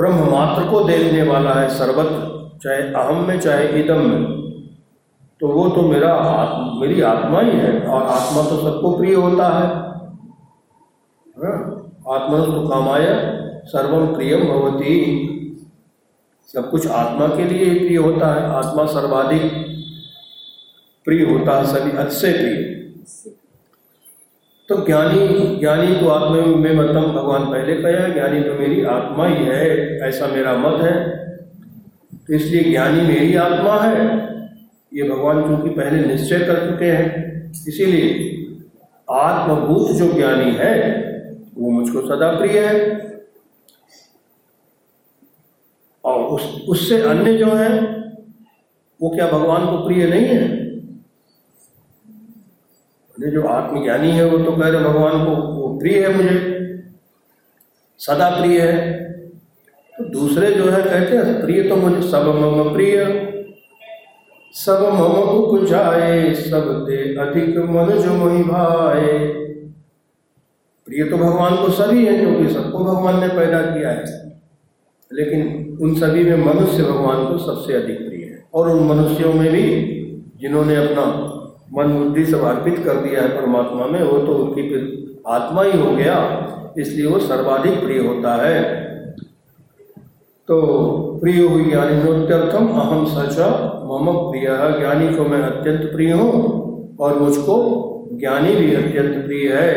ब्रह्म 0.00 0.30
मात्र 0.30 0.70
को 0.70 0.80
देखने 0.80 1.22
वाला 1.22 1.50
है 1.50 1.68
सर्वत्र, 1.68 2.36
चाहे 2.62 2.82
अहम 2.82 3.28
में, 3.28 3.40
चाहे 3.40 3.68
इदम 3.68 4.10
में। 4.10 4.35
तो 5.40 5.48
वो 5.48 5.68
तो 5.68 5.82
मेरा 5.82 6.12
आत्म, 6.12 6.80
मेरी 6.80 7.00
आत्मा 7.02 7.40
ही 7.40 7.50
है 7.50 7.80
और 7.80 8.02
आत्मा 8.02 8.42
तो 8.42 8.56
सबको 8.60 8.96
प्रिय 8.98 9.14
होता 9.14 9.48
है। 9.48 9.66
हाँ, 11.36 11.56
आत्मा 12.08 12.38
तो 12.38 12.68
कामाय 12.68 13.06
सर्वम 13.66 14.14
प्रियम 14.14 14.44
भवती। 14.44 14.94
सब 16.48 16.70
कुछ 16.70 16.86
आत्मा 16.86 17.26
के 17.26 17.44
लिए 17.44 17.64
ही 17.64 17.78
प्रिय 17.78 17.96
होता 17.98 18.32
है 18.34 18.42
आत्मा 18.54 18.84
सर्वाधिक 18.86 19.42
प्रिय 21.06 21.24
होता 21.24 21.56
है 21.58 21.66
सभी 21.66 21.96
अच्छे 21.96 22.32
प्रिय। 22.32 22.56
तो 24.68 24.76
ज्ञानी 24.86 25.26
ज्ञानी 25.58 25.94
तो 25.96 26.08
आत्मा 26.08 26.44
में 26.56 26.74
मतम 26.76 27.12
भगवान 27.12 27.44
पहले 27.44 27.74
कहे 27.82 28.12
ज्ञानी 28.12 28.40
तो 28.40 28.54
मेरी 28.54 28.84
आत्मा 28.84 29.26
ही 29.26 29.44
है 29.44 29.98
ऐसा 30.08 30.26
मेरा 30.26 30.56
मत 30.58 30.80
है। 30.82 30.94
तो 32.18 32.34
इसलिए 32.34 32.62
ज्ञानी 32.70 33.02
मेरी 33.02 33.36
आत्मा 33.36 33.76
है। 33.80 34.34
ये 34.96 35.02
भगवान 35.02 35.42
चूँकि 35.42 35.70
पहले 35.70 36.06
निश्चय 36.06 36.38
कर 36.38 36.70
चुके 36.70 36.84
हैं, 36.84 37.36
इसीलिए 37.68 38.36
आत्मभूत 39.10 39.90
जो 39.90 40.12
ज्ञानी 40.12 40.50
है, 40.50 41.02
वो 41.58 41.70
मुझको 41.70 42.00
सदा 42.00 42.38
प्रिय 42.38 42.58
है। 42.58 43.06
और 46.04 46.22
उस, 46.22 46.64
उससे 46.68 47.02
अन्य 47.02 47.38
जो 47.38 47.46
है, 47.46 47.80
वो 49.02 49.10
क्या 49.10 49.26
भगवान 49.26 49.66
को 49.66 49.86
प्रिय 49.86 50.06
नहीं 50.06 50.26
है? 50.26 50.66
जो 53.32 53.42
आत्मज्ञानी 53.42 54.10
है, 54.10 54.24
वो 54.24 54.38
तो 54.38 54.52
कह 54.52 54.68
रहे 54.68 54.80
भगवान 54.80 55.24
को, 55.24 55.30
वो 55.30 55.78
प्रिय 55.78 56.06
है 56.06 56.16
मुझे, 56.16 56.62
सदा 57.98 58.30
प्रिय 58.30 58.60
है। 58.60 59.04
तो 59.98 60.04
दूसरे 60.04 60.52
जो 60.52 60.70
है, 60.70 60.82
कहते 60.82 61.16
हैं, 61.16 61.40
प्रिय 61.40 61.62
तो 61.62 61.76
मुझे, 61.76 62.10
सब 62.10 62.26
मम 62.26 62.72
प्रिय 62.72 63.32
सब 64.56 64.82
मम 64.92 65.66
जाए 65.66 66.34
सब 66.34 66.68
दे 66.88 66.96
अधिक 67.14 67.58
मन 67.58 67.90
जो 68.02 68.14
मोहि 68.14 68.42
भाए 68.42 69.18
प्रिय 70.86 71.04
तो 71.04 71.16
भगवान 71.16 71.56
को 71.56 71.70
सभी 71.70 72.06
है 72.06 72.18
क्योंकि 72.18 72.54
सबको 72.54 72.84
भगवान 72.84 73.20
ने 73.20 73.28
पैदा 73.28 73.60
किया 73.60 73.90
है। 73.90 74.04
लेकिन 75.12 75.78
उन 75.80 75.94
सभी 75.94 76.24
में 76.24 76.36
मनुष्य 76.36 76.82
भगवान 76.82 77.26
को 77.26 77.38
सबसे 77.38 77.72
अधिक 77.72 77.98
प्रिय 77.98 78.24
है। 78.24 78.44
और 78.54 78.70
उन 78.70 78.86
मनुष्यों 78.86 79.32
में 79.32 79.52
भी 79.52 79.62
जिन्होंने 80.36 80.76
अपना 80.76 81.04
मन 81.72 81.92
बुद्धि 81.92 82.26
सब 82.26 82.42
अर्पित 82.42 82.78
कर 82.78 82.96
दिया 82.96 83.22
है 83.22 83.28
परमात्मा 83.28 83.86
में, 83.86 84.02
वो 84.02 84.18
तो 84.18 84.34
उनकी 84.34 84.68
फिर 84.68 84.80
आत्मा 85.28 85.62
ही 85.62 85.78
हो 85.80 85.90
गया, 85.96 86.16
इसलिए 86.78 87.06
वो 87.06 87.18
सर्वाधिक 87.18 87.80
प्रिय 87.80 87.98
होता 87.98 88.34
है। 88.34 88.84
तो 90.48 91.05
प्रिय 91.20 91.40
हुई 91.42 91.64
ज्ञानी 91.64 91.96
नोत्यर्थम 92.02 92.68
अहम 92.80 93.04
सच 93.06 93.38
मम 93.88 94.12
प्रिय 94.30 94.46
ज्ञानी 94.78 95.14
को 95.16 95.24
मैं 95.24 95.40
अत्यंत 95.42 95.90
प्रिय 95.92 96.12
हूँ 96.12 96.96
और 97.00 97.18
मुझको 97.18 97.56
ज्ञानी 98.12 98.54
भी 98.54 98.74
अत्यंत 98.74 99.24
प्रिय 99.24 99.52
है। 99.52 99.74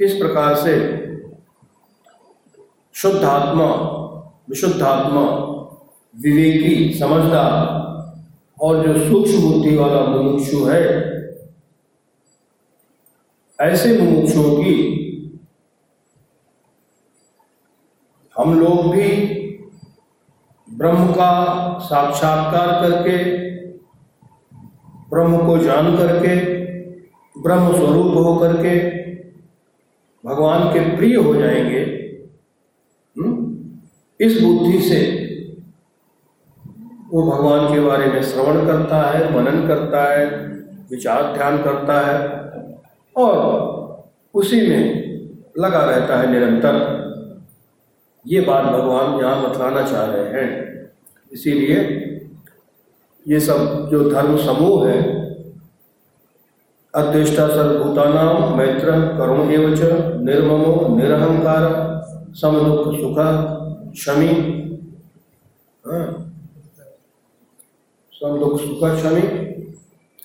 इस 0.00 0.14
प्रकार 0.14 0.54
से 0.56 0.76
शुद्ध 2.94 3.22
आत्मा 3.24 3.66
विशुद्ध 4.50 4.82
आत्मा 4.82 5.22
विवेकी, 6.14 6.94
समझदार 6.94 7.76
और 8.58 8.86
जो 8.86 8.92
सूक्ष्म 9.00 9.40
बुद्धि 9.42 9.76
वाला 9.76 10.00
मुमुक्षु 10.06 10.64
है, 10.64 10.84
ऐसे 13.58 13.98
मुमुक्षुओं 13.98 14.56
की 14.56 14.74
हम 18.36 18.58
लोग 18.60 18.90
भी 18.92 19.08
ब्रह्म 20.78 21.12
का 21.12 21.78
साक्षात्कार 21.78 22.68
करके, 22.82 23.24
ब्रह्म 25.10 25.46
को 25.46 25.58
जान 25.58 25.96
करके, 25.96 26.36
ब्रह्म 27.42 27.76
स्वरूप 27.76 28.16
होकर 28.16 28.52
के 28.56 28.98
भगवान 30.24 30.68
के 30.68 30.96
प्रिय 30.96 31.16
हो 31.16 31.34
जाएँगे 31.34 31.98
इस 34.20 34.40
बुद्धि 34.42 34.80
से 34.80 35.00
वो 37.12 37.22
भगवान 37.30 37.74
के 37.74 37.80
बारे 37.80 38.06
में 38.06 38.22
श्रवण 38.22 38.66
करता 38.66 39.02
है, 39.10 39.36
मनन 39.36 39.66
करता 39.68 40.02
है, 40.12 40.26
विचार 40.90 41.32
ध्यान 41.32 41.62
करता 41.62 42.00
है 42.00 42.16
और 43.16 44.12
उसी 44.34 44.68
में 44.68 45.08
लगा 45.58 45.80
रहता 45.84 46.20
है 46.20 46.30
निरंतर। 46.30 46.97
ये 48.26 48.40
बात 48.40 48.64
भगवान 48.64 49.20
यहाँ 49.20 49.42
बतलाना 49.42 49.82
चाह 49.82 50.04
रहे 50.04 50.32
हैं 50.32 50.48
इसीलिए 51.32 51.78
ये 53.26 53.40
सब 53.40 53.88
जो 53.90 54.10
धर्म 54.10 54.36
समूह 54.36 54.88
है 54.88 55.00
अध्यष्टा 56.94 57.46
सर्वभूतानाम 57.48 58.56
मैत्र 58.58 58.92
करुण 59.18 59.50
एवच, 59.50 59.80
निर्ममो 60.20 60.96
निरहंकार, 60.96 61.64
समदुख 62.34 62.94
सुख, 62.94 63.18
शमी 63.96 64.28
हाँ। 65.84 66.06
समदुख 68.12 68.60
सुख, 68.60 68.84
शमी, 69.02 69.22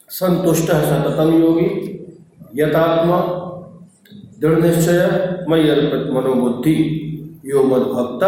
संतुष्ट 0.10 0.72
सततम 0.72 1.34
योगी, 1.34 1.70
यथात्मा 2.56 3.20
दृढ़ 4.40 4.60
निश्चय 4.60 5.46
मई 5.50 5.70
अर्पित 5.70 6.12
मनोबुद्धि 6.14 6.76
यो 7.44 7.64
मद 7.64 7.82
भक्त 7.82 8.22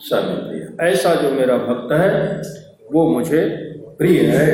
सभी 0.00 0.34
प्रिय 0.48 0.88
ऐसा 0.88 1.14
जो 1.14 1.30
मेरा 1.30 1.56
भक्त 1.58 1.92
है, 1.92 2.42
वो 2.92 3.08
मुझे 3.10 3.46
प्रिय 3.98 4.20
है। 4.20 4.46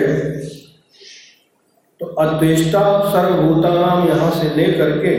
तो 2.00 2.07
अद्वेष्टा 2.07 2.82
सर्वभूतानाम 3.12 4.09
यहाँ 4.09 4.30
से 4.30 4.55
लेकर 4.57 4.98
के 4.98 5.14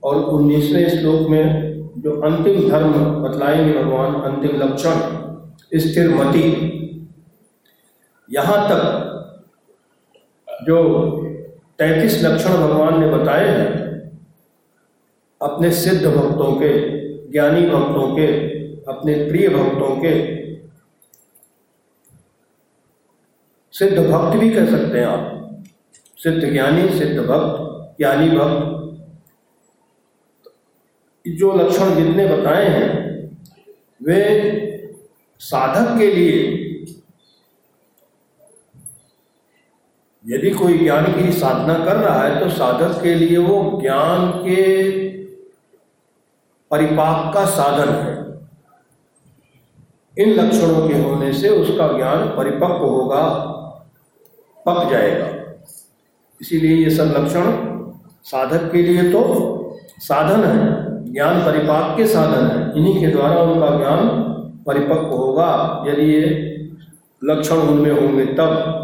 और 0.00 0.16
उन्नीसवें 0.16 0.88
श्लोक 0.88 1.28
में 1.28 1.74
जो 1.98 2.20
अंतिम 2.20 2.68
धर्म 2.70 2.92
बतलाएँगे 3.22 3.72
भगवान, 3.72 4.14
अंतिम 4.14 4.56
लक्षण, 4.56 5.78
स्थिर 5.78 6.14
मति। 6.14 6.46
यहाँ 8.28 8.68
तक 8.68 9.10
जो 10.66 10.82
तैतीस 11.78 12.22
लक्षण 12.24 12.50
भगवान 12.50 13.00
ने 13.00 13.06
बताए 13.06 13.48
हैं, 13.48 13.70
अपने 15.40 15.70
सिद्ध 15.70 16.06
भक्तों 16.06 16.52
के 16.52 17.03
ज्ञानी 17.34 17.66
भक्तों 17.66 18.16
के, 18.16 18.26
अपने 18.92 19.14
प्रिय 19.14 19.48
भक्तों 19.48 19.96
के 19.96 20.44
सिद्ध 23.72 23.98
भक्त 23.98 24.36
भी 24.36 24.50
कह 24.50 24.66
सकते 24.66 24.98
हैं 24.98 25.06
आप। 25.06 25.30
सिद्ध 26.16 26.52
ज्ञानी, 26.52 26.98
सिद्ध 26.98 27.20
भक्त, 27.20 27.96
ज्ञानी 27.98 28.28
भक्त। 28.30 28.70
जो 31.28 31.52
लक्षण 31.52 31.94
जितने 31.94 32.26
बताए 32.26 32.68
हैं, 32.68 32.88
वे 34.02 34.20
साधक 35.38 35.98
के 35.98 36.14
लिए, 36.14 36.60
यदि 40.26 40.50
कोई 40.50 40.78
ज्ञान 40.78 41.12
की 41.12 41.32
साधना 41.32 41.84
कर 41.84 41.96
रहा 41.96 42.22
है 42.22 42.40
तो 42.40 42.48
साधक 42.50 43.02
के 43.02 43.14
लिए 43.14 43.38
वो 43.38 43.78
ज्ञान 43.82 44.30
के 44.30 45.13
परिपाक 46.74 47.34
का 47.34 47.44
साधन 47.44 47.88
है। 47.88 48.12
इन 50.16 50.32
लक्षणों 50.34 50.88
के 50.88 50.94
होने 50.94 51.32
से 51.32 51.48
उसका 51.48 51.86
ज्ञान 51.96 52.26
परिपक्व 52.28 52.84
होगा, 52.84 53.22
पक 54.66 54.90
जाएगा। 54.90 55.26
इसीलिए 56.40 56.76
ये 56.76 56.90
सब 56.90 57.04
लक्षण 57.16 57.52
साधक 58.22 58.70
के 58.72 58.82
लिए 58.82 59.12
तो 59.12 59.20
साधन 59.98 60.44
है, 60.44 61.12
ज्ञान 61.12 61.44
परिपाक 61.44 61.96
के 61.96 62.06
साधन 62.06 62.46
है। 62.46 62.76
इन्हीं 62.76 63.00
के 63.00 63.10
द्वारा 63.10 63.42
उनका 63.42 63.68
ज्ञान 63.76 64.08
परिपक्व 64.66 65.14
होगा। 65.16 65.84
यदि 65.88 66.02
ये 66.02 66.22
लक्षण 67.24 67.56
उनमें 67.56 67.90
होंगे 67.90 68.26
तब 68.26 68.80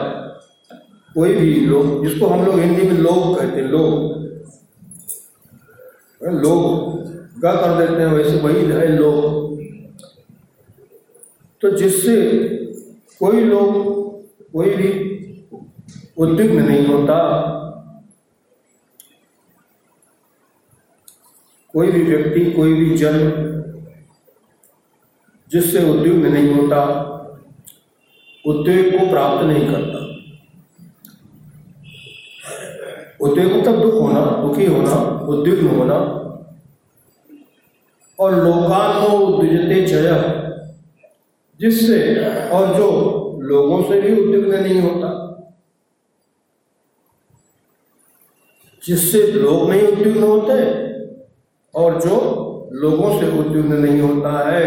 कोई 1.15 1.33
भी 1.35 1.53
लोग 1.65 2.05
जिसको 2.05 2.27
हम 2.27 2.45
लोग 2.45 2.59
हिंदी 2.59 2.83
में 2.83 2.97
लोग 2.97 3.37
कहते 3.39 3.61
हैं 3.61 3.67
लोग 3.69 4.13
लोग 6.35 7.41
गा 7.41 7.51
कर 7.53 7.77
देते 7.77 8.01
हैं, 8.01 8.07
वैसे 8.07 8.39
वही 8.39 8.61
है 8.65 8.87
लोग 8.97 9.43
तो 11.61 11.69
जिससे 11.77 12.15
कोई 13.19 13.43
लोग 13.43 13.73
कोई 14.53 14.69
भी 14.69 14.89
उद्विग्न 16.17 16.61
नहीं 16.61 16.85
होता 16.87 17.17
कोई 21.75 21.91
भी 21.91 22.03
व्यक्ति, 22.03 22.51
कोई 22.51 22.73
भी 22.73 22.97
जन, 22.97 23.17
जिससे 25.51 25.91
उद्विग्न 25.91 26.31
नहीं 26.31 26.53
होता 26.53 27.11
उद्वेग 28.45 28.99
को 28.99 29.09
प्राप्त 29.09 29.45
नहीं 29.45 29.67
करता। 29.67 29.99
उद्वेग 33.21 33.55
मतलब 33.55 33.81
दुख 33.81 33.93
होना, 33.93 34.25
दुखी 34.41 34.65
होना, 34.65 34.95
उद्विग्न 35.27 35.67
होना, 35.67 35.95
और 38.19 38.35
लोकानो 38.35 39.17
उद्विजते 39.17 39.81
जय, 39.85 40.11
जिससे, 41.59 42.29
और 42.49 42.77
जो 42.77 42.89
लोगों 43.41 43.83
से 43.83 44.01
भी 44.01 44.21
उद्विग्न 44.21 44.63
नहीं 44.63 44.81
होता, 44.81 45.11
जिससे 48.85 49.21
लोग 49.31 49.69
नहीं 49.69 49.81
उद्विग्न 49.81 50.23
होते 50.23 50.84
और 51.75 52.01
जो 52.01 52.15
लोगों 52.71 53.09
से 53.19 53.27
उद्विग्न 53.39 53.73
नहीं 53.73 54.01
होता 54.01 54.31
है। 54.49 54.65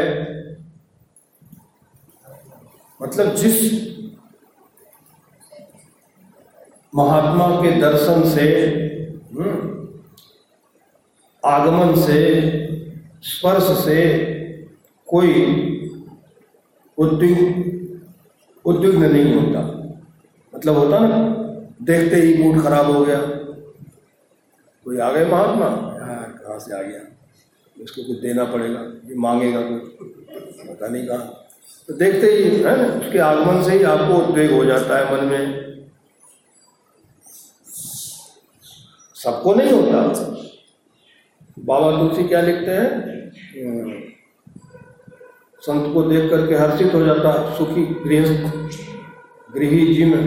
मतलब 3.02 3.34
जिस 3.34 3.56
महात्मा 6.94 7.46
के 7.62 7.70
दर्शन 7.80 8.28
से 8.30 8.46
आगमन 11.44 11.94
से, 12.00 12.20
स्पर्श 13.22 13.66
से 13.84 13.98
कोई 15.09 15.34
उद्विग 16.98 17.40
उद्विग्न 18.64 19.11
नहीं 19.12 19.34
होता। 19.34 19.61
मतलब 20.54 20.76
होता 20.76 20.98
ना, 20.98 21.18
देखते 21.82 22.16
ही 22.16 22.42
मूड 22.42 22.62
खराब 22.62 22.90
हो 22.90 23.04
गया। 23.04 23.20
कोई 24.84 24.98
आ 24.98 25.12
गए 25.12 25.24
महात्मा? 25.24 25.66
यार 25.98 26.18
कहाँ 26.59 26.66
से 26.66 26.74
आ 26.74 26.82
गया। 26.82 27.00
इसको 27.76 28.02
कुछ 28.02 28.18
देना 28.18 28.44
पड़ेगा, 28.44 28.80
ये 29.09 29.14
मांगेगा 29.14 29.61
कुछ 29.62 29.80
पता 30.68 30.88
नहीं 30.88 31.06
कहाँ। 31.06 31.44
तो 31.88 31.94
देखते 31.94 32.26
ही, 32.26 32.42
है 32.42 32.76
ना, 32.76 32.88
उसके 33.00 33.18
आगमन 33.18 33.62
से 33.62 33.72
ही 33.72 33.82
आपको 33.84 34.14
उद्वेग 34.14 34.52
हो 34.52 34.64
जाता 34.64 34.98
है 34.98 35.04
मन 35.12 35.24
में। 35.24 35.68
सबको 39.14 39.54
नहीं 39.54 39.72
होता। 39.72 40.02
बाबा 41.59 41.90
तुलसी 41.98 42.28
क्या 42.28 42.40
लिखते 42.40 42.70
हैं? 42.70 42.90
संत 45.62 45.92
को 45.94 46.02
देख 46.02 46.30
करके 46.30 46.54
हर्षित 46.54 46.94
हो 46.94 47.04
जाता, 47.04 47.32
सुखी, 47.59 47.84
गृहस्थ, 48.04 48.42
गृही 49.54 49.94
जी 49.94 50.04
में 50.04 50.22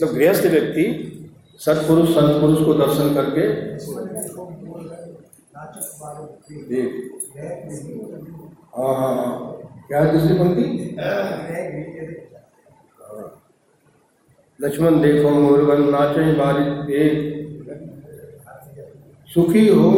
मतलब 0.00 0.14
गृहस्थ 0.14 0.44
व्यक्ति, 0.46 0.82
सत्पुरुष 1.60 2.08
संत 2.08 2.40
पुरुष 2.40 2.58
को 2.64 2.74
दर्शन 2.74 3.14
करके 3.14 3.46
जी। 6.68 6.82
हाँ 8.76 8.94
हाँ 8.94 9.14
हाँ। 9.16 9.30
क्या 9.88 10.04
दूसरी 10.12 10.34
पंक्ति? 10.38 10.66
लक्ष्मण 14.60 15.00
देखो 15.02 15.30
मुर्गन 15.30 15.82
नाचे 15.90 16.32
बारी 16.34 17.08
सुखी 19.28 19.66
हो? 19.68 19.90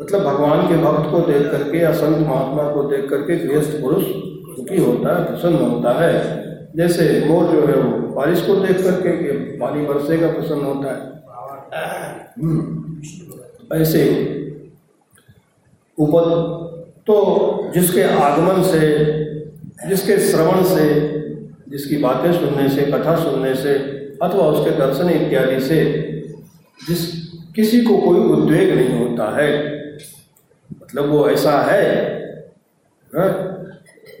मतलब 0.00 0.22
भगवान 0.22 0.66
के 0.68 0.76
भक्त 0.76 1.10
को 1.10 1.20
देख 1.26 1.50
करके 1.50 1.78
या 1.78 1.92
संत 1.94 2.26
महात्मा 2.26 2.70
को 2.72 2.82
देख 2.90 3.08
करके 3.10 3.36
गृहस्थ 3.36 3.80
पुरुष 3.80 4.04
सुखी 4.56 4.76
होता 4.78 5.16
है 5.16 5.24
प्रसन्न 5.24 5.56
होता 5.64 5.92
है 5.94 6.12
जैसे 6.76 7.04
मोर 7.26 7.44
जो 7.46 7.66
है 7.66 7.74
वो 7.76 7.98
बारिश 8.14 8.40
को 8.42 8.54
देख 8.56 8.80
करके 8.80 9.16
कि 9.18 9.32
पानी 9.58 9.86
बरसेगा 9.86 10.30
प्रसन्न 10.30 10.64
होता 10.64 10.92
है 10.92 11.14
हम्म। 12.38 13.74
ऐसे 13.74 14.02
ऊपर 15.98 16.30
तो 17.06 17.16
जिसके 17.74 18.02
आगमन 18.20 18.62
से 18.64 18.80
जिसके 19.84 20.18
श्रवण 20.20 20.62
से 20.66 20.86
जिसकी 21.68 21.96
बातें 21.98 22.32
सुनने 22.32 22.68
से 22.68 22.82
कथा 22.86 23.16
सुनने 23.18 23.54
से 23.56 23.74
अथवा 24.22 24.46
उसके 24.46 24.70
दर्शन 24.78 25.10
इत्यादि 25.10 25.60
से 25.62 25.80
जिस 26.80 27.04
किसी 27.56 27.80
को 27.82 27.96
कोई 27.98 28.18
उद्वेग 28.30 28.74
नहीं 28.74 28.98
होता 28.98 29.30
है 29.36 29.50
मतलब 30.72 31.08
वो 31.08 31.28
ऐसा 31.30 31.60
है, 31.62 31.84
है 33.12 33.28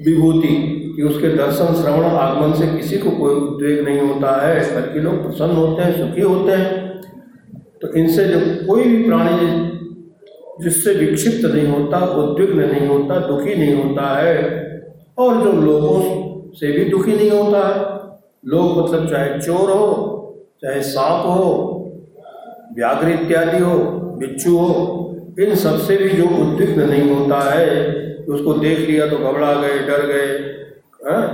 विभूति, 0.02 0.72
कि 0.96 1.02
उसके 1.02 1.28
दर्शन, 1.28 1.74
श्रवण, 1.82 2.04
आगमन 2.04 2.52
से 2.52 2.66
किसी 2.66 2.98
को 2.98 3.10
कोई 3.10 3.34
उद्वेग 3.34 3.84
नहीं 3.84 4.00
होता 4.00 4.46
है, 4.46 4.74
बल्कि 4.74 5.00
लोग 5.00 5.22
प्रसन्न 5.22 5.50
होते 5.50 5.82
हैं, 5.82 5.92
सुखी 5.92 6.20
होते 6.20 6.52
हैं। 6.52 6.86
तो 7.82 7.92
इनसे 7.92 8.24
जो 8.24 8.66
कोई 8.66 8.82
भी 8.82 9.04
प्राणी 9.04 9.66
जिससे 10.60 10.92
विक्षिप्त 10.92 11.54
नहीं 11.54 11.66
होता, 11.66 11.98
उद्विग्न 11.98 12.60
नहीं 12.60 12.88
होता, 12.88 13.18
दुखी 13.18 13.54
नहीं 13.54 13.82
होता 13.82 14.16
है, 14.16 14.36
और 15.18 15.34
जो 15.44 15.52
लोगों 15.52 16.00
से 16.52 16.72
भी 16.72 16.84
दुखी 16.84 17.12
नहीं 17.12 17.30
होता 17.30 17.68
है, 17.68 17.96
लोग 18.46 18.78
मतलब 18.78 19.08
चाहे 19.10 19.40
चोर 19.40 19.70
हो, 19.70 20.22
चाहे 20.62 20.82
सांप 20.82 21.26
हो, 21.26 21.72
व्याघ्र 22.76 23.08
इत्यादि 23.08 23.58
हो, 23.58 23.78
बिच्छू 24.18 24.56
हो, 24.56 25.02
इन 25.40 25.54
सबसे 25.54 25.96
भी 25.96 26.08
जो 26.08 26.24
उद्विग्न 26.24 26.88
नहीं 26.88 27.14
होता 27.14 27.54
है 27.54 27.84
उसको 28.26 28.52
देख 28.54 28.78
लिया 28.80 29.06
तो 29.06 29.18
घबरा 29.18 29.52
गए, 29.54 29.78
डर 29.80 30.06
गए। 30.06 30.28
हाँ? 31.04 31.26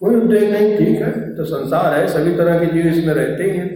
कोई 0.00 0.14
उद्वेग 0.14 0.50
नहीं, 0.52 0.76
ठीक 0.78 1.02
है 1.02 1.10
तो 1.36 1.44
संसार 1.44 1.94
है, 1.94 2.06
सभी 2.08 2.34
तरह 2.36 2.58
के 2.58 2.66
जीव 2.66 2.86
इसमें 2.88 3.14
रहते 3.14 3.44
ही 3.44 3.56
हैं। 3.58 3.68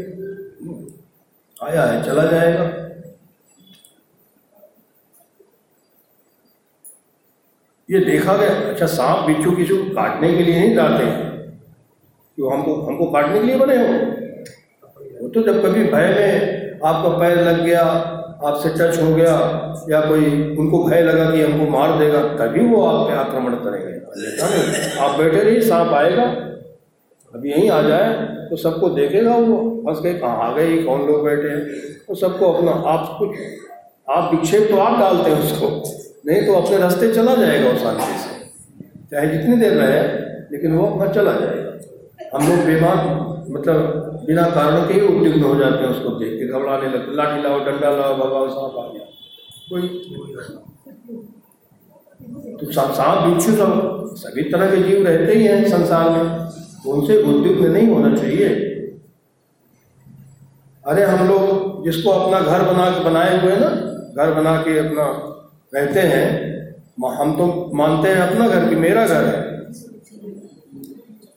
आया 1.57 1.83
है, 1.83 2.03
चला 2.03 2.25
जाएगा। 2.27 2.65
ये 7.89 7.99
देखा 8.01 8.37
गया 8.37 8.55
अच्छा 8.71 8.87
सांप 8.89 9.27
बिच्छू 9.27 9.51
किसी 9.53 9.77
को 9.77 9.95
काटने 9.95 10.33
के 10.35 10.43
लिए 10.43 10.61
नहीं 10.61 10.75
डालते 10.77 11.05
क्यों, 11.05 12.53
हमको 12.53 12.75
हमको 12.83 13.07
काटने 13.11 13.41
के 13.41 13.47
लिए 13.47 13.57
बने 13.57 13.77
हो? 13.77 13.93
वो 15.21 15.29
तो 15.29 15.43
जब 15.43 15.63
कभी 15.63 15.85
भय 15.85 16.09
में 16.17 16.81
आपका 16.85 17.09
पैर 17.19 17.41
लग 17.41 17.65
गया 17.65 17.85
आपसे 18.45 18.69
टच 18.71 19.01
हो 19.03 19.15
गया 19.15 19.35
या 19.91 20.01
कोई 20.01 20.57
उनको 20.57 20.83
भय 20.85 21.03
लगा 21.03 21.31
कि 21.31 21.43
हमको 21.43 21.71
मार 21.71 21.99
देगा, 21.99 22.23
तभी 22.37 22.67
वो 22.67 22.83
आप 22.83 23.07
पे 23.09 23.15
आक्रमण 23.17 23.55
करेंगे। 23.57 23.95
आप 24.99 25.19
बैठे 25.19 25.39
रहिए, 25.39 25.61
सांप 25.61 25.93
आएगा, 25.95 26.25
अभी 27.33 27.51
यहीं 27.51 27.71
आ 27.71 27.81
जाए 27.83 28.13
तो 28.51 28.57
सबको 28.57 28.89
देखेगा 28.91 29.35
वो। 29.37 29.57
फंस 29.87 30.01
गए 30.03 30.15
कहाँ 30.15 30.45
आ 30.45 30.53
गए 30.57 30.77
कौन 30.83 31.07
लोग 31.07 31.25
बैठे 31.25 31.49
हैं? 31.49 31.65
तो 32.09 32.15
सबको 32.15 32.53
अपना 32.53 32.73
आप 32.91 33.17
कुछ, 33.19 33.37
आप 34.09 34.31
विक्षेप 34.35 34.69
तो 34.71 34.77
आप 34.79 34.99
डालते 35.01 35.31
हैं 35.31 35.43
उसको। 35.43 35.69
नहीं 36.27 36.47
तो 36.47 36.55
अपने 36.55 36.79
रास्ते 36.79 37.13
चला 37.15 37.35
जाएगा 37.35 37.71
उस 37.71 37.83
शांति 37.83 38.19
से। 38.19 38.35
चाहे 39.11 39.27
जितनी 39.29 39.57
देर 39.57 39.73
रहे, 39.73 40.01
लेकिन 40.53 40.77
वो 40.77 40.87
अपना 40.87 41.13
चला 41.13 41.33
जाएगा। 41.33 41.73
हम 42.35 42.49
लोग 42.49 42.65
बीमार 42.67 42.97
मतलब 43.51 44.06
बिना 44.27 44.49
कारण 44.51 44.87
के 44.89 44.95
ही 44.95 45.01
उद्विग्न 45.01 45.43
हो 45.43 45.55
जाते 45.55 45.77
हैं 45.77 45.91
उसको 45.91 46.11
देख 46.11 46.33
के, 46.39 46.47
घबराने 46.49 46.89
लगते 46.89 47.17
लाठी 47.17 47.43
लाओ, 47.43 47.59
डंडा 47.65 47.91
लाओ, 47.91 48.15
भगवान 48.15 48.49
सांप 48.49 48.77
आ 48.79 48.87
गया। 48.93 49.05
कोई 49.71 49.83
तो 52.59 52.73
सांप 52.73 53.19
बिच्छू 53.25 53.53
सब, 53.53 53.71
सभी 54.17 54.43
तरह 54.43 54.71
के 54.71 54.83
जीव 54.83 55.07
रहते 55.07 55.35
ही 55.35 55.47
हैं 55.47 55.69
संसार 55.69 56.11
में। 56.11 56.27
तो 56.85 56.91
उनसे 56.91 57.17
उद्विग्न 57.23 57.71
नहीं 57.71 57.89
होना 57.89 58.15
चाहिए। 58.17 58.49
अरे 60.85 61.05
हम 61.05 61.29
लोग 61.29 61.85
जिसको 61.85 62.11
अपना 62.11 62.41
घर 62.41 62.63
बना 62.65 62.91
के 62.91 63.05
बनाए 63.05 63.41
हुए 63.41 63.57
ना, 63.57 63.69
घर 64.17 64.33
बना 64.35 64.57
के 64.63 64.79
अपना 64.79 65.07
रहते 65.75 66.01
हैं 66.01 66.55
हम 67.19 67.33
तो 67.33 67.47
मानते 67.75 68.09
हैं 68.09 68.21
अपना 68.21 68.49
घर 68.49 68.69
कि 68.69 68.77
मेरा 68.77 69.07
घर 69.07 69.25
है। 69.25 69.56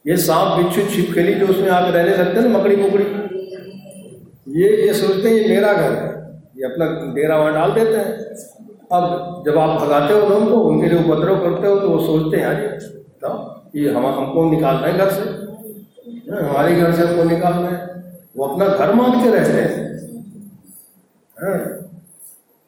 ये 0.05 0.17
सांप 0.17 0.57
बिच्छू 0.57 0.81
छिपकली 0.91 1.33
जो 1.33 1.47
उसमें 1.47 1.69
आप 1.69 1.93
रहने 1.93 2.15
लगते 2.17 2.39
हैं 2.39 2.47
ना 2.47 2.57
मकड़ी 2.57 2.75
मुकड़ी। 2.75 3.05
ये 4.59 4.69
ये 4.85 4.93
सोचते 4.93 5.29
हैं 5.29 5.35
ये 5.35 5.47
मेरा 5.49 5.73
घर 5.73 5.91
है। 5.93 6.07
ये 6.57 6.65
अपना 6.65 6.85
डेरा 7.15 7.37
वहाँ 7.37 7.53
डाल 7.53 7.71
देते 7.71 7.97
हैं। 7.97 8.13
अब 8.91 9.43
जब 9.45 9.57
आप 9.57 9.81
भगाते 9.81 10.13
हो 10.13 10.19
लोगों 10.29 10.45
को 10.45 10.61
उनके 10.69 10.87
लिए 10.87 10.99
उपद्रव 10.99 11.39
करते 11.39 11.67
हो 11.67 11.79
तो 11.79 11.89
वो 11.89 11.99
सोचते 12.05 12.37
हैं 12.37 12.45
अरे 12.45 12.67
तो 13.23 13.29
ये 13.75 13.91
हम 13.93 14.05
हमको 14.05 14.49
निकालना 14.51 14.87
है 14.87 14.97
घर 14.97 15.09
से? 15.11 15.21
हाँ, 16.31 16.41
हमारे 16.41 16.75
घर 16.75 16.93
से 16.95 17.03
हमको 17.03 17.23
निकालना 17.23 17.69
है? 17.69 17.77
वो 18.37 18.45
अपना 18.45 18.67
घर 18.67 18.91
के 19.23 19.29
रहते 19.31 19.61
हैं। 19.61 19.87
हाँ, 21.37 21.59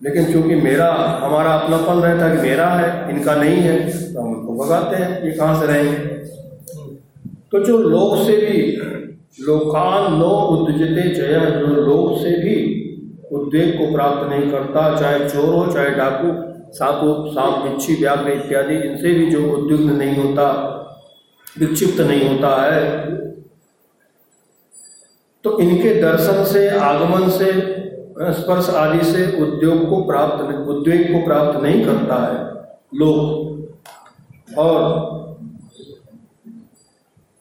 लेकिन 0.02 0.32
चूँकि 0.34 0.56
मेरा 0.62 0.88
हमारा 1.24 1.54
अपनापन 1.54 2.02
रहता 2.02 2.26
है 2.26 2.36
कि 2.36 2.42
मेरा 2.42 2.68
है 2.70 3.10
इनका 3.10 3.36
नहीं 3.36 3.62
है 3.62 3.76
तो 4.14 4.22
हम 4.22 4.34
उनको 4.36 4.64
भगाते 4.64 4.96
हैं 4.96 5.24
ये 5.24 5.32
कहाँ 5.32 5.60
से 5.60 5.68
रहेंगे? 5.68 6.10
तो 7.52 7.60
जो 7.60 7.78
लोक 7.78 8.26
से 8.26 8.38
भी, 8.38 8.72
लोकान 9.46 10.14
नो 10.14 10.30
उद्जते 10.30 11.02
जय, 11.02 11.52
जो 11.60 11.68
लोक 11.68 12.18
से 12.18 12.30
भी 12.30 12.78
उद्वेग 13.32 13.78
को 13.78 13.94
प्राप्त 13.94 14.30
नहीं 14.30 14.52
करता, 14.52 15.00
चाहे 15.00 15.30
चोर 15.30 15.54
हो, 15.54 15.74
चाहे 15.74 15.90
डाकू, 15.90 16.52
सापू 16.74 17.32
सांप, 17.32 17.64
बिच्छी 17.64 17.96
व्याघ्र 17.96 18.32
इत्यादि, 18.32 18.76
इनसे 18.76 19.14
भी 19.14 19.32
जो 19.32 19.52
उद्विग्न 19.54 19.96
नहीं 19.96 20.16
होता, 20.16 20.48
विक्षिप्त 21.60 22.02
नहीं 22.02 22.30
होता 22.30 22.62
है। 22.62 23.16
तो 25.44 25.60
इनके 25.60 26.02
दर्शन 26.02 26.44
से, 26.44 26.70
आगमन 26.70 27.30
से 27.30 27.52
स्पर्श 28.34 28.70
आदि 28.70 29.04
से 29.06 29.42
उद्योग 29.42 29.90
को 29.90 30.04
प्राप्त, 30.04 30.68
उद्वेग 30.68 31.14
को 31.14 31.26
प्राप्त 31.26 31.60
नहीं 31.62 31.86
करता 31.86 32.16
है 32.16 32.52
लोग 33.00 34.58
और 34.58 35.21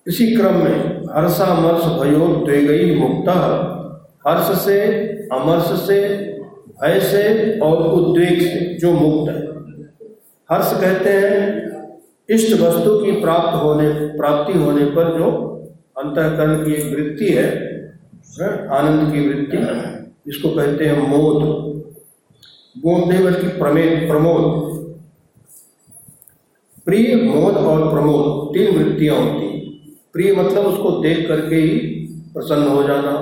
इसी 0.06 0.36
क्रम 0.36 0.54
में 0.54 1.04
हर्षामर्ष 1.10 1.84
भयोद्वेगी 2.00 2.94
मुक्त, 2.94 3.28
हर्ष 4.26 4.64
से, 4.64 4.80
अमर्ष 5.32 5.86
से, 5.86 6.00
भय 6.82 7.00
से 7.00 7.22
और 7.60 7.76
उद्वेग 7.76 8.40
से, 8.40 8.78
जो 8.78 8.92
मुक्त 8.92 9.32
है। 9.32 9.42
हर्ष 10.50 10.72
कहते 10.80 11.10
हैं, 11.10 11.60
इष्ट 12.30 12.60
वस्तु 12.60 12.98
की 12.98 13.12
प्राप्त 13.20 13.62
होने, 13.62 13.88
प्राप्ति 14.16 14.58
होने 14.58 14.84
पर 14.84 15.18
जो 15.18 15.30
अंतकरण 15.98 16.64
की 16.64 16.72
एक 16.72 16.94
वृत्ति 16.94 17.28
है 17.32 17.48
आनंद 18.70 19.12
की 19.12 19.28
वृत्ति, 19.28 19.58
इसको 20.30 20.48
कहते 20.48 20.84
हैं 20.84 21.08
मोद। 21.08 21.70
नहीं 23.10 23.24
बल्कि 23.24 23.48
प्रमेद 23.48 24.08
प्रमोद। 24.08 24.44
प्रिय 26.86 27.14
मोद 27.16 27.56
और 27.56 27.90
प्रमोद, 27.90 28.54
तीन 28.54 28.76
वृत्तियाँ 28.78 29.16
होती 29.16 29.49
प्रिय 30.14 30.32
मतलब 30.34 30.66
उसको 30.66 30.90
देख 31.02 31.26
करके 31.28 31.56
ही 31.56 31.78
प्रसन्न 32.34 32.68
हो 32.68 32.82
जाना। 32.82 33.12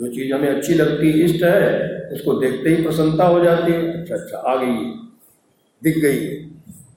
जो 0.00 0.06
चीज़ 0.06 0.32
हमें 0.34 0.48
अच्छी 0.48 0.74
लगती 0.74 1.10
है 1.10 1.24
इष्ट 1.24 1.42
है, 1.44 1.88
उसको 2.12 2.32
देखते 2.32 2.70
ही 2.70 2.82
प्रसन्नता 2.82 3.24
हो 3.24 3.40
जाती 3.44 3.72
है। 3.72 4.00
अच्छा 4.00 4.14
अच्छा 4.14 4.38
आ 4.38 4.54
गई 4.56 4.76
दिख 5.82 5.98
गई 5.98 6.18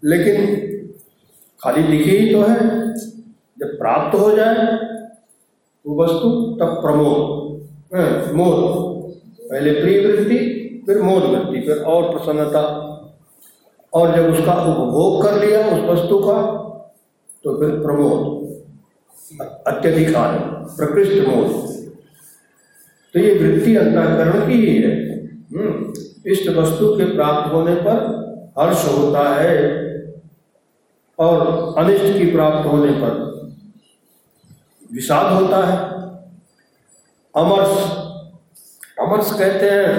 लेकिन 0.03 0.35
खाली 1.61 1.83
दिखी 1.83 2.15
ही 2.17 2.33
तो 2.33 2.41
है। 2.41 2.57
जब 3.57 3.77
प्राप्त 3.77 4.19
हो 4.19 4.31
जाए, 4.31 4.65
वो 5.85 6.03
वस्तु, 6.03 6.29
तब 6.59 6.79
प्रमोद 6.81 7.41
मोद। 8.35 8.61
पहले 9.41 9.71
प्रिय 9.71 9.99
वृत्ति, 9.99 10.37
फिर 10.85 11.01
मोद 11.01 11.23
वृत्ति, 11.23 11.59
फिर 11.61 11.77
और 11.77 12.09
प्रसन्नता। 12.11 12.63
और 13.93 14.15
जब 14.15 14.29
उसका 14.29 14.53
उपभोग 14.63 15.23
कर 15.23 15.33
लिया 15.39 15.59
उस 15.67 15.81
वस्तु 15.89 16.17
का 16.19 16.37
तो 17.43 17.57
फिर 17.59 17.69
प्रमोद। 17.81 18.32
अत्यधिक 19.67 20.15
आनंद 20.15 20.75
प्रकृष्ट 20.77 21.27
मोद 21.27 21.61
तो 23.15 23.19
ये 23.19 23.33
वृत्ति 23.33 23.75
अंतकरण 23.75 24.47
की 24.47 24.53
ही 24.53 24.75
है। 24.81 24.93
हम्म, 25.53 25.93
इष्ट 26.25 26.49
वस्तु 26.49 26.87
के 26.97 27.05
प्राप्त 27.15 27.53
होने 27.53 27.75
पर 27.75 27.97
हर्ष 28.59 28.85
होता 28.87 29.23
है 29.35 29.57
और 31.19 31.41
अनिष्ट 31.77 32.17
की 32.17 32.31
प्राप्त 32.31 32.67
होने 32.67 32.91
पर 32.91 33.21
विषाद 34.93 35.31
होता 35.33 35.65
है। 35.65 35.77
अमर्ष 37.35 37.73
अमर्ष 38.99 39.33
कहते 39.39 39.69
हैं 39.69 39.93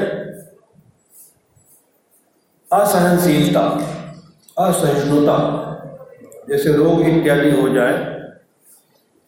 असहनशीलता 2.69 3.67
असहिष्णुता 4.59 5.39
जैसे 6.49 6.73
रोग 6.73 7.01
इत्यादि 7.01 7.51
हो 7.51 7.69
जाए। 7.69 8.14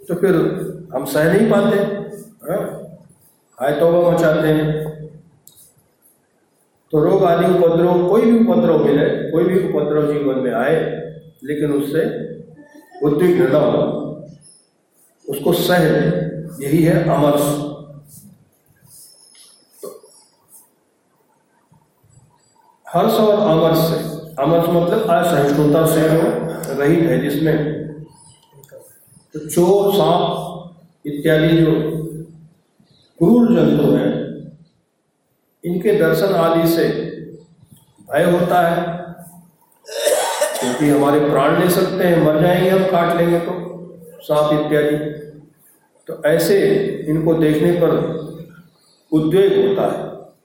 तो 0.09 0.15
फिर 0.15 0.35
हम 0.95 1.05
सह 1.05 1.33
नहीं 1.33 1.51
पाते 1.51 1.77
हाय 3.59 3.73
तो 3.81 3.87
मचाते 4.11 4.49
हैं। 4.49 4.85
तो 6.93 6.99
रोग 7.05 7.25
आदि 7.25 7.47
उपद्रव, 7.47 8.09
कोई 8.09 8.23
भी 8.23 8.39
उपद्रव 8.39 8.85
मिले, 8.85 9.07
कोई 9.31 9.45
भी 9.45 9.59
उपद्रव 9.69 10.13
जीवन 10.13 10.39
में 10.39 10.53
आए, 10.55 10.77
लेकिन 11.45 11.73
उससे 11.73 12.03
उद्विग्न 13.07 13.47
न 13.47 13.55
हो। 13.55 13.83
उसको 15.25 15.53
सह 15.53 15.85
यही 16.63 16.83
है 16.83 17.03
अमर्ष 17.05 17.45
हर्ष 22.87 23.15
और 23.15 23.39
अमर्ष 23.49 23.79
से 23.81 23.97
अमर्ष 24.43 24.69
मतलब 24.69 25.11
असहिष्णुता 25.11 25.87
से 25.87 26.07
रहित 26.75 27.03
है 27.11 27.19
जिसमें 27.21 27.86
तो 29.37 29.49
चोर 29.49 29.93
सांप 29.95 31.07
इत्यादि 31.07 31.57
जो 31.57 31.73
क्रूर 33.21 33.49
जंतु 33.49 33.91
हैं, 33.91 34.13
इनके 35.65 35.93
दर्शन 35.99 36.35
आदि 36.37 36.69
से 36.69 36.87
भय 38.09 38.25
होता 38.25 38.61
है, 38.61 38.77
क्योंकि 40.61 40.89
हमारे 40.89 41.21
प्राण 41.21 41.61
ले 41.61 41.69
सकते 41.71 42.05
हैं, 42.05 42.23
मर 42.25 42.41
जाएँगे 42.43 42.71
हम, 42.71 42.85
काट 42.91 43.17
लेंगे 43.17 43.39
तो 43.41 43.53
सांप 44.23 44.53
इत्यादि। 44.55 44.97
तो 46.09 46.23
ऐसे 46.27 46.59
इनको 47.09 47.35
देखने 47.35 47.73
पर 47.73 47.95
उद्वेग 49.13 49.53
होता 49.59 49.93
है, 49.93 50.05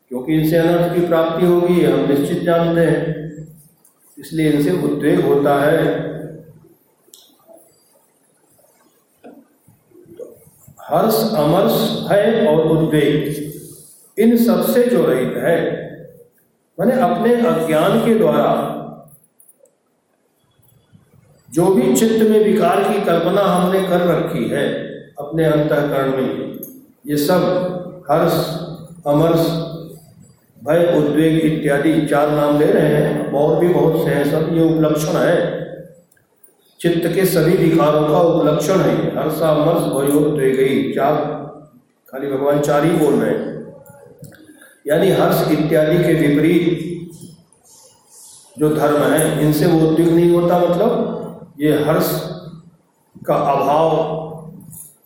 क्योंकि 0.10 0.34
इनसे 0.34 0.58
अनर्थ 0.58 0.96
की 0.96 1.08
प्राप्ति 1.08 1.46
होगी, 1.46 1.84
हम 1.84 2.08
निश्चित 2.10 2.44
जानते 2.44 2.82
हैं। 2.82 3.20
इसलिए 4.18 4.52
इनसे 4.52 4.72
उद्वेग 4.84 5.26
होता 5.26 5.60
है 5.62 6.10
तो 10.18 10.26
हर्ष, 10.94 11.34
अमर्ष 11.34 12.12
है 12.12 12.48
और 12.48 12.68
उद्वेग, 12.68 13.52
इन 14.20 14.38
सबसे 14.38 14.84
जो 14.84 15.06
रहित 15.06 15.38
है, 15.38 15.60
मैंने 16.80 16.94
अपने 17.02 17.36
अज्ञान 17.36 18.06
के 18.06 18.14
द्वारा 18.16 18.78
जो 21.54 21.66
भी 21.66 21.96
चित्त 21.96 22.30
में 22.30 22.44
विकार 22.44 22.84
की 22.84 23.02
कल्पना 23.06 23.42
हमने 23.42 23.82
कर 23.88 24.02
रखी 24.02 24.48
है, 24.50 24.68
अपने 25.20 25.46
अंतकरण 25.46 26.12
में, 26.18 26.60
ये 27.08 27.18
सब 27.18 27.42
हर्ष, 28.12 28.34
अमर्ष, 29.08 29.40
भय, 30.64 30.94
उद्वेग 30.98 31.40
इत्यादि 31.40 32.08
चार 32.08 32.32
नाम 32.32 32.60
ले 32.60 32.66
रहे 32.66 32.88
हैं, 32.88 33.32
और 33.32 33.60
भी 33.60 33.68
बहुत 33.68 34.06
से 34.06 34.12
हैं, 34.12 34.32
सब 34.32 34.58
ये 34.58 34.76
उपलक्षण 34.76 35.18
है। 35.18 35.61
चित्त 36.82 37.16
के 37.16 37.26
सभी 37.26 37.70
विकारों 37.70 38.08
का 38.08 38.20
उपलक्षण 38.20 38.78
है। 38.78 38.96
हर्षा 39.18 39.54
मर्ष 39.54 39.82
भयोद्वेगी 39.82 40.94
चार, 40.94 41.16
खाली 42.12 42.28
भगवान 42.28 42.60
चार 42.60 42.86
ही 42.86 42.92
बोल 42.92 43.14
रहे 43.14 43.30
हैं। 43.30 43.76
यानी 44.88 45.10
हर्ष 45.10 45.52
इत्यादि 45.52 45.98
के 45.98 46.14
विपरीत 46.14 46.88
जो 48.60 48.70
धर्म 48.70 49.02
है, 49.02 49.46
इनसे 49.46 49.66
वो 49.66 49.88
उद्योग 49.88 50.10
नहीं 50.10 50.32
होता 50.32 50.60
मतलब? 50.60 51.52
ये 51.60 51.84
हर्ष 51.84 52.22
का 53.28 53.36
अभाव, 53.36 53.92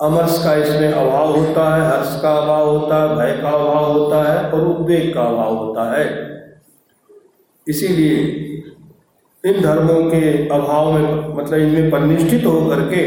अमर्ष 0.01 0.43
का 0.43 0.55
इसमें 0.55 0.91
अभाव 0.93 1.39
होता 1.39 1.76
है, 1.76 1.97
हर्ष 1.97 2.21
का 2.21 2.38
अभाव 2.38 2.69
होता 2.69 3.01
है, 3.01 3.15
भय 3.15 3.41
का 3.41 3.49
अभाव 3.49 3.91
होता 3.91 4.34
है 4.34 4.51
और 4.51 4.67
उद्वेग 4.67 5.13
का 5.13 5.21
अभाव 5.21 5.55
होता 5.55 5.99
है। 5.99 6.36
इसीलिए 7.67 8.44
इन 9.45 9.61
धर्मों 9.61 10.03
के 10.11 10.47
अभाव 10.47 10.91
में 10.91 11.35
मतलब 11.35 11.59
इनमें 11.59 11.89
परिनिष्ठित 11.91 12.45
होकर 12.45 12.79
के 12.93 13.03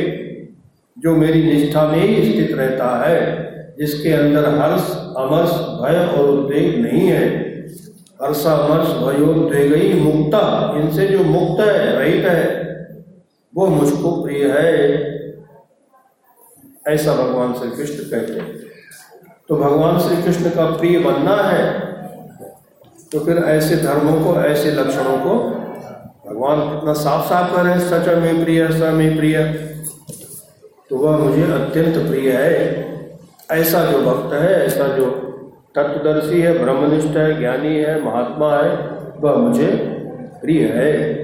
जो 0.98 1.16
मेरी 1.16 1.42
निष्ठा 1.42 1.86
में 1.88 1.98
ही 1.98 2.32
स्थित 2.32 2.56
रहता 2.56 3.06
है, 3.06 3.20
जिसके 3.78 4.12
अंदर 4.12 4.48
हर्ष, 4.48 4.90
अमर्ष, 5.16 5.50
भय 5.50 6.18
और 6.18 6.30
उद्वेग 6.30 6.78
नहीं 6.80 7.08
है। 7.08 7.26
हर्ष, 8.22 8.46
अमर्ष 8.46 8.88
भयोद्वेग 8.88 9.74
ही 9.74 10.00
मुक्ता, 10.00 10.72
इनसे 10.76 11.06
जो 11.06 11.24
मुक्त 11.24 11.60
है, 11.60 11.96
रहित 11.96 12.24
है, 12.24 12.68
वो 13.54 13.66
मुझको 13.66 14.10
प्रिय 14.22 14.44
है। 14.46 14.72
ऐसा 16.88 17.14
भगवान 17.14 17.52
श्री 17.52 17.70
कृष्ण 17.70 18.04
कहते 18.04 18.32
हैं। 18.32 18.56
तो 19.48 19.56
भगवान 19.56 19.98
श्री 19.98 20.22
कृष्ण 20.22 20.50
का 20.50 20.64
प्रिय 20.70 20.98
बनना 20.98 21.36
है 21.36 21.88
तो 23.12 23.20
फिर 23.20 23.36
ऐसे 23.36 23.76
धर्मों 23.76 24.24
को, 24.24 24.40
ऐसे 24.40 24.70
लक्षणों 24.70 25.18
को 25.18 25.57
भगवान 26.30 26.60
कितना 26.60 26.92
साफ़ 26.92 27.28
साफ़ 27.28 27.56
कर 27.56 27.62
रहे 27.62 27.72
हैं, 27.72 27.80
सच 27.80 28.08
में 28.08 28.44
प्रिय 28.44 28.68
स 28.68 28.80
में 28.94 29.16
प्रिय। 29.16 29.38
तो 30.90 30.96
वह 30.96 31.16
मुझे 31.16 31.42
अत्यंत 31.42 32.08
प्रिय 32.08 32.30
है। 32.32 32.58
ऐसा 33.52 33.84
जो 33.84 33.98
भक्त 33.98 34.34
है, 34.34 34.66
ऐसा 34.66 34.88
जो 34.88 35.06
तत्वदर्शी 35.74 36.40
है, 36.40 36.58
ब्रह्मनिष्ठ 36.58 37.08
है, 37.08 37.38
ज्ञानी 37.40 37.76
है, 37.76 38.04
महात्मा 38.04 38.56
है, 38.56 38.76
वह 39.20 39.36
मुझे 39.36 39.66
प्रिय 40.42 40.64
है। 40.74 41.14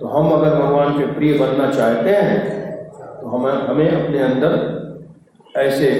तो 0.00 0.06
हम 0.06 0.30
अगर 0.30 0.56
भगवान 0.56 0.98
के 0.98 1.06
प्रिय 1.06 1.32
बनना 1.32 1.70
चाहते 1.70 2.10
हैं 2.10 2.60
तो 3.20 3.26
हमें 3.28 3.52
हमें 3.52 4.04
अपने 4.04 4.18
अंदर 4.18 4.52
ऐसे 5.56 5.90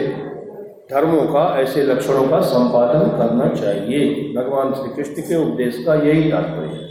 धर्मों 0.90 1.22
का, 1.22 1.56
ऐसे 1.60 1.82
लक्षणों 1.82 2.28
का 2.28 2.40
संपादन 2.40 3.08
करना 3.18 3.48
चाहिए। 3.48 4.32
भगवान 4.36 4.72
श्री 4.74 4.88
कृष्ण 4.96 5.22
के 5.22 5.36
उपदेश 5.36 5.82
का 5.86 5.94
यही 5.94 6.32
तात्पर्य 6.32 6.68
है। 6.68 6.89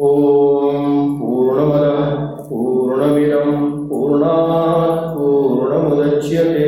ॐ 0.00 1.18
पूर्णमदः 1.18 2.00
पूर्णमिरं 2.48 3.48
पूर्णात् 3.88 5.00
पूर्णमुदच्यते। 5.14 6.67